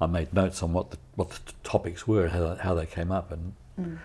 I 0.00 0.06
made 0.06 0.32
notes 0.32 0.62
on 0.62 0.72
what 0.72 0.90
the 0.90 0.98
what 1.14 1.30
the 1.30 1.52
topics 1.62 2.08
were 2.08 2.24
and 2.24 2.32
how, 2.32 2.54
how 2.56 2.74
they 2.74 2.86
came 2.86 3.12
up, 3.12 3.30
and 3.30 3.52
Mm. 3.80 3.98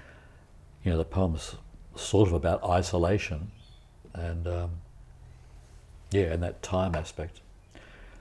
You 0.87 0.93
know 0.93 0.97
the 0.97 1.03
poem's 1.03 1.55
sort 1.97 2.29
of 2.29 2.33
about 2.33 2.63
isolation, 2.63 3.51
and 4.13 4.47
um, 4.47 4.69
yeah, 6.11 6.31
and 6.31 6.41
that 6.41 6.63
time 6.63 6.95
aspect. 6.95 7.41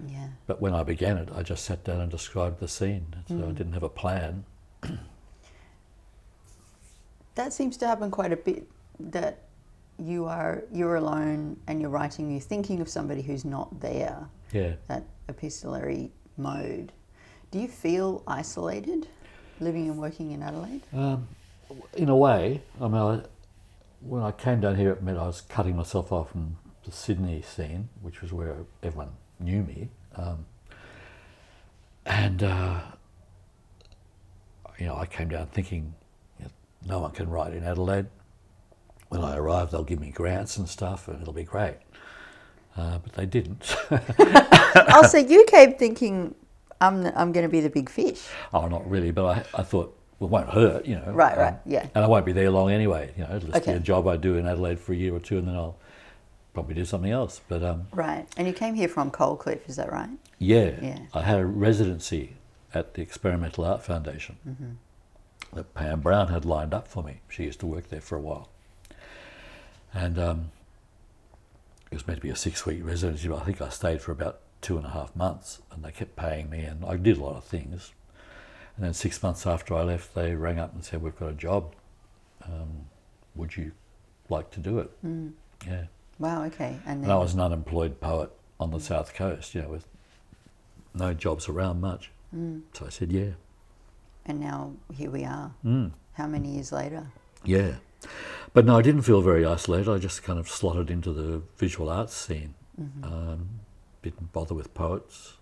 Yeah. 0.04 0.26
But 0.48 0.60
when 0.60 0.74
I 0.74 0.82
began 0.82 1.16
it, 1.16 1.28
I 1.32 1.44
just 1.44 1.64
sat 1.64 1.84
down 1.84 2.00
and 2.00 2.10
described 2.10 2.58
the 2.58 2.66
scene, 2.66 3.06
so 3.28 3.36
I 3.36 3.38
Mm. 3.38 3.54
didn't 3.54 3.72
have 3.74 3.84
a 3.84 3.88
plan. 3.88 4.44
That 7.36 7.52
seems 7.52 7.76
to 7.76 7.86
happen 7.86 8.10
quite 8.10 8.32
a 8.32 8.36
bit. 8.36 8.66
That 8.98 9.44
you 9.96 10.24
are 10.24 10.64
you're 10.72 10.96
alone 10.96 11.56
and 11.68 11.80
you're 11.80 11.90
writing. 11.90 12.32
You're 12.32 12.40
thinking 12.40 12.80
of 12.80 12.88
somebody 12.88 13.22
who's 13.22 13.44
not 13.44 13.78
there. 13.80 14.26
Yeah. 14.52 14.72
That 14.88 15.04
epistolary 15.28 16.10
mode. 16.36 16.90
Do 17.52 17.60
you 17.60 17.68
feel 17.68 18.24
isolated, 18.26 19.06
living 19.60 19.88
and 19.88 19.98
working 20.00 20.32
in 20.32 20.42
Adelaide? 20.42 20.82
Um, 20.92 21.28
in 21.94 22.08
a 22.08 22.16
way, 22.16 22.62
I 22.80 22.88
mean, 22.88 22.94
I, 22.96 23.22
when 24.00 24.22
I 24.22 24.32
came 24.32 24.60
down 24.60 24.76
here, 24.76 24.92
it 24.92 25.02
meant 25.02 25.18
I 25.18 25.26
was 25.26 25.40
cutting 25.40 25.76
myself 25.76 26.12
off 26.12 26.30
from 26.30 26.56
the 26.84 26.92
Sydney 26.92 27.42
scene, 27.42 27.88
which 28.02 28.22
was 28.22 28.32
where 28.32 28.56
everyone 28.82 29.10
knew 29.40 29.62
me. 29.62 29.88
Um, 30.14 30.46
and, 32.04 32.42
uh, 32.42 32.80
you 34.78 34.86
know, 34.86 34.96
I 34.96 35.06
came 35.06 35.28
down 35.28 35.48
thinking, 35.48 35.94
you 36.38 36.44
know, 36.44 36.50
no 36.86 36.98
one 37.00 37.10
can 37.10 37.28
write 37.28 37.52
in 37.52 37.64
Adelaide. 37.64 38.06
When 39.08 39.22
I 39.22 39.36
arrive, 39.36 39.70
they'll 39.70 39.84
give 39.84 40.00
me 40.00 40.10
grants 40.10 40.56
and 40.56 40.68
stuff, 40.68 41.08
and 41.08 41.20
it'll 41.20 41.32
be 41.32 41.44
great. 41.44 41.76
Uh, 42.76 42.98
but 42.98 43.12
they 43.14 43.26
didn't. 43.26 43.74
oh, 43.90 45.06
so 45.08 45.18
you 45.18 45.44
came 45.48 45.74
thinking, 45.74 46.34
I'm 46.80 47.06
I'm 47.16 47.32
going 47.32 47.44
to 47.44 47.48
be 47.48 47.60
the 47.60 47.70
big 47.70 47.88
fish. 47.88 48.26
oh, 48.52 48.66
not 48.68 48.88
really, 48.88 49.12
but 49.12 49.24
I, 49.54 49.60
I 49.60 49.62
thought, 49.62 49.95
well, 50.18 50.28
it 50.28 50.32
won't 50.32 50.50
hurt, 50.50 50.86
you 50.86 50.94
know. 50.96 51.12
Right, 51.12 51.36
right, 51.36 51.54
yeah. 51.66 51.86
And 51.94 52.04
I 52.04 52.06
won't 52.08 52.24
be 52.26 52.32
there 52.32 52.50
long 52.50 52.70
anyway. 52.70 53.12
You 53.16 53.24
know, 53.24 53.36
it'll 53.36 53.48
just 53.50 53.62
Okay. 53.62 53.72
be 53.72 53.76
a 53.76 53.80
job 53.80 54.06
I 54.08 54.16
do 54.16 54.36
in 54.36 54.46
Adelaide 54.46 54.80
for 54.80 54.92
a 54.92 54.96
year 54.96 55.14
or 55.14 55.20
two, 55.20 55.38
and 55.38 55.46
then 55.48 55.54
I'll 55.54 55.76
probably 56.54 56.74
do 56.74 56.84
something 56.84 57.10
else. 57.10 57.40
But 57.48 57.62
um, 57.62 57.86
Right. 57.92 58.26
And 58.36 58.46
you 58.46 58.52
came 58.54 58.74
here 58.74 58.88
from 58.88 59.10
Coalcliff, 59.10 59.68
is 59.68 59.76
that 59.76 59.92
right? 59.92 60.08
yeah, 60.38 60.70
Yeah. 60.80 60.98
I 61.14 61.22
had 61.22 61.38
a 61.38 61.46
residency 61.46 62.36
at 62.74 62.94
the 62.94 63.02
Experimental 63.02 63.64
Art 63.64 63.82
Foundation 63.82 64.36
Mm-hmm. 64.48 65.56
that 65.56 65.74
Pam 65.74 66.00
Brown 66.00 66.28
had 66.28 66.44
lined 66.44 66.72
up 66.74 66.88
for 66.88 67.02
me. 67.02 67.20
She 67.28 67.44
used 67.44 67.60
to 67.60 67.66
work 67.66 67.88
there 67.90 68.00
for 68.00 68.16
a 68.16 68.20
while, 68.20 68.48
and 69.94 70.18
um, 70.18 70.50
it 71.90 71.94
was 71.94 72.06
meant 72.06 72.18
to 72.20 72.22
be 72.22 72.30
a 72.30 72.36
six-week 72.36 72.80
residency, 72.84 73.28
but 73.28 73.36
I 73.42 73.44
think 73.44 73.60
I 73.62 73.68
stayed 73.68 74.00
for 74.02 74.12
about 74.12 74.40
two 74.62 74.76
and 74.78 74.86
a 74.86 74.90
half 74.90 75.14
months, 75.14 75.60
and 75.70 75.84
they 75.84 75.92
kept 75.92 76.16
paying 76.16 76.50
me, 76.50 76.60
and 76.60 76.84
I 76.84 76.96
did 76.96 77.18
a 77.18 77.22
lot 77.22 77.36
of 77.36 77.44
things. 77.44 77.92
And 78.76 78.84
then 78.84 78.92
six 78.94 79.22
months 79.22 79.46
after 79.46 79.74
I 79.74 79.82
left, 79.82 80.14
they 80.14 80.34
rang 80.34 80.58
up 80.58 80.74
and 80.74 80.84
said, 80.84 81.00
"We've 81.02 81.18
got 81.18 81.30
a 81.30 81.34
job. 81.34 81.74
Um, 82.44 82.86
would 83.34 83.56
you 83.56 83.72
like 84.28 84.50
to 84.52 84.60
do 84.60 84.78
it?" 84.78 84.90
Yeah. 85.66 85.84
Wow, 86.18 86.44
okay. 86.44 86.78
And 86.86 87.02
And 87.02 87.12
I 87.12 87.16
was 87.16 87.34
an 87.34 87.40
unemployed 87.40 88.00
poet 88.00 88.30
on 88.60 88.70
the 88.70 88.80
south 88.80 89.14
coast, 89.14 89.54
you 89.54 89.62
know, 89.62 89.68
with 89.68 89.86
no 90.94 91.14
jobs 91.14 91.48
around 91.48 91.80
much. 91.80 92.10
So 92.74 92.84
I 92.86 92.90
said, 92.90 93.12
"Yeah, 93.12 93.30
and 94.26 94.40
now 94.40 94.72
here 94.92 95.10
we 95.10 95.24
are. 95.24 95.54
mm, 95.64 95.90
How 96.12 96.26
many 96.26 96.48
years 96.50 96.70
later? 96.72 97.06
yeah." 97.44 97.76
But 98.52 98.64
no, 98.66 98.76
I 98.78 98.82
didn't 98.82 99.02
feel 99.02 99.20
very 99.22 99.44
isolated. 99.44 99.90
I 99.90 99.98
just 99.98 100.22
kind 100.22 100.38
of 100.38 100.48
slotted 100.48 100.90
into 100.90 101.12
the 101.12 101.42
visual 101.56 101.88
arts 101.88 102.14
scene. 102.14 102.54
Um, 103.02 103.48
didn't 104.02 104.32
bother 104.32 104.54
with 104.54 104.72
poets 104.74 105.38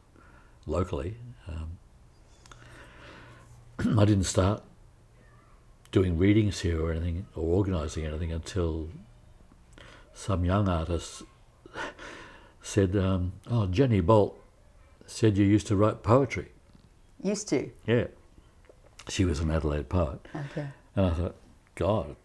locally. 0.66 1.16
Um, 1.48 1.78
I 3.98 4.04
didn't 4.04 4.24
start 4.24 4.62
doing 5.92 6.18
readings 6.18 6.60
here 6.60 6.80
or 6.84 6.90
anything 6.92 7.26
or 7.34 7.44
organising 7.56 8.04
anything 8.04 8.32
until 8.32 8.88
some 10.12 10.44
young 10.44 10.68
artist 10.68 11.22
said, 12.62 12.96
um, 12.96 13.32
"Oh, 13.50 13.66
Jenny 13.66 14.00
Boult 14.02 14.34
said 15.06 15.36
you 15.36 15.44
used 15.44 15.66
to 15.68 15.76
write 15.76 16.02
poetry." 16.02 16.48
Used 17.22 17.48
to. 17.48 17.70
Yeah, 17.86 18.06
she 19.08 19.24
was 19.24 19.40
an 19.40 19.50
Adelaide 19.50 19.88
poet, 19.88 20.20
Okay. 20.50 20.66
and 20.94 21.06
I 21.06 21.10
thought, 21.10 21.34
God, 21.74 22.16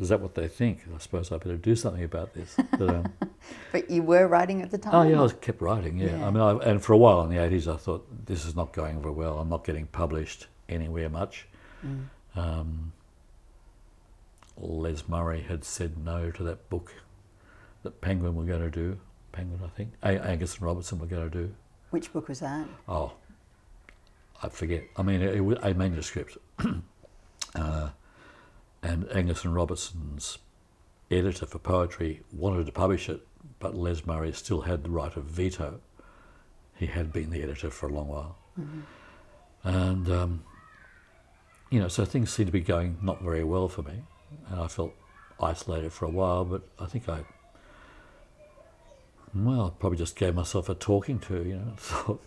is 0.00 0.08
that 0.10 0.20
what 0.20 0.34
they 0.34 0.46
think? 0.48 0.80
I 0.94 0.98
suppose 0.98 1.32
I 1.32 1.38
better 1.38 1.56
do 1.56 1.74
something 1.76 2.04
about 2.04 2.34
this. 2.34 2.56
But, 2.78 2.88
um, 2.88 3.12
But 3.72 3.90
you 3.90 4.02
were 4.02 4.26
writing 4.28 4.62
at 4.62 4.70
the 4.70 4.78
time? 4.78 4.94
oh 4.94 5.02
yeah, 5.02 5.18
I 5.18 5.22
was 5.22 5.32
kept 5.34 5.60
writing. 5.60 5.98
Yeah, 5.98 6.18
Yeah. 6.18 6.26
I 6.26 6.30
mean, 6.30 6.40
I, 6.42 6.50
and 6.70 6.82
for 6.82 6.92
a 6.92 6.96
while 6.96 7.22
in 7.22 7.30
the 7.30 7.38
eighties, 7.42 7.66
I 7.68 7.76
thought 7.76 8.06
this 8.26 8.44
is 8.46 8.54
not 8.56 8.72
going 8.72 9.00
very 9.02 9.12
well. 9.14 9.38
I'm 9.38 9.48
not 9.48 9.64
getting 9.64 9.86
published 9.86 10.46
anywhere 10.68 11.08
much. 11.08 11.46
Um, 12.36 12.92
Les 14.56 15.06
Murray 15.08 15.42
had 15.42 15.64
said 15.64 15.96
no 15.98 16.30
to 16.30 16.42
that 16.44 16.68
book 16.70 16.92
that 17.82 18.00
Penguin 18.00 18.34
were 18.34 18.44
going 18.44 18.62
to 18.62 18.70
do. 18.70 18.98
Penguin, 19.32 19.60
I 19.64 19.68
think. 19.68 19.92
A- 20.02 20.24
Angus 20.26 20.54
and 20.54 20.62
Robertson 20.62 20.98
were 20.98 21.06
going 21.06 21.28
to 21.30 21.38
do. 21.38 21.54
Which 21.90 22.12
book 22.12 22.28
was 22.28 22.40
that? 22.40 22.66
Oh, 22.88 23.12
I 24.42 24.48
forget. 24.48 24.84
I 24.96 25.02
mean, 25.02 25.22
it, 25.22 25.36
it 25.36 25.40
was 25.40 25.58
a 25.62 25.74
manuscript. 25.74 26.38
uh, 27.54 27.90
and 28.82 29.08
Angus 29.12 29.44
and 29.44 29.54
Robertson's 29.54 30.38
editor 31.10 31.46
for 31.46 31.58
poetry 31.58 32.22
wanted 32.32 32.66
to 32.66 32.72
publish 32.72 33.08
it, 33.08 33.26
but 33.58 33.74
Les 33.74 34.04
Murray 34.06 34.32
still 34.32 34.62
had 34.62 34.82
the 34.84 34.90
right 34.90 35.14
of 35.16 35.24
veto. 35.24 35.80
He 36.76 36.86
had 36.86 37.12
been 37.12 37.30
the 37.30 37.42
editor 37.42 37.70
for 37.70 37.88
a 37.88 37.92
long 37.92 38.08
while. 38.08 38.36
And, 39.62 40.08
um, 40.10 40.44
you 41.70 41.80
know, 41.80 41.88
so 41.88 42.04
things 42.04 42.32
seemed 42.32 42.48
to 42.48 42.52
be 42.52 42.60
going 42.60 42.98
not 43.02 43.22
very 43.22 43.44
well 43.44 43.68
for 43.68 43.82
me. 43.82 44.02
And 44.48 44.60
I 44.60 44.68
felt 44.68 44.94
isolated 45.40 45.92
for 45.92 46.04
a 46.04 46.10
while, 46.10 46.44
but 46.44 46.62
I 46.78 46.86
think 46.86 47.08
I 47.08 47.24
well, 49.34 49.66
I 49.66 49.80
probably 49.80 49.98
just 49.98 50.14
gave 50.14 50.34
myself 50.34 50.68
a 50.68 50.74
talking 50.74 51.18
to, 51.20 51.42
you 51.42 51.56
know, 51.56 51.72
thought, 51.76 52.22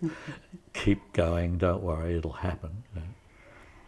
keep 0.74 1.14
going, 1.14 1.58
don't 1.58 1.82
worry, 1.82 2.18
it'll 2.18 2.34
happen. 2.34 2.84
You 2.94 3.02
know. 3.02 3.08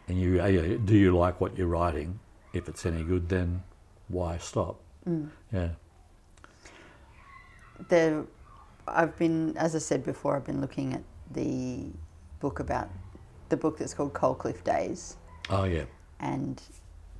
And 0.07 0.19
you, 0.19 0.41
uh, 0.41 0.77
do 0.85 0.97
you 0.97 1.15
like 1.15 1.41
what 1.41 1.57
you're 1.57 1.67
writing? 1.67 2.19
If 2.53 2.67
it's 2.67 2.85
any 2.85 3.03
good, 3.03 3.29
then 3.29 3.63
why 4.07 4.37
stop? 4.37 4.79
Yeah. 5.53 5.69
The, 7.89 8.25
I've 8.87 9.17
been, 9.17 9.55
as 9.57 9.75
I 9.75 9.79
said 9.79 10.03
before, 10.03 10.35
I've 10.35 10.45
been 10.45 10.61
looking 10.61 10.93
at 10.93 11.03
the 11.31 11.87
book 12.39 12.59
about 12.59 12.89
the 13.49 13.57
book 13.57 13.77
that's 13.77 13.93
called 13.93 14.13
Coalcliff 14.13 14.63
Days. 14.63 15.17
Oh, 15.49 15.63
yeah. 15.63 15.85
And 16.19 16.61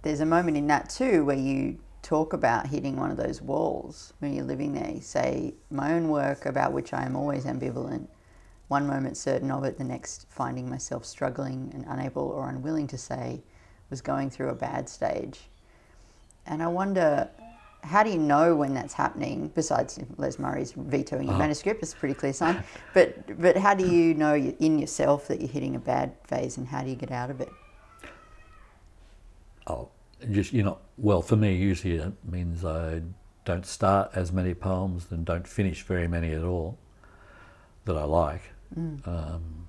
there's 0.01 0.19
a 0.19 0.25
moment 0.25 0.57
in 0.57 0.67
that 0.67 0.89
too 0.89 1.25
where 1.25 1.37
you 1.37 1.79
talk 2.01 2.33
about 2.33 2.67
hitting 2.67 2.95
one 2.95 3.11
of 3.11 3.17
those 3.17 3.41
walls 3.41 4.13
when 4.19 4.33
you're 4.33 4.45
living 4.45 4.73
there. 4.73 4.89
You 4.89 5.01
say, 5.01 5.53
My 5.69 5.93
own 5.93 6.09
work 6.09 6.45
about 6.45 6.73
which 6.73 6.93
I 6.93 7.03
am 7.03 7.15
always 7.15 7.45
ambivalent, 7.45 8.07
one 8.67 8.87
moment 8.87 9.17
certain 9.17 9.51
of 9.51 9.63
it, 9.63 9.77
the 9.77 9.83
next 9.83 10.27
finding 10.29 10.69
myself 10.69 11.05
struggling 11.05 11.71
and 11.73 11.85
unable 11.87 12.23
or 12.23 12.49
unwilling 12.49 12.87
to 12.87 12.97
say, 12.97 13.41
was 13.89 14.01
going 14.01 14.29
through 14.29 14.49
a 14.49 14.55
bad 14.55 14.87
stage. 14.87 15.39
And 16.45 16.61
I 16.61 16.67
wonder, 16.67 17.29
how 17.83 18.03
do 18.03 18.09
you 18.09 18.17
know 18.17 18.55
when 18.55 18.73
that's 18.73 18.93
happening? 18.93 19.51
Besides 19.55 19.99
Les 20.17 20.37
Murray's 20.37 20.73
vetoing 20.73 21.23
your 21.23 21.31
uh-huh. 21.31 21.39
manuscript, 21.39 21.81
it's 21.81 21.93
a 21.93 21.95
pretty 21.95 22.15
clear 22.15 22.33
sign. 22.33 22.63
But 22.93 23.39
but 23.41 23.57
how 23.57 23.73
do 23.73 23.87
you 23.87 24.13
know 24.13 24.35
in 24.35 24.79
yourself 24.79 25.27
that 25.27 25.39
you're 25.39 25.49
hitting 25.49 25.75
a 25.75 25.79
bad 25.79 26.13
phase, 26.25 26.57
and 26.57 26.67
how 26.67 26.83
do 26.83 26.89
you 26.89 26.95
get 26.95 27.11
out 27.11 27.29
of 27.29 27.41
it? 27.41 27.49
Oh, 29.69 29.89
just, 30.31 30.51
you 30.51 30.63
know, 30.63 30.79
well, 30.97 31.21
for 31.21 31.35
me, 31.35 31.55
usually 31.55 31.95
it 31.95 32.13
means 32.29 32.65
I 32.65 33.01
don't 33.45 33.65
start 33.65 34.11
as 34.15 34.31
many 34.31 34.53
poems 34.53 35.07
and 35.11 35.25
don't 35.25 35.47
finish 35.47 35.83
very 35.83 36.07
many 36.07 36.31
at 36.33 36.43
all 36.43 36.77
that 37.85 37.95
I 37.95 38.03
like. 38.03 38.41
Um, 38.75 39.67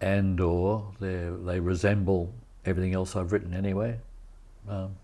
and 0.00 0.40
or 0.40 0.92
they 1.00 1.30
they 1.44 1.60
resemble 1.60 2.32
everything 2.64 2.94
else 2.94 3.16
I've 3.16 3.32
written 3.32 3.54
anyway. 3.54 3.98
Um, 4.68 4.96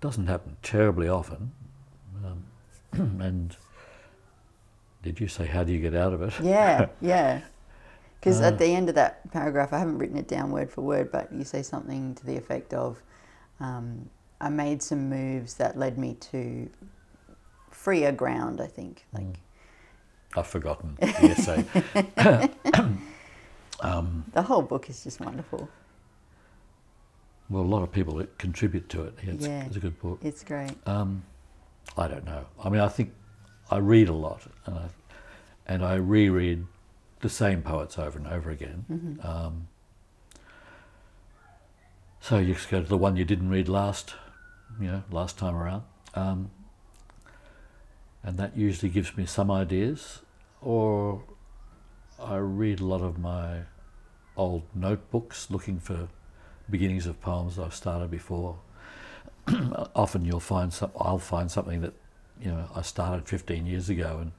doesn't 0.00 0.26
happen 0.26 0.56
terribly 0.62 1.08
often. 1.08 1.52
Um, 2.24 2.44
and 3.20 3.56
did 5.02 5.20
you 5.20 5.28
say 5.28 5.46
how 5.46 5.64
do 5.64 5.72
you 5.72 5.80
get 5.80 5.94
out 5.94 6.12
of 6.12 6.22
it? 6.22 6.32
Yeah, 6.42 6.86
yeah. 7.00 7.40
Because 8.26 8.40
at 8.40 8.58
the 8.58 8.66
end 8.66 8.88
of 8.88 8.96
that 8.96 9.30
paragraph, 9.30 9.72
I 9.72 9.78
haven't 9.78 9.98
written 9.98 10.16
it 10.16 10.26
down 10.26 10.50
word 10.50 10.68
for 10.68 10.80
word, 10.80 11.12
but 11.12 11.32
you 11.32 11.44
say 11.44 11.62
something 11.62 12.12
to 12.16 12.26
the 12.26 12.36
effect 12.36 12.74
of, 12.74 13.00
um, 13.60 14.10
"I 14.40 14.48
made 14.48 14.82
some 14.82 15.08
moves 15.08 15.54
that 15.54 15.78
led 15.78 15.96
me 15.96 16.14
to 16.32 16.68
freer 17.70 18.10
ground." 18.10 18.60
I 18.60 18.66
think, 18.66 19.06
like 19.12 19.38
I've 20.36 20.48
forgotten 20.48 20.96
the 21.00 21.06
essay. 21.06 21.64
the 24.32 24.42
whole 24.42 24.62
book 24.62 24.90
is 24.90 25.04
just 25.04 25.20
wonderful. 25.20 25.68
Well, 27.48 27.62
a 27.62 27.64
lot 27.64 27.84
of 27.84 27.92
people 27.92 28.26
contribute 28.38 28.88
to 28.88 29.04
it. 29.04 29.14
Yeah, 29.22 29.34
it's, 29.34 29.46
Yeah. 29.46 29.66
it's 29.66 29.76
a 29.76 29.80
good 29.80 30.00
book. 30.00 30.18
It's 30.24 30.42
great. 30.42 30.74
Um, 30.84 31.22
I 31.96 32.08
don't 32.08 32.24
know. 32.24 32.44
I 32.58 32.70
mean, 32.70 32.80
I 32.80 32.88
think 32.88 33.12
I 33.70 33.76
read 33.76 34.08
a 34.08 34.12
lot, 34.12 34.42
and 34.64 34.76
I, 34.76 34.88
and 35.68 35.84
I 35.84 35.94
reread 35.94 36.66
the 37.20 37.28
same 37.28 37.62
poets 37.62 37.98
over 37.98 38.18
and 38.18 38.26
over 38.28 38.50
again. 38.50 38.84
Mm-hmm. 38.90 39.26
Um, 39.26 39.68
so 42.20 42.38
you 42.38 42.54
just 42.54 42.70
go 42.70 42.82
to 42.82 42.88
the 42.88 42.96
one 42.96 43.16
you 43.16 43.24
didn't 43.24 43.50
read 43.50 43.68
last, 43.68 44.14
you 44.80 44.88
know, 44.88 45.02
last 45.10 45.38
time 45.38 45.54
around, 45.54 45.84
um, 46.14 46.50
and 48.22 48.36
that 48.38 48.56
usually 48.56 48.90
gives 48.90 49.16
me 49.16 49.26
some 49.26 49.50
ideas. 49.50 50.20
Or 50.60 51.22
I 52.18 52.36
read 52.36 52.80
a 52.80 52.84
lot 52.84 53.00
of 53.00 53.18
my 53.18 53.60
old 54.36 54.62
notebooks 54.74 55.50
looking 55.50 55.78
for 55.78 56.08
beginnings 56.68 57.06
of 57.06 57.20
poems 57.20 57.58
I've 57.58 57.74
started 57.74 58.10
before. 58.10 58.58
Often 59.94 60.24
you'll 60.24 60.40
find 60.40 60.72
some, 60.72 60.90
I'll 60.98 61.18
find 61.18 61.50
something 61.50 61.80
that 61.82 61.92
you 62.40 62.48
know 62.48 62.68
I 62.74 62.82
started 62.82 63.28
15 63.28 63.66
years 63.66 63.88
ago 63.88 64.18
and 64.20 64.32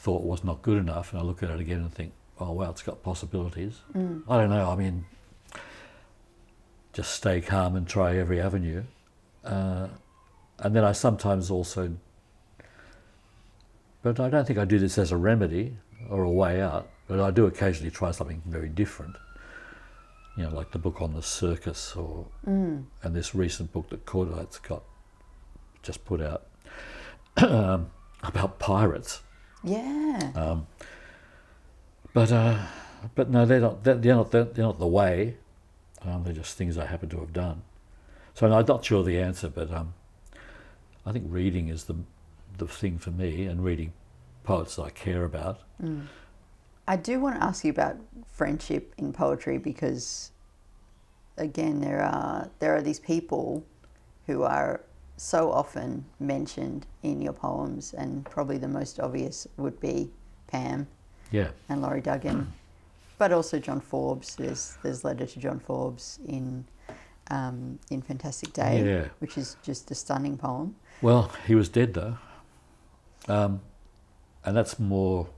thought 0.00 0.22
was 0.22 0.42
not 0.42 0.62
good 0.62 0.78
enough, 0.78 1.12
and 1.12 1.20
I 1.20 1.24
look 1.24 1.42
at 1.42 1.50
it 1.50 1.60
again 1.60 1.80
and 1.80 1.92
think, 1.92 2.12
oh 2.38 2.52
wow, 2.52 2.70
it's 2.70 2.82
got 2.82 3.02
possibilities. 3.02 3.80
Mm. 3.94 4.22
I 4.28 4.38
don't 4.38 4.50
know. 4.50 4.70
I 4.70 4.74
mean, 4.76 5.04
just 6.92 7.12
stay 7.12 7.40
calm 7.40 7.76
and 7.76 7.86
try 7.86 8.16
every 8.16 8.40
avenue, 8.40 8.84
uh, 9.44 9.88
and 10.58 10.74
then 10.74 10.84
I 10.84 10.92
sometimes 10.92 11.50
also, 11.50 11.96
but 14.02 14.18
I 14.18 14.30
don't 14.30 14.46
think 14.46 14.58
I 14.58 14.64
do 14.64 14.78
this 14.78 14.96
as 14.96 15.12
a 15.12 15.16
remedy 15.16 15.76
or 16.08 16.22
a 16.22 16.30
way 16.30 16.60
out. 16.62 16.88
But 17.06 17.20
I 17.20 17.30
do 17.30 17.44
occasionally 17.46 17.90
try 17.90 18.12
something 18.12 18.40
very 18.46 18.68
different. 18.68 19.16
You 20.36 20.44
know, 20.44 20.54
like 20.54 20.70
the 20.70 20.78
book 20.78 21.02
on 21.02 21.12
the 21.12 21.22
circus, 21.22 21.94
or 21.96 22.26
Mm. 22.46 22.84
and 23.02 23.14
this 23.14 23.34
recent 23.34 23.72
book 23.72 23.90
that 23.90 24.06
Cordite's 24.06 24.58
got 24.58 24.82
just 25.82 26.04
put 26.04 26.20
out 26.22 26.46
um, 27.36 27.90
about 28.22 28.58
pirates. 28.58 29.20
Yeah. 29.62 30.32
Um, 30.34 30.66
but 32.12 32.32
uh, 32.32 32.58
but 33.14 33.30
no, 33.30 33.46
they're 33.46 33.60
not. 33.60 33.84
They're, 33.84 33.94
they're 33.94 34.14
not. 34.14 34.30
They're, 34.30 34.46
not 34.56 34.78
the 34.78 34.86
way. 34.86 35.36
Um, 36.02 36.24
they're 36.24 36.32
just 36.32 36.56
things 36.56 36.78
I 36.78 36.86
happen 36.86 37.08
to 37.10 37.20
have 37.20 37.32
done. 37.32 37.62
So 38.34 38.48
no, 38.48 38.58
I'm 38.58 38.66
not 38.66 38.84
sure 38.84 39.02
the 39.04 39.18
answer, 39.18 39.48
but 39.48 39.70
um, 39.72 39.94
I 41.04 41.12
think 41.12 41.26
reading 41.28 41.68
is 41.68 41.84
the 41.84 41.96
the 42.58 42.66
thing 42.66 42.98
for 42.98 43.10
me, 43.10 43.46
and 43.46 43.64
reading 43.64 43.92
poets 44.44 44.78
I 44.78 44.90
care 44.90 45.24
about. 45.24 45.60
Mm. 45.82 46.06
I 46.88 46.96
do 46.96 47.20
want 47.20 47.36
to 47.36 47.44
ask 47.44 47.64
you 47.64 47.70
about 47.70 47.96
friendship 48.26 48.94
in 48.98 49.12
poetry 49.12 49.58
because, 49.58 50.32
again, 51.36 51.80
there 51.80 52.02
are 52.02 52.50
there 52.58 52.74
are 52.74 52.82
these 52.82 52.98
people 52.98 53.64
who 54.26 54.42
are 54.42 54.80
so 55.22 55.52
often 55.52 56.02
mentioned 56.18 56.86
in 57.02 57.20
your 57.20 57.34
poems, 57.34 57.92
and 57.92 58.24
probably 58.24 58.56
the 58.56 58.66
most 58.66 58.98
obvious 58.98 59.46
would 59.58 59.78
be 59.78 60.10
Pam 60.46 60.86
Yeah, 61.30 61.50
and 61.68 61.82
Laurie 61.82 62.00
Duggan, 62.00 62.50
but 63.18 63.30
also 63.30 63.58
John 63.58 63.80
Forbes. 63.80 64.34
There's 64.36 64.78
there's 64.82 65.04
letter 65.04 65.26
to 65.26 65.38
John 65.38 65.60
Forbes 65.60 66.18
in 66.26 66.64
um, 67.30 67.78
in 67.90 68.00
Fantastic 68.00 68.54
Day, 68.54 68.82
Yeah. 68.82 69.08
which 69.18 69.36
is 69.36 69.56
just 69.62 69.90
a 69.90 69.94
stunning 69.94 70.38
poem. 70.38 70.74
Well, 71.02 71.30
he 71.46 71.54
was 71.54 71.68
dead 71.68 71.92
though, 71.92 72.16
um, 73.28 73.60
and 74.42 74.56
that's 74.56 74.78
more. 74.78 75.28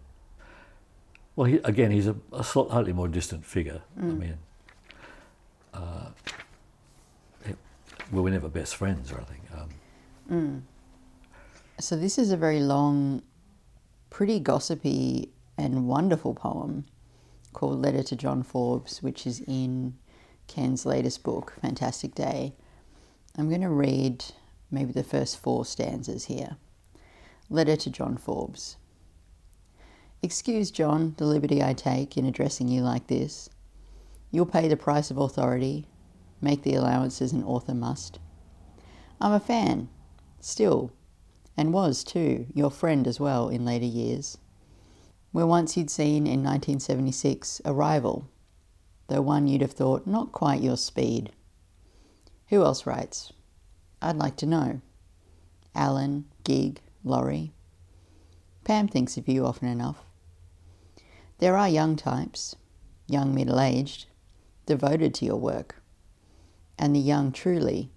Well, 1.34 1.46
he, 1.46 1.56
again, 1.64 1.90
he's 1.90 2.06
a, 2.06 2.14
a 2.32 2.44
slightly 2.44 2.92
more 2.92 3.08
distant 3.08 3.44
figure. 3.44 3.82
I 3.98 4.02
mean, 4.02 4.38
uh, 5.74 6.10
we 8.12 8.20
were 8.20 8.30
never 8.30 8.48
best 8.48 8.76
friends 8.76 9.10
or 9.10 9.16
anything. 9.16 9.41
Um, 10.32 10.66
So 11.78 11.94
this 11.96 12.16
is 12.16 12.30
a 12.30 12.36
very 12.36 12.60
long, 12.60 13.22
pretty 14.08 14.40
gossipy 14.40 15.30
and 15.58 15.86
wonderful 15.86 16.34
poem 16.34 16.86
called 17.52 17.82
Letter 17.82 18.02
to 18.04 18.16
John 18.16 18.42
Forbes, 18.42 19.02
which 19.02 19.26
is 19.26 19.40
in 19.46 19.94
Ken's 20.46 20.86
latest 20.86 21.22
book, 21.22 21.54
Fantastic 21.60 22.14
Day. 22.14 22.54
I'm 23.36 23.48
going 23.48 23.60
to 23.60 23.68
read 23.68 24.24
maybe 24.70 24.92
the 24.92 25.04
first 25.04 25.38
four 25.38 25.66
stanzas 25.66 26.26
here. 26.26 26.56
Letter 27.50 27.76
to 27.76 27.90
John 27.90 28.16
Forbes. 28.16 28.76
Excuse, 30.22 30.70
John, 30.70 31.14
the 31.18 31.26
liberty 31.26 31.62
I 31.62 31.74
take 31.74 32.16
in 32.16 32.24
addressing 32.24 32.68
you 32.68 32.80
like 32.80 33.08
this. 33.08 33.50
You'll 34.30 34.46
pay 34.46 34.68
the 34.68 34.76
price 34.76 35.10
of 35.10 35.18
authority, 35.18 35.88
make 36.40 36.62
the 36.62 36.74
allowances 36.74 37.32
an 37.32 37.44
author 37.44 37.74
must. 37.74 38.18
I'm 39.20 39.32
a 39.32 39.40
fan, 39.40 39.88
still, 40.44 40.90
and 41.56 41.72
was 41.72 42.02
too, 42.02 42.46
your 42.52 42.70
friend 42.70 43.06
as 43.06 43.20
well 43.20 43.48
in 43.48 43.64
later 43.64 43.86
years. 43.86 44.38
Where 45.30 45.46
once 45.46 45.76
you'd 45.76 45.90
seen 45.90 46.26
in 46.26 46.42
1976 46.42 47.62
a 47.64 47.72
rival, 47.72 48.26
though 49.06 49.22
one 49.22 49.46
you'd 49.46 49.60
have 49.62 49.72
thought 49.72 50.06
not 50.06 50.32
quite 50.32 50.60
your 50.60 50.76
speed. 50.76 51.30
Who 52.48 52.64
else 52.64 52.86
writes? 52.86 53.32
I'd 54.02 54.16
like 54.16 54.36
to 54.38 54.46
know. 54.46 54.80
Alan, 55.74 56.24
Gig, 56.44 56.80
Laurie. 57.04 57.52
Pam 58.64 58.88
thinks 58.88 59.16
of 59.16 59.28
you 59.28 59.46
often 59.46 59.68
enough. 59.68 60.04
There 61.38 61.56
are 61.56 61.68
young 61.68 61.96
types, 61.96 62.56
young 63.06 63.34
middle 63.34 63.60
aged, 63.60 64.06
devoted 64.66 65.14
to 65.14 65.24
your 65.24 65.36
work, 65.36 65.82
and 66.78 66.94
the 66.94 67.00
young 67.00 67.32
truly, 67.32 67.90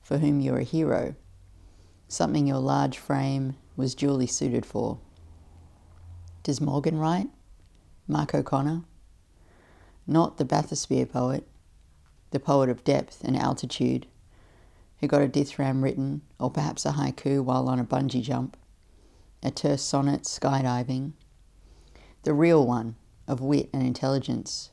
for 0.00 0.18
whom 0.18 0.40
you're 0.40 0.58
a 0.58 0.64
hero 0.64 1.16
something 2.08 2.46
your 2.46 2.58
large 2.58 2.98
frame 2.98 3.56
was 3.76 3.94
duly 3.94 4.26
suited 4.26 4.64
for. 4.64 4.98
Does 6.42 6.60
Morgan 6.60 6.98
write? 6.98 7.28
Mark 8.06 8.34
O'Connor? 8.34 8.82
Not 10.06 10.36
the 10.36 10.44
bathysphere 10.44 11.10
poet, 11.10 11.46
the 12.30 12.38
poet 12.38 12.68
of 12.68 12.84
depth 12.84 13.22
and 13.24 13.36
altitude, 13.36 14.06
who 15.00 15.08
got 15.08 15.22
a 15.22 15.28
dithyramb 15.28 15.82
written, 15.82 16.22
or 16.38 16.50
perhaps 16.50 16.86
a 16.86 16.92
haiku 16.92 17.42
while 17.42 17.68
on 17.68 17.80
a 17.80 17.84
bungee 17.84 18.22
jump, 18.22 18.56
a 19.42 19.50
terse 19.50 19.82
sonnet 19.82 20.22
skydiving. 20.22 21.12
The 22.22 22.34
real 22.34 22.66
one, 22.66 22.96
of 23.26 23.40
wit 23.40 23.68
and 23.72 23.82
intelligence, 23.82 24.70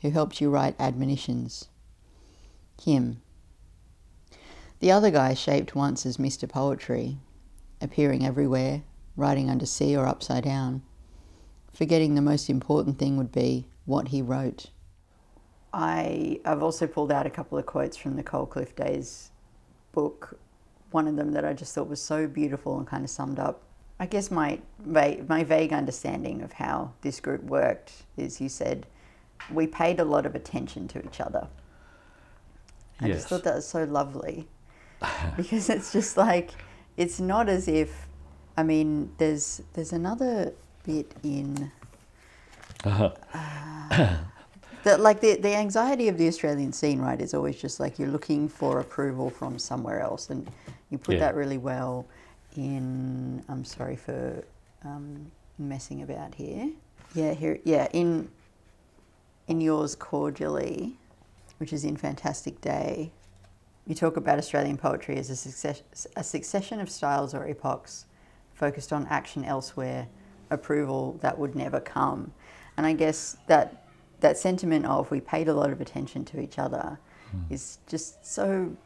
who 0.00 0.10
helped 0.10 0.40
you 0.40 0.50
write 0.50 0.74
admonitions. 0.80 1.68
Him, 2.82 3.22
the 4.82 4.90
other 4.90 5.12
guy 5.12 5.32
shaped 5.32 5.76
once 5.76 6.04
as 6.04 6.16
Mr. 6.16 6.48
Poetry, 6.48 7.16
appearing 7.80 8.26
everywhere, 8.26 8.82
writing 9.16 9.48
under 9.48 9.64
sea 9.64 9.96
or 9.96 10.08
upside 10.08 10.42
down, 10.42 10.82
forgetting 11.72 12.16
the 12.16 12.20
most 12.20 12.50
important 12.50 12.98
thing 12.98 13.16
would 13.16 13.30
be 13.30 13.68
what 13.84 14.08
he 14.08 14.20
wrote. 14.20 14.70
I, 15.72 16.40
I've 16.44 16.64
also 16.64 16.88
pulled 16.88 17.12
out 17.12 17.26
a 17.26 17.30
couple 17.30 17.56
of 17.58 17.64
quotes 17.64 17.96
from 17.96 18.16
the 18.16 18.24
Coalcliff 18.24 18.74
Days 18.74 19.30
book. 19.92 20.36
One 20.90 21.06
of 21.06 21.14
them 21.14 21.30
that 21.30 21.44
I 21.44 21.52
just 21.52 21.72
thought 21.76 21.86
was 21.88 22.02
so 22.02 22.26
beautiful 22.26 22.76
and 22.76 22.84
kind 22.84 23.04
of 23.04 23.10
summed 23.10 23.38
up, 23.38 23.62
I 24.00 24.06
guess, 24.06 24.32
my, 24.32 24.58
va- 24.80 25.24
my 25.28 25.44
vague 25.44 25.72
understanding 25.72 26.42
of 26.42 26.54
how 26.54 26.92
this 27.02 27.20
group 27.20 27.44
worked 27.44 27.92
is 28.16 28.40
you 28.40 28.48
said, 28.48 28.86
we 29.48 29.68
paid 29.68 30.00
a 30.00 30.04
lot 30.04 30.26
of 30.26 30.34
attention 30.34 30.88
to 30.88 31.04
each 31.06 31.20
other. 31.20 31.46
I 33.00 33.06
Yes. 33.06 33.18
just 33.18 33.28
thought 33.28 33.44
that 33.44 33.54
was 33.54 33.66
so 33.68 33.84
lovely 33.84 34.48
because 35.36 35.68
it's 35.70 35.92
just 35.92 36.16
like 36.16 36.50
it's 36.96 37.20
not 37.20 37.48
as 37.48 37.68
if 37.68 38.08
I 38.56 38.62
mean 38.62 39.12
there's 39.18 39.62
there's 39.74 39.92
another 39.92 40.52
bit 40.84 41.12
in 41.22 41.70
uh, 42.84 43.10
that 44.84 45.00
like 45.00 45.20
the 45.20 45.36
the 45.36 45.54
anxiety 45.54 46.08
of 46.08 46.18
the 46.18 46.26
Australian 46.28 46.72
scene 46.72 47.00
right 47.00 47.20
is 47.20 47.34
always 47.34 47.60
just 47.60 47.80
like 47.80 47.98
you're 47.98 48.08
looking 48.08 48.48
for 48.48 48.80
approval 48.80 49.30
from 49.30 49.58
somewhere 49.58 50.00
else. 50.00 50.30
And 50.30 50.48
you 50.90 50.98
put 50.98 51.14
Yeah. 51.14 51.20
that 51.20 51.34
really 51.34 51.58
well 51.58 52.06
in 52.56 53.42
I'm 53.48 53.64
sorry 53.64 53.96
for 53.96 54.44
um, 54.84 55.30
messing 55.58 56.02
about 56.02 56.34
here. 56.34 56.70
Yeah 57.14 57.34
here 57.34 57.58
yeah 57.64 57.88
in 57.92 58.28
in 59.48 59.60
yours 59.60 59.94
cordially 59.94 60.96
which 61.58 61.72
is 61.72 61.84
in 61.84 61.96
Fantastic 61.96 62.60
Day 62.60 63.12
You 63.86 63.94
talk 63.94 64.16
about 64.16 64.38
Australian 64.38 64.76
poetry 64.76 65.16
as 65.16 65.28
a, 65.30 65.36
success, 65.36 65.82
a 66.16 66.22
succession 66.22 66.80
of 66.80 66.88
styles 66.88 67.34
or 67.34 67.46
epochs 67.48 68.06
focused 68.54 68.92
on 68.92 69.06
action 69.08 69.44
elsewhere, 69.44 70.06
approval 70.50 71.18
that 71.20 71.36
would 71.36 71.56
never 71.56 71.80
come. 71.80 72.32
And 72.76 72.86
I 72.86 72.92
guess 72.92 73.36
that 73.48 73.86
that 74.20 74.38
sentiment 74.38 74.86
of 74.86 75.10
we 75.10 75.20
paid 75.20 75.48
a 75.48 75.54
lot 75.54 75.70
of 75.70 75.80
attention 75.80 76.24
to 76.26 76.40
each 76.40 76.58
other 76.58 76.98
is 77.50 77.78
just 77.86 78.24
so. 78.24 78.76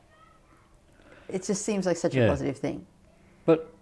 It 1.28 1.42
just 1.42 1.62
seems 1.64 1.84
like 1.84 1.96
such 1.96 2.14
a 2.14 2.28
positive 2.28 2.56
thing. 2.56 2.86
But 3.44 3.72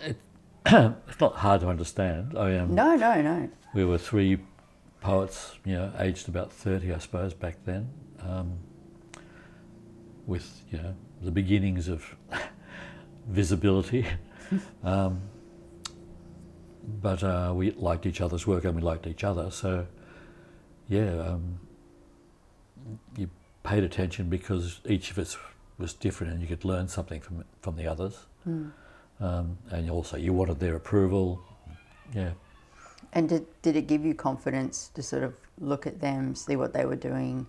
it, 0.00 0.16
it's 0.66 1.20
not 1.20 1.34
hard 1.36 1.62
to 1.62 1.68
understand. 1.68 2.36
I 2.36 2.58
um, 2.58 2.74
No, 2.74 2.94
no, 2.94 3.20
no. 3.22 3.48
we 3.74 3.84
were 3.84 3.98
three 3.98 4.38
poets, 5.00 5.56
you 5.64 5.74
know, 5.74 5.92
aged 5.98 6.28
about 6.28 6.52
30, 6.52 6.92
I 6.92 6.98
suppose, 6.98 7.32
back 7.32 7.56
then, 7.64 7.88
um, 8.22 8.58
with, 10.28 10.62
you 10.70 10.78
know, 10.78 10.94
the 11.22 11.32
beginnings 11.32 11.88
of 11.88 12.04
visibility. 13.28 14.06
um, 14.84 15.20
but 17.00 17.24
uh, 17.24 17.52
we 17.54 17.72
liked 17.72 18.06
each 18.06 18.20
other's 18.20 18.46
work 18.46 18.64
and 18.64 18.76
we 18.76 18.82
liked 18.82 19.06
each 19.06 19.24
other. 19.24 19.50
So, 19.50 19.86
yeah, 20.88 21.10
um, 21.18 21.58
you 23.16 23.28
paid 23.62 23.82
attention 23.82 24.28
because 24.28 24.80
each 24.86 25.10
of 25.10 25.18
us 25.18 25.36
was 25.78 25.92
different 25.94 26.32
and 26.34 26.42
you 26.42 26.48
could 26.48 26.64
learn 26.64 26.88
something 26.88 27.20
from 27.20 27.44
from 27.60 27.76
the 27.76 27.86
others. 27.86 28.26
Mm. 28.48 28.70
Um, 29.20 29.58
and 29.70 29.90
also, 29.90 30.16
you 30.16 30.32
wanted 30.32 30.60
their 30.60 30.76
approval. 30.76 31.42
Yeah. 32.14 32.30
And 33.12 33.28
did, 33.28 33.46
did 33.62 33.76
it 33.76 33.86
give 33.86 34.04
you 34.04 34.14
confidence 34.14 34.90
to 34.94 35.02
sort 35.02 35.22
of 35.22 35.34
look 35.58 35.86
at 35.86 36.00
them, 36.00 36.34
see 36.34 36.56
what 36.56 36.72
they 36.72 36.84
were 36.84 36.96
doing, 36.96 37.46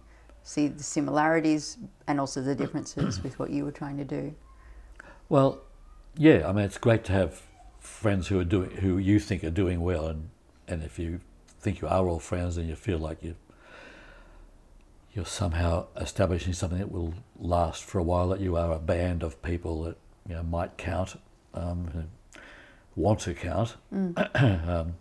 see 0.50 0.68
the 0.68 0.84
similarities 0.84 1.78
and 2.08 2.20
also 2.20 2.42
the 2.42 2.56
differences 2.56 3.22
with 3.24 3.38
what 3.38 3.52
you 3.52 3.64
were 3.64 3.72
trying 3.72 3.98
to 3.98 4.04
do? 4.04 4.34
Well, 5.30 5.62
yeah. 6.18 6.48
I 6.48 6.52
mean, 6.52 6.66
it's 6.66 6.80
great 6.80 7.04
to 7.06 7.12
have 7.12 7.44
friends 7.80 8.28
who 8.28 8.40
are 8.40 8.46
doing 8.46 8.72
who 8.72 8.98
you 8.98 9.20
think 9.20 9.44
are 9.44 9.52
doing 9.52 9.82
well, 9.82 10.08
and 10.08 10.30
and 10.68 10.84
if 10.84 10.98
you 10.98 11.20
think 11.60 11.82
you 11.82 11.88
are 11.88 12.08
all 12.08 12.20
friends, 12.20 12.58
and 12.58 12.68
you 12.68 12.76
feel 12.76 12.98
like 12.98 13.24
you 13.24 13.36
you're 15.14 15.26
somehow 15.26 15.86
establishing 15.96 16.54
something 16.54 16.80
that 16.80 16.92
will 16.92 17.14
last 17.40 17.84
for 17.84 18.00
a 18.00 18.04
while. 18.04 18.30
That 18.30 18.40
you 18.40 18.56
are 18.56 18.74
a 18.74 18.80
band 18.80 19.22
of 19.22 19.40
people 19.44 19.84
that 19.84 19.98
you 20.28 20.34
know 20.34 20.44
might 20.44 20.78
count, 20.78 21.20
um, 21.54 21.92
who 21.94 22.04
want 22.96 23.20
to 23.22 23.36
count, 23.36 23.76
um, 24.34 24.96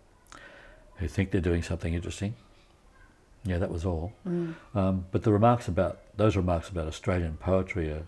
who 0.97 1.07
think 1.07 1.31
they're 1.31 1.41
doing 1.41 1.63
something 1.63 1.95
interesting. 1.95 2.35
Yeah, 3.49 3.57
that 3.57 3.71
was 3.71 3.83
all. 3.85 4.13
Um, 4.75 5.05
but 5.11 5.23
the 5.23 5.31
remarks 5.31 5.67
about 5.67 5.99
those 6.15 6.35
remarks 6.37 6.69
about 6.69 6.87
Australian 6.87 7.37
poetry 7.37 7.89
are 7.91 8.05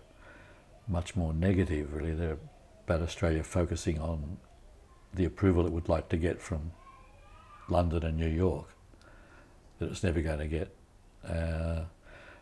much 0.86 1.16
more 1.16 1.32
negative. 1.34 1.92
Really, 1.92 2.14
they're 2.14 2.38
about 2.86 3.02
Australia 3.02 3.42
focusing 3.42 3.98
on 4.00 4.38
the 5.14 5.24
approval 5.24 5.66
it 5.66 5.72
would 5.72 5.88
like 5.88 6.08
to 6.10 6.16
get 6.16 6.40
from 6.40 6.72
London 7.68 8.04
and 8.04 8.16
New 8.16 8.28
York 8.28 8.68
that 9.78 9.90
it's 9.90 10.04
never 10.04 10.20
going 10.20 10.38
to 10.38 10.46
get, 10.46 10.68
uh, 11.28 11.80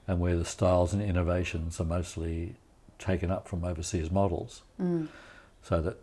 and 0.06 0.20
where 0.20 0.36
the 0.36 0.44
styles 0.44 0.92
and 0.92 1.02
innovations 1.02 1.80
are 1.80 1.84
mostly 1.84 2.56
taken 2.98 3.30
up 3.30 3.48
from 3.48 3.64
overseas 3.64 4.10
models, 4.10 4.62
so 5.62 5.80
that 5.80 5.96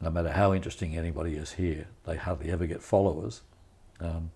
no 0.00 0.10
matter 0.10 0.32
how 0.32 0.52
interesting 0.52 0.96
anybody 0.98 1.36
is 1.36 1.52
here, 1.52 1.86
they 2.04 2.16
hardly 2.16 2.50
ever 2.50 2.66
get 2.66 2.82
followers. 2.82 3.42
Um, 4.00 4.30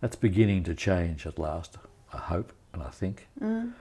that's 0.00 0.16
beginning 0.16 0.62
to 0.64 0.74
change 0.74 1.26
at 1.26 1.38
last, 1.38 1.76
I 2.12 2.18
hope 2.18 2.52
and 2.72 2.82
I 2.82 2.90
think. 2.90 3.28
Um, 3.40 3.74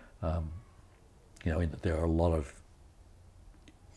you 1.43 1.51
know, 1.51 1.59
in 1.59 1.69
that 1.71 1.81
there 1.83 1.95
are 1.97 2.05
a 2.05 2.09
lot 2.09 2.33
of 2.33 2.53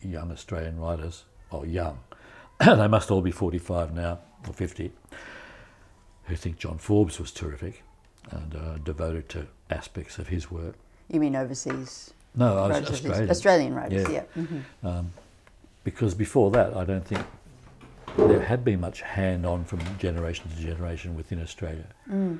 young 0.01 0.31
Australian 0.31 0.79
writers, 0.79 1.23
or 1.51 1.65
young, 1.65 1.99
they 2.59 2.87
must 2.87 3.09
all 3.11 3.21
be 3.21 3.31
45 3.31 3.93
now, 3.93 4.19
or 4.47 4.53
50, 4.53 4.91
who 6.25 6.35
think 6.35 6.57
John 6.57 6.77
Forbes 6.77 7.19
was 7.19 7.31
terrific 7.31 7.83
and 8.31 8.55
uh, 8.55 8.77
devoted 8.79 9.29
to 9.29 9.47
aspects 9.69 10.19
of 10.19 10.27
his 10.27 10.51
work. 10.51 10.75
You 11.07 11.19
mean 11.19 11.35
overseas? 11.35 12.13
No, 12.35 12.57
I 12.59 12.67
was 12.67 12.69
writers, 12.77 12.89
Australian. 12.91 13.29
Australian 13.31 13.73
writers, 13.73 14.09
Yeah. 14.09 14.23
yeah. 14.35 14.61
Mhm. 14.83 15.05
because 15.83 16.13
before 16.13 16.51
that, 16.51 16.75
I 16.77 16.83
don't 16.85 17.05
think 17.05 17.25
there 18.17 18.41
had 18.41 18.63
been 18.63 18.79
much 18.81 19.01
hand 19.01 19.45
on 19.45 19.65
from 19.65 19.79
generation 19.97 20.49
to 20.49 20.61
generation 20.61 21.15
within 21.15 21.41
Australia. 21.41 21.87
Mm. 22.09 22.39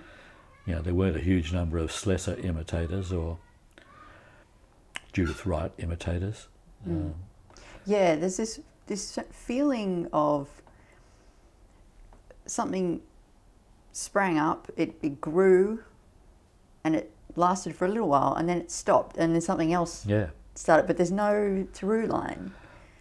You 0.66 0.76
know, 0.76 0.82
there 0.82 0.94
weren't 0.94 1.16
a 1.16 1.22
huge 1.22 1.52
number 1.52 1.78
of 1.78 1.92
Slessor 1.92 2.36
imitators 2.36 3.12
or 3.12 3.38
Judith 5.14 5.46
Wright 5.46 5.72
imitators. 5.78 6.48
Um, 6.86 7.16
Yeah, 7.86 8.16
there's 8.16 8.38
this 8.38 8.60
this 8.88 9.20
feeling 9.32 10.08
of 10.12 10.48
something 12.46 13.02
sprang 13.92 14.38
up, 14.38 14.72
it, 14.76 14.96
it 15.02 15.22
grew, 15.22 15.84
and 16.84 16.96
it 16.96 17.12
lasted 17.36 17.76
for 17.76 17.86
a 17.86 17.88
little 17.88 18.10
while, 18.10 18.34
and 18.34 18.48
then 18.50 18.58
it 18.58 18.72
stopped, 18.72 19.18
and 19.18 19.34
then 19.34 19.42
something 19.42 19.74
else 19.74 20.06
yeah, 20.06 20.28
started. 20.56 20.88
But 20.88 20.98
there's 20.98 21.12
no 21.12 21.68
through 21.74 22.08
line. 22.08 22.54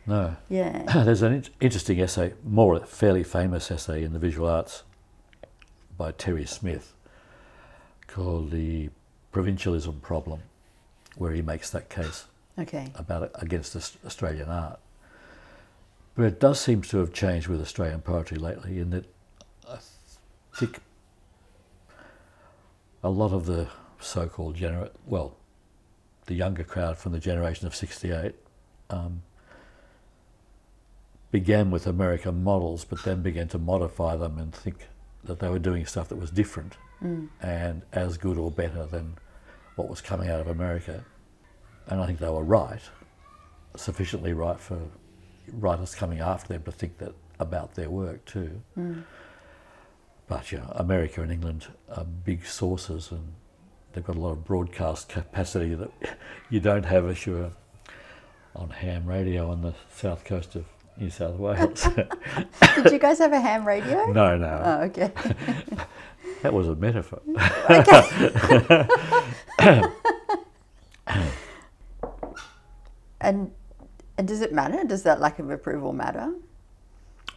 No. 0.08 0.36
Yeah. 0.48 0.82
There's 1.04 1.22
an 1.22 1.44
interesting 1.60 2.00
essay, 2.00 2.32
more 2.44 2.74
a 2.74 2.80
fairly 2.80 3.22
famous 3.22 3.70
essay 3.70 4.02
in 4.02 4.12
the 4.12 4.18
visual 4.18 4.48
arts 4.48 4.82
by 5.96 6.12
Terry 6.12 6.46
Smith 6.46 6.94
called 8.06 8.50
The 8.50 8.88
Provincialism 9.32 10.00
Problem, 10.00 10.40
where 11.16 11.32
he 11.32 11.42
makes 11.42 11.70
that 11.70 11.88
case. 11.90 12.24
Okay. 12.58 12.90
about 12.96 13.30
against 13.34 13.76
Australian 14.04 14.48
art. 14.48 14.80
But 16.16 16.24
it 16.24 16.40
does 16.40 16.60
seem 16.60 16.82
to 16.82 16.98
have 16.98 17.12
changed 17.12 17.46
with 17.46 17.60
Australian 17.60 18.00
poetry 18.00 18.36
lately 18.36 18.80
in 18.80 18.90
that 18.90 19.04
I 19.70 19.78
think 20.56 20.80
a 23.04 23.08
lot 23.08 23.32
of 23.32 23.46
the 23.46 23.68
so-called 24.00 24.56
gener 24.56 24.90
well, 25.06 25.36
the 26.26 26.34
younger 26.34 26.64
crowd 26.64 26.98
from 26.98 27.12
the 27.12 27.20
generation 27.20 27.68
of 27.68 27.76
68 27.76 28.34
um, 28.90 29.22
began 31.30 31.70
with 31.70 31.86
American 31.86 32.42
models 32.42 32.84
but 32.84 33.02
then 33.04 33.22
began 33.22 33.48
to 33.48 33.58
modify 33.58 34.16
them 34.16 34.38
and 34.38 34.54
think 34.54 34.88
that 35.24 35.40
they 35.40 35.48
were 35.48 35.58
doing 35.58 35.84
stuff 35.84 36.08
that 36.08 36.16
was 36.16 36.30
different 36.30 36.76
mm. 37.02 37.28
and 37.40 37.82
as 37.92 38.16
good 38.16 38.38
or 38.38 38.50
better 38.50 38.86
than 38.86 39.16
what 39.76 39.88
was 39.88 40.00
coming 40.00 40.28
out 40.28 40.40
of 40.40 40.48
America. 40.48 41.04
And 41.86 42.00
I 42.00 42.06
think 42.06 42.18
they 42.18 42.28
were 42.28 42.44
right, 42.44 42.82
sufficiently 43.76 44.32
right 44.32 44.58
for 44.58 44.78
writers 45.52 45.94
coming 45.94 46.18
after 46.18 46.52
them 46.52 46.62
to 46.64 46.72
think 46.72 46.98
that 46.98 47.14
about 47.38 47.74
their 47.74 47.88
work 47.88 48.24
too. 48.24 48.60
Mm. 48.76 49.04
But 50.26 50.52
you 50.52 50.58
know, 50.58 50.72
America 50.74 51.22
and 51.22 51.32
England 51.32 51.66
are 51.88 52.04
big 52.04 52.44
sources, 52.44 53.10
and 53.10 53.32
they've 53.92 54.04
got 54.04 54.16
a 54.16 54.20
lot 54.20 54.32
of 54.32 54.44
broadcast 54.44 55.08
capacity 55.08 55.74
that 55.74 55.90
you 56.50 56.60
don't 56.60 56.84
have 56.84 57.08
if 57.08 57.26
you're 57.26 57.52
on 58.54 58.70
ham 58.70 59.06
radio 59.06 59.50
on 59.50 59.62
the 59.62 59.74
south 59.90 60.24
coast 60.24 60.56
of 60.56 60.66
New 60.98 61.10
South 61.10 61.36
Wales. 61.36 61.86
Did 62.74 62.92
you 62.92 62.98
guys 62.98 63.18
have 63.18 63.32
a 63.32 63.40
ham 63.40 63.66
radio? 63.66 64.06
no, 64.12 64.36
no, 64.36 64.62
Oh, 64.64 64.80
okay. 64.84 65.12
that 66.42 66.52
was 66.52 66.68
a 66.68 66.74
metaphor. 66.74 67.20
and 73.20 73.50
and 74.16 74.26
does 74.28 74.40
it 74.40 74.52
matter? 74.52 74.84
Does 74.84 75.02
that 75.04 75.20
lack 75.20 75.38
of 75.38 75.50
approval 75.50 75.92
matter 75.92 76.32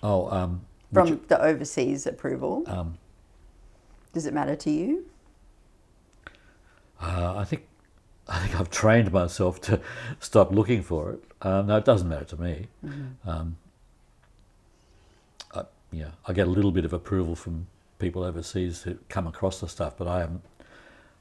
Oh, 0.03 0.29
um, 0.31 0.61
from 0.93 1.21
the 1.27 1.39
overseas 1.39 2.07
approval? 2.07 2.63
um, 2.65 2.97
Does 4.13 4.25
it 4.25 4.33
matter 4.33 4.55
to 4.55 4.71
you? 4.71 5.05
Uh, 6.99 7.35
I 7.37 7.43
think 7.43 7.67
I 8.31 8.39
think 8.39 8.57
I've 8.59 8.69
trained 8.69 9.11
myself 9.11 9.59
to 9.61 9.81
stop 10.21 10.51
looking 10.51 10.83
for 10.83 11.11
it. 11.11 11.23
Um, 11.41 11.67
no, 11.67 11.75
it 11.75 11.83
doesn't 11.85 12.07
matter 12.07 12.23
to 12.25 12.37
me. 12.41 12.67
Um, 13.25 13.57
I, 15.53 15.63
yeah, 15.91 16.11
I 16.25 16.31
get 16.31 16.47
a 16.47 16.49
little 16.49 16.71
bit 16.71 16.85
of 16.85 16.93
approval 16.93 17.35
from 17.35 17.67
people 17.99 18.23
overseas 18.23 18.83
who 18.83 18.97
come 19.09 19.27
across 19.27 19.59
the 19.59 19.67
stuff, 19.67 19.97
but 19.97 20.07
I 20.07 20.21
am 20.23 20.41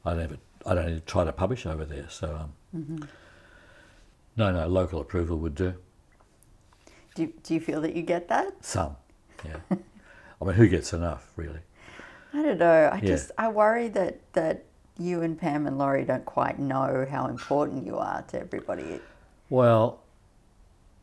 I 0.05 0.13
I 0.13 0.75
don't 0.75 0.89
even 0.89 1.03
try 1.05 1.25
to 1.25 1.33
publish 1.33 1.67
over 1.67 1.85
there. 1.85 2.07
So 2.09 2.49
um, 2.73 3.09
no, 4.37 4.53
no, 4.53 4.69
local 4.69 5.01
approval 5.01 5.37
would 5.39 5.57
do. 5.57 5.75
Do 7.17 7.23
you, 7.23 7.33
do 7.43 7.55
you 7.55 7.61
feel 7.61 7.81
that 7.81 7.97
you 7.97 8.03
get 8.03 8.29
that? 8.29 8.65
Some, 8.65 8.97
yeah. 9.45 9.57
I 10.41 10.45
mean, 10.45 10.55
who 10.55 10.69
gets 10.69 10.93
enough, 10.93 11.33
really? 11.35 11.59
I 12.33 12.43
don't 12.43 12.59
know. 12.59 12.89
I 12.93 12.97
Yeah. 12.97 13.09
just 13.09 13.33
I 13.37 13.49
worry 13.49 13.89
that 13.89 14.21
that 14.35 14.65
you 15.01 15.23
and 15.23 15.39
Pam 15.39 15.67
and 15.67 15.79
Laurie 15.79 16.05
don't 16.05 16.25
quite 16.25 16.59
know 16.59 17.07
how 17.11 17.27
important 17.27 17.87
you 17.87 17.97
are 17.97 18.23
to 18.29 18.41
everybody. 18.41 19.01
Well, 19.49 20.01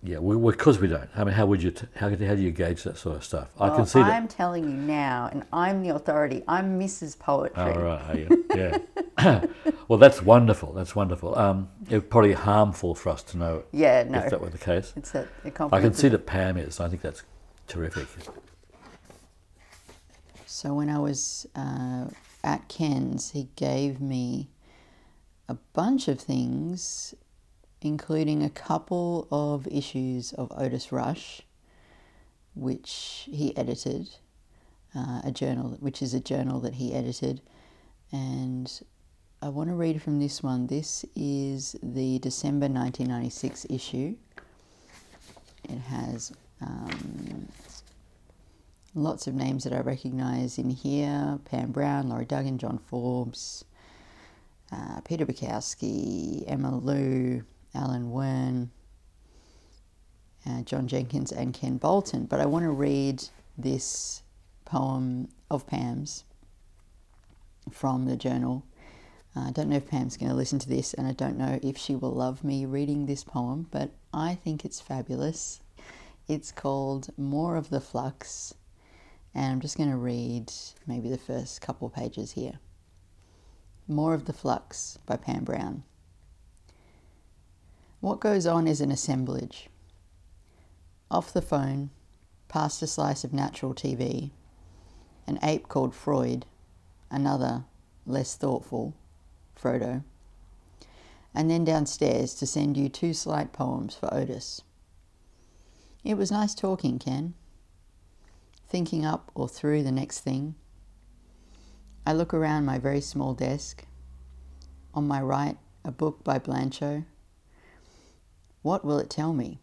yeah, 0.04 0.20
because 0.20 0.80
we, 0.80 0.88
we 0.88 0.94
don't. 0.94 1.10
I 1.16 1.24
mean, 1.24 1.34
how 1.34 1.48
would 1.48 1.62
you? 1.64 1.72
T- 1.72 1.88
how, 1.96 2.10
how 2.10 2.16
do 2.16 2.42
you 2.42 2.52
gauge 2.52 2.84
that 2.84 2.98
sort 2.98 3.18
of 3.18 3.24
stuff? 3.24 3.50
I 3.60 3.76
can 3.76 3.86
see 3.88 4.00
that. 4.00 4.12
I'm 4.12 4.28
telling 4.28 4.64
you 4.64 4.70
now, 4.76 5.28
and 5.32 5.44
I'm 5.52 5.82
the 5.82 5.90
authority. 5.96 6.44
I'm 6.48 6.80
Mrs. 6.80 7.18
Poetry. 7.18 7.62
Oh, 7.62 7.82
right, 7.82 8.02
are 8.10 8.18
you? 8.18 8.46
Yeah. 8.56 9.46
well, 9.88 9.98
that's 9.98 10.22
wonderful. 10.22 10.72
That's 10.74 10.96
wonderful. 10.96 11.38
Um, 11.38 11.70
it 11.90 11.96
would 11.96 12.10
probably 12.12 12.34
harmful 12.34 12.94
for 12.94 13.10
us 13.10 13.24
to 13.24 13.38
know 13.38 13.64
Yeah, 13.72 14.04
no, 14.04 14.20
if 14.20 14.30
that 14.30 14.40
were 14.40 14.50
the 14.50 14.60
case. 14.60 14.94
it's 14.96 15.16
a, 15.16 15.28
a 15.44 15.70
I 15.72 15.82
can 15.82 15.94
see 15.94 16.10
that 16.10 16.28
Pam 16.28 16.58
is. 16.58 16.80
I 16.80 16.88
think 16.90 17.02
that's 17.02 17.24
terrific. 17.68 18.06
So 20.46 20.76
when 20.76 20.90
I 20.90 21.00
was 21.00 21.48
uh, 21.56 22.06
at 22.48 22.70
Ken's, 22.70 23.32
he 23.32 23.50
gave 23.58 24.00
me 24.00 24.48
a 25.50 25.56
bunch 25.74 26.08
of 26.08 26.18
things, 26.18 27.14
including 27.82 28.42
a 28.42 28.50
couple 28.50 29.28
of 29.30 29.68
issues 29.68 30.32
of 30.32 30.50
Otis 30.56 30.90
Rush, 30.90 31.42
which 32.56 33.28
he 33.30 33.56
edited, 33.58 34.08
uh, 34.96 35.20
a 35.26 35.32
journal, 35.32 35.76
which 35.82 36.02
is 36.02 36.14
a 36.14 36.22
journal 36.22 36.62
that 36.62 36.76
he 36.76 36.94
edited, 36.94 37.42
and 38.14 38.82
I 39.42 39.50
want 39.50 39.70
to 39.70 39.76
read 39.76 40.02
from 40.02 40.20
this 40.20 40.42
one. 40.42 40.68
This 40.68 41.04
is 41.18 41.76
the 41.84 42.18
December 42.20 42.68
1996 42.68 43.68
issue. 43.70 44.16
It 45.66 45.80
has 45.80 46.32
um, 46.62 47.50
lots 48.98 49.28
of 49.28 49.36
names 49.36 49.64
that 49.64 49.74
I 49.74 49.80
recognise 49.80 50.58
in 50.58 50.70
here 50.70 51.40
Pam 51.46 51.72
Brown, 51.72 52.10
Laurie 52.10 52.26
Duggan, 52.26 52.58
John 52.58 52.80
Forbes, 52.80 53.64
uh, 54.72 55.02
Peter 55.02 55.26
Bakowski, 55.26 56.44
Emma 56.48 56.76
Lew, 56.76 57.44
Alan 57.76 58.12
Wearne, 58.12 58.72
uh, 60.46 60.62
John 60.64 60.88
Jenkins, 60.88 61.32
and 61.32 61.54
Ken 61.54 61.78
Bolton. 61.78 62.26
But 62.26 62.40
I 62.40 62.46
want 62.46 62.64
to 62.64 62.72
read 62.72 63.24
this 63.58 64.24
poem 64.66 65.30
of 65.50 65.68
Pam's 65.68 66.24
from 67.72 68.06
the 68.06 68.18
journal. 68.18 68.66
Uh, 69.36 69.42
I 69.42 69.52
don't 69.52 69.70
know 69.70 69.78
if 69.78 69.88
Pam's 69.88 70.18
going 70.18 70.30
to 70.30 70.36
listen 70.36 70.60
to 70.60 70.70
this, 70.70 70.94
and 70.94 71.08
I 71.08 71.12
don't 71.12 71.38
know 71.38 71.60
if 71.62 71.78
she 71.78 71.96
will 71.96 72.12
love 72.12 72.44
me 72.44 72.66
reading 72.66 73.06
this 73.06 73.24
poem, 73.24 73.68
but 73.72 73.92
I 74.14 74.36
think 74.36 74.66
it's 74.66 74.82
fabulous. 74.82 75.62
It's 76.28 76.52
called 76.52 77.10
More 77.18 77.56
of 77.56 77.70
the 77.70 77.80
Flux, 77.80 78.54
and 79.38 79.52
I'm 79.52 79.60
just 79.62 79.78
going 79.78 79.92
to 79.92 79.96
read 79.96 80.52
maybe 80.88 81.10
the 81.10 81.18
first 81.18 81.62
couple 81.62 81.90
pages 81.90 82.32
here. 82.32 82.60
More 83.88 84.16
of 84.16 84.26
the 84.26 84.34
Flux 84.34 84.98
by 85.06 85.16
Pam 85.16 85.44
Brown. 85.44 85.84
What 88.00 88.20
goes 88.20 88.48
on 88.48 88.68
is 88.68 88.82
an 88.82 88.92
assemblage. 88.92 89.70
Off 91.12 91.32
the 91.32 91.44
phone, 91.44 91.92
past 92.48 92.82
a 92.82 92.88
slice 92.88 93.24
of 93.24 93.32
natural 93.32 93.76
TV, 93.76 94.32
an 95.28 95.38
ape 95.44 95.68
called 95.68 95.94
Freud, 95.94 96.48
another, 97.12 97.66
less 98.08 98.36
thoughtful, 98.36 98.96
Frodo, 99.56 100.04
and 101.36 101.50
then 101.50 101.64
downstairs 101.64 102.34
to 102.34 102.48
send 102.48 102.76
you 102.76 102.90
two 102.90 103.14
slight 103.14 103.54
poems 103.54 103.94
for 103.94 104.12
Otis. 104.12 104.64
It 106.04 106.18
was 106.18 106.32
nice 106.32 106.56
talking, 106.56 106.98
Ken. 106.98 107.36
Thinking 108.70 109.06
up 109.06 109.32
or 109.34 109.48
through 109.48 109.84
the 109.84 109.92
next 109.92 110.20
thing. 110.20 110.56
I 112.06 112.14
look 112.14 112.34
around 112.34 112.66
my 112.66 112.78
very 112.78 113.02
small 113.02 113.34
desk. 113.34 113.86
On 114.94 115.08
my 115.08 115.22
right, 115.22 115.58
a 115.86 115.92
book 115.92 116.24
by 116.24 116.38
Blanchot. 116.38 117.06
What 118.62 118.84
will 118.84 119.00
it 119.00 119.10
tell 119.10 119.34
me? 119.34 119.60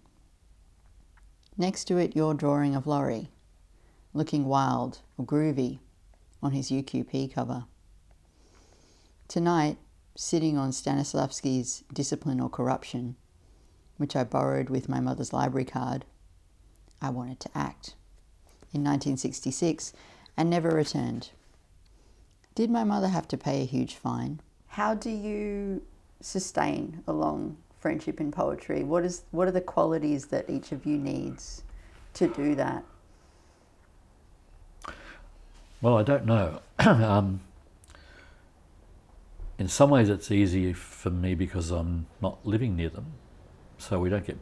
Next 1.59 1.85
to 1.85 1.99
it, 1.99 2.17
your 2.17 2.33
drawing 2.33 2.75
of 2.75 2.87
Laurie, 2.87 3.31
looking 4.15 4.47
wild 4.47 5.01
or 5.19 5.27
groovy 5.27 5.81
on 6.43 6.53
his 6.53 6.71
UQP 6.71 7.33
cover. 7.33 7.67
Tonight, 9.29 9.77
sitting 10.17 10.57
on 10.57 10.71
Stanislavski's 10.71 11.85
Discipline 11.93 12.41
or 12.41 12.49
Corruption, 12.49 13.17
which 13.99 14.17
I 14.17 14.25
borrowed 14.25 14.71
with 14.71 14.89
my 14.89 15.01
mother's 15.01 15.33
library 15.33 15.67
card, 15.67 16.05
I 17.03 17.11
wanted 17.11 17.41
to 17.41 17.51
act. 17.55 17.97
In 18.75 18.83
1966, 18.83 19.93
and 20.37 20.51
never 20.51 20.71
returned. 20.71 21.31
Did 22.55 22.71
my 22.71 22.85
mother 22.85 23.09
have 23.09 23.29
to 23.29 23.37
pay 23.37 23.63
a 23.63 23.65
huge 23.65 23.95
fine? 23.95 24.41
How 24.67 24.95
do 24.95 25.11
you 25.11 25.83
sustain 26.21 27.03
a 27.07 27.13
long 27.13 27.57
friendship 27.79 28.21
in 28.21 28.33
poetry? 28.33 28.83
What 28.83 29.05
is 29.05 29.23
what 29.31 29.47
are 29.47 29.53
the 29.53 29.61
qualities 29.61 30.27
that 30.27 30.51
each 30.51 30.73
of 30.73 30.87
you 30.87 30.99
needs 30.99 31.63
to 32.15 32.27
do 32.29 32.55
that? 32.57 32.85
Well, 35.81 35.99
I 35.99 36.03
don't 36.03 36.25
know. 36.25 36.61
um, 36.79 37.41
in 39.59 39.69
some 39.69 39.91
ways, 39.91 40.09
it's 40.09 40.31
easy 40.31 40.73
for 40.73 41.11
me 41.11 41.35
because 41.35 41.71
I'm 41.71 42.07
not 42.21 42.45
living 42.45 42.75
near 42.75 42.89
them, 42.89 43.13
so 43.79 43.99
we 43.99 44.09
don't 44.09 44.27
get 44.27 44.39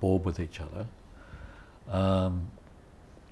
bored 0.00 0.24
with 0.24 0.38
each 0.38 0.60
other, 0.60 0.86
um, 1.90 2.50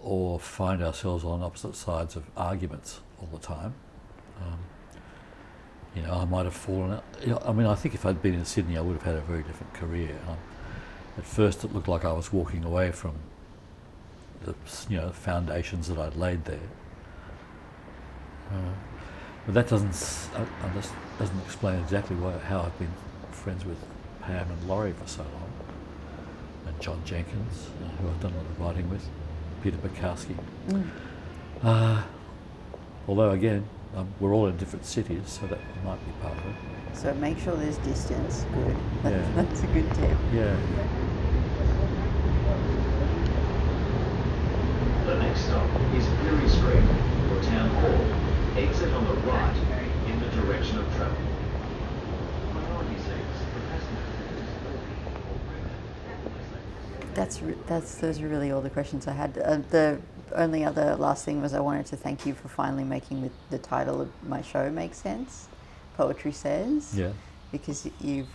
or 0.05 0.39
find 0.39 0.83
ourselves 0.83 1.25
on 1.25 1.43
opposite 1.43 1.75
sides 1.75 2.15
of 2.15 2.25
arguments 2.37 3.01
all 3.21 3.29
the 3.33 3.45
time. 3.45 3.75
Um, 4.43 4.59
you 5.97 6.03
know, 6.03 6.13
I 6.13 6.25
might 6.27 6.45
have 6.45 6.55
fallen 6.55 6.93
out. 6.93 7.05
You 7.23 7.29
know, 7.29 7.43
I 7.45 7.53
mean, 7.53 7.67
I 7.67 7.75
think 7.75 7.95
if 7.95 8.05
I'd 8.05 8.21
been 8.21 8.35
in 8.35 8.45
Sydney, 8.45 8.77
I 8.77 8.83
would 8.83 8.93
have 8.95 9.03
had 9.03 9.17
a 9.17 9.23
very 9.23 9.43
different 9.43 9.73
career. 9.73 10.19
Um, 10.29 10.37
at 11.17 11.25
first, 11.25 11.65
it 11.65 11.73
looked 11.73 11.89
like 11.89 12.05
I 12.05 12.13
was 12.13 12.33
walking 12.33 12.65
away 12.65 12.93
from 12.93 13.15
the 14.45 14.55
you 14.91 14.99
know 14.99 15.11
foundations 15.11 15.89
that 15.89 15.99
I'd 15.99 16.17
laid 16.17 16.45
there. 16.45 16.69
Uh, 18.53 18.73
but 19.47 19.55
that 19.55 19.69
doesn't 19.69 20.29
uh, 20.37 20.45
uh 20.63 20.83
doesn't 21.19 21.41
explain 21.47 21.81
exactly 21.81 22.17
why, 22.17 22.37
how 22.39 22.61
I've 22.61 22.79
been 22.79 22.93
friends 23.31 23.65
with 23.65 23.79
Pam 24.21 24.51
and 24.51 24.69
Laurie 24.69 24.93
for 24.93 25.07
so 25.09 25.23
long, 25.23 25.53
and 26.67 26.81
John 26.81 27.01
Jenkins, 27.05 27.69
uh, 27.83 27.89
who 28.03 28.09
I've 28.09 28.21
done 28.21 28.33
a 28.33 28.37
lot 28.37 28.47
of 28.47 28.61
writing 28.61 28.91
with, 28.91 29.09
Peter 29.65 29.79
Bakowski. 29.79 30.37
Mm. 30.69 30.85
Uh, 31.63 32.03
although 33.09 33.31
again, 33.31 33.65
um, 33.97 34.07
we're 34.21 34.35
all 34.35 34.47
in 34.47 34.59
different 34.59 34.85
cities, 34.85 35.23
so 35.25 35.47
that 35.47 35.59
might 35.83 35.99
be 36.05 36.13
part 36.21 36.37
of 36.37 36.45
it. 36.45 36.55
So 36.93 37.15
make 37.15 37.39
sure 37.39 37.57
there's 37.57 37.79
distance. 37.79 38.45
Good. 38.53 38.77
Yeah. 39.05 39.27
That's 39.35 39.63
a 39.63 39.67
good 39.69 39.89
tip. 39.95 40.19
Yeah. 40.35 40.55
The 45.07 45.17
next 45.17 45.41
stop 45.47 45.69
is 45.95 46.05
Pirie 46.05 46.49
Street 46.49 46.85
or 47.33 47.43
Town 47.45 47.71
Hall. 47.81 48.63
Exit 48.63 48.93
on 48.93 49.05
the 49.07 49.15
right 49.29 49.57
in 50.09 50.21
the 50.21 50.29
direction 50.43 50.79
of 50.79 50.95
travel. 50.97 51.34
That's 57.15 57.41
that's 57.67 57.97
those 57.97 58.21
are 58.21 58.29
really 58.29 58.51
all 58.51 58.61
the 58.61 58.71
questions 58.71 59.07
I 59.07 59.13
had. 59.13 59.39
Uh, 59.39 59.59
the 59.71 60.01
only 60.35 60.65
other 60.65 60.97
last 60.97 61.25
thing 61.25 61.41
was 61.41 61.55
I 61.55 61.61
wanted 61.61 61.87
to 61.87 61.97
thank 61.97 62.27
you 62.27 62.35
for 62.35 62.49
finally 62.49 62.85
making 62.85 63.23
the, 63.23 63.31
the 63.51 63.59
title 63.59 64.01
of 64.01 64.11
my 64.27 64.43
show 64.43 64.71
make 64.71 64.95
sense. 64.95 65.49
Poetry 65.97 66.33
says. 66.33 66.93
Yeah. 66.97 67.13
Because 67.53 67.89
you've, 68.01 68.27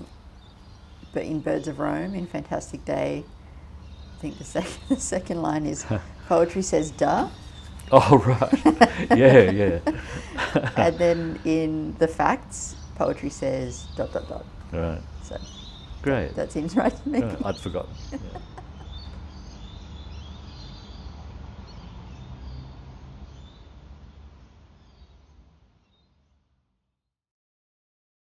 but 1.13 1.23
in 1.23 1.41
Birds 1.41 1.67
of 1.67 1.79
Rome, 1.79 2.15
in 2.15 2.25
Fantastic 2.25 2.85
Day, 2.85 3.25
I 4.17 4.21
think 4.21 4.37
the 4.37 4.43
second 4.55 4.79
the 4.89 4.95
second 4.95 5.41
line 5.41 5.65
is 5.65 5.85
poetry 6.27 6.61
says 6.61 6.91
duh. 6.91 7.29
Oh 7.91 8.17
right. 8.19 8.65
yeah, 9.17 9.49
yeah. 9.49 9.79
and 10.77 10.97
then 10.97 11.39
in 11.43 11.95
the 11.97 12.07
facts, 12.07 12.75
poetry 12.95 13.29
says 13.29 13.87
dot 13.95 14.13
dot 14.13 14.29
dot. 14.29 14.45
Right. 14.71 15.01
So 15.23 15.37
great. 16.01 16.35
That 16.35 16.51
seems 16.51 16.75
right 16.75 16.95
to 16.95 17.09
me. 17.09 17.21
Right. 17.21 17.45
I'd 17.45 17.57
forgotten. 17.57 17.91
Yeah. 18.11 18.19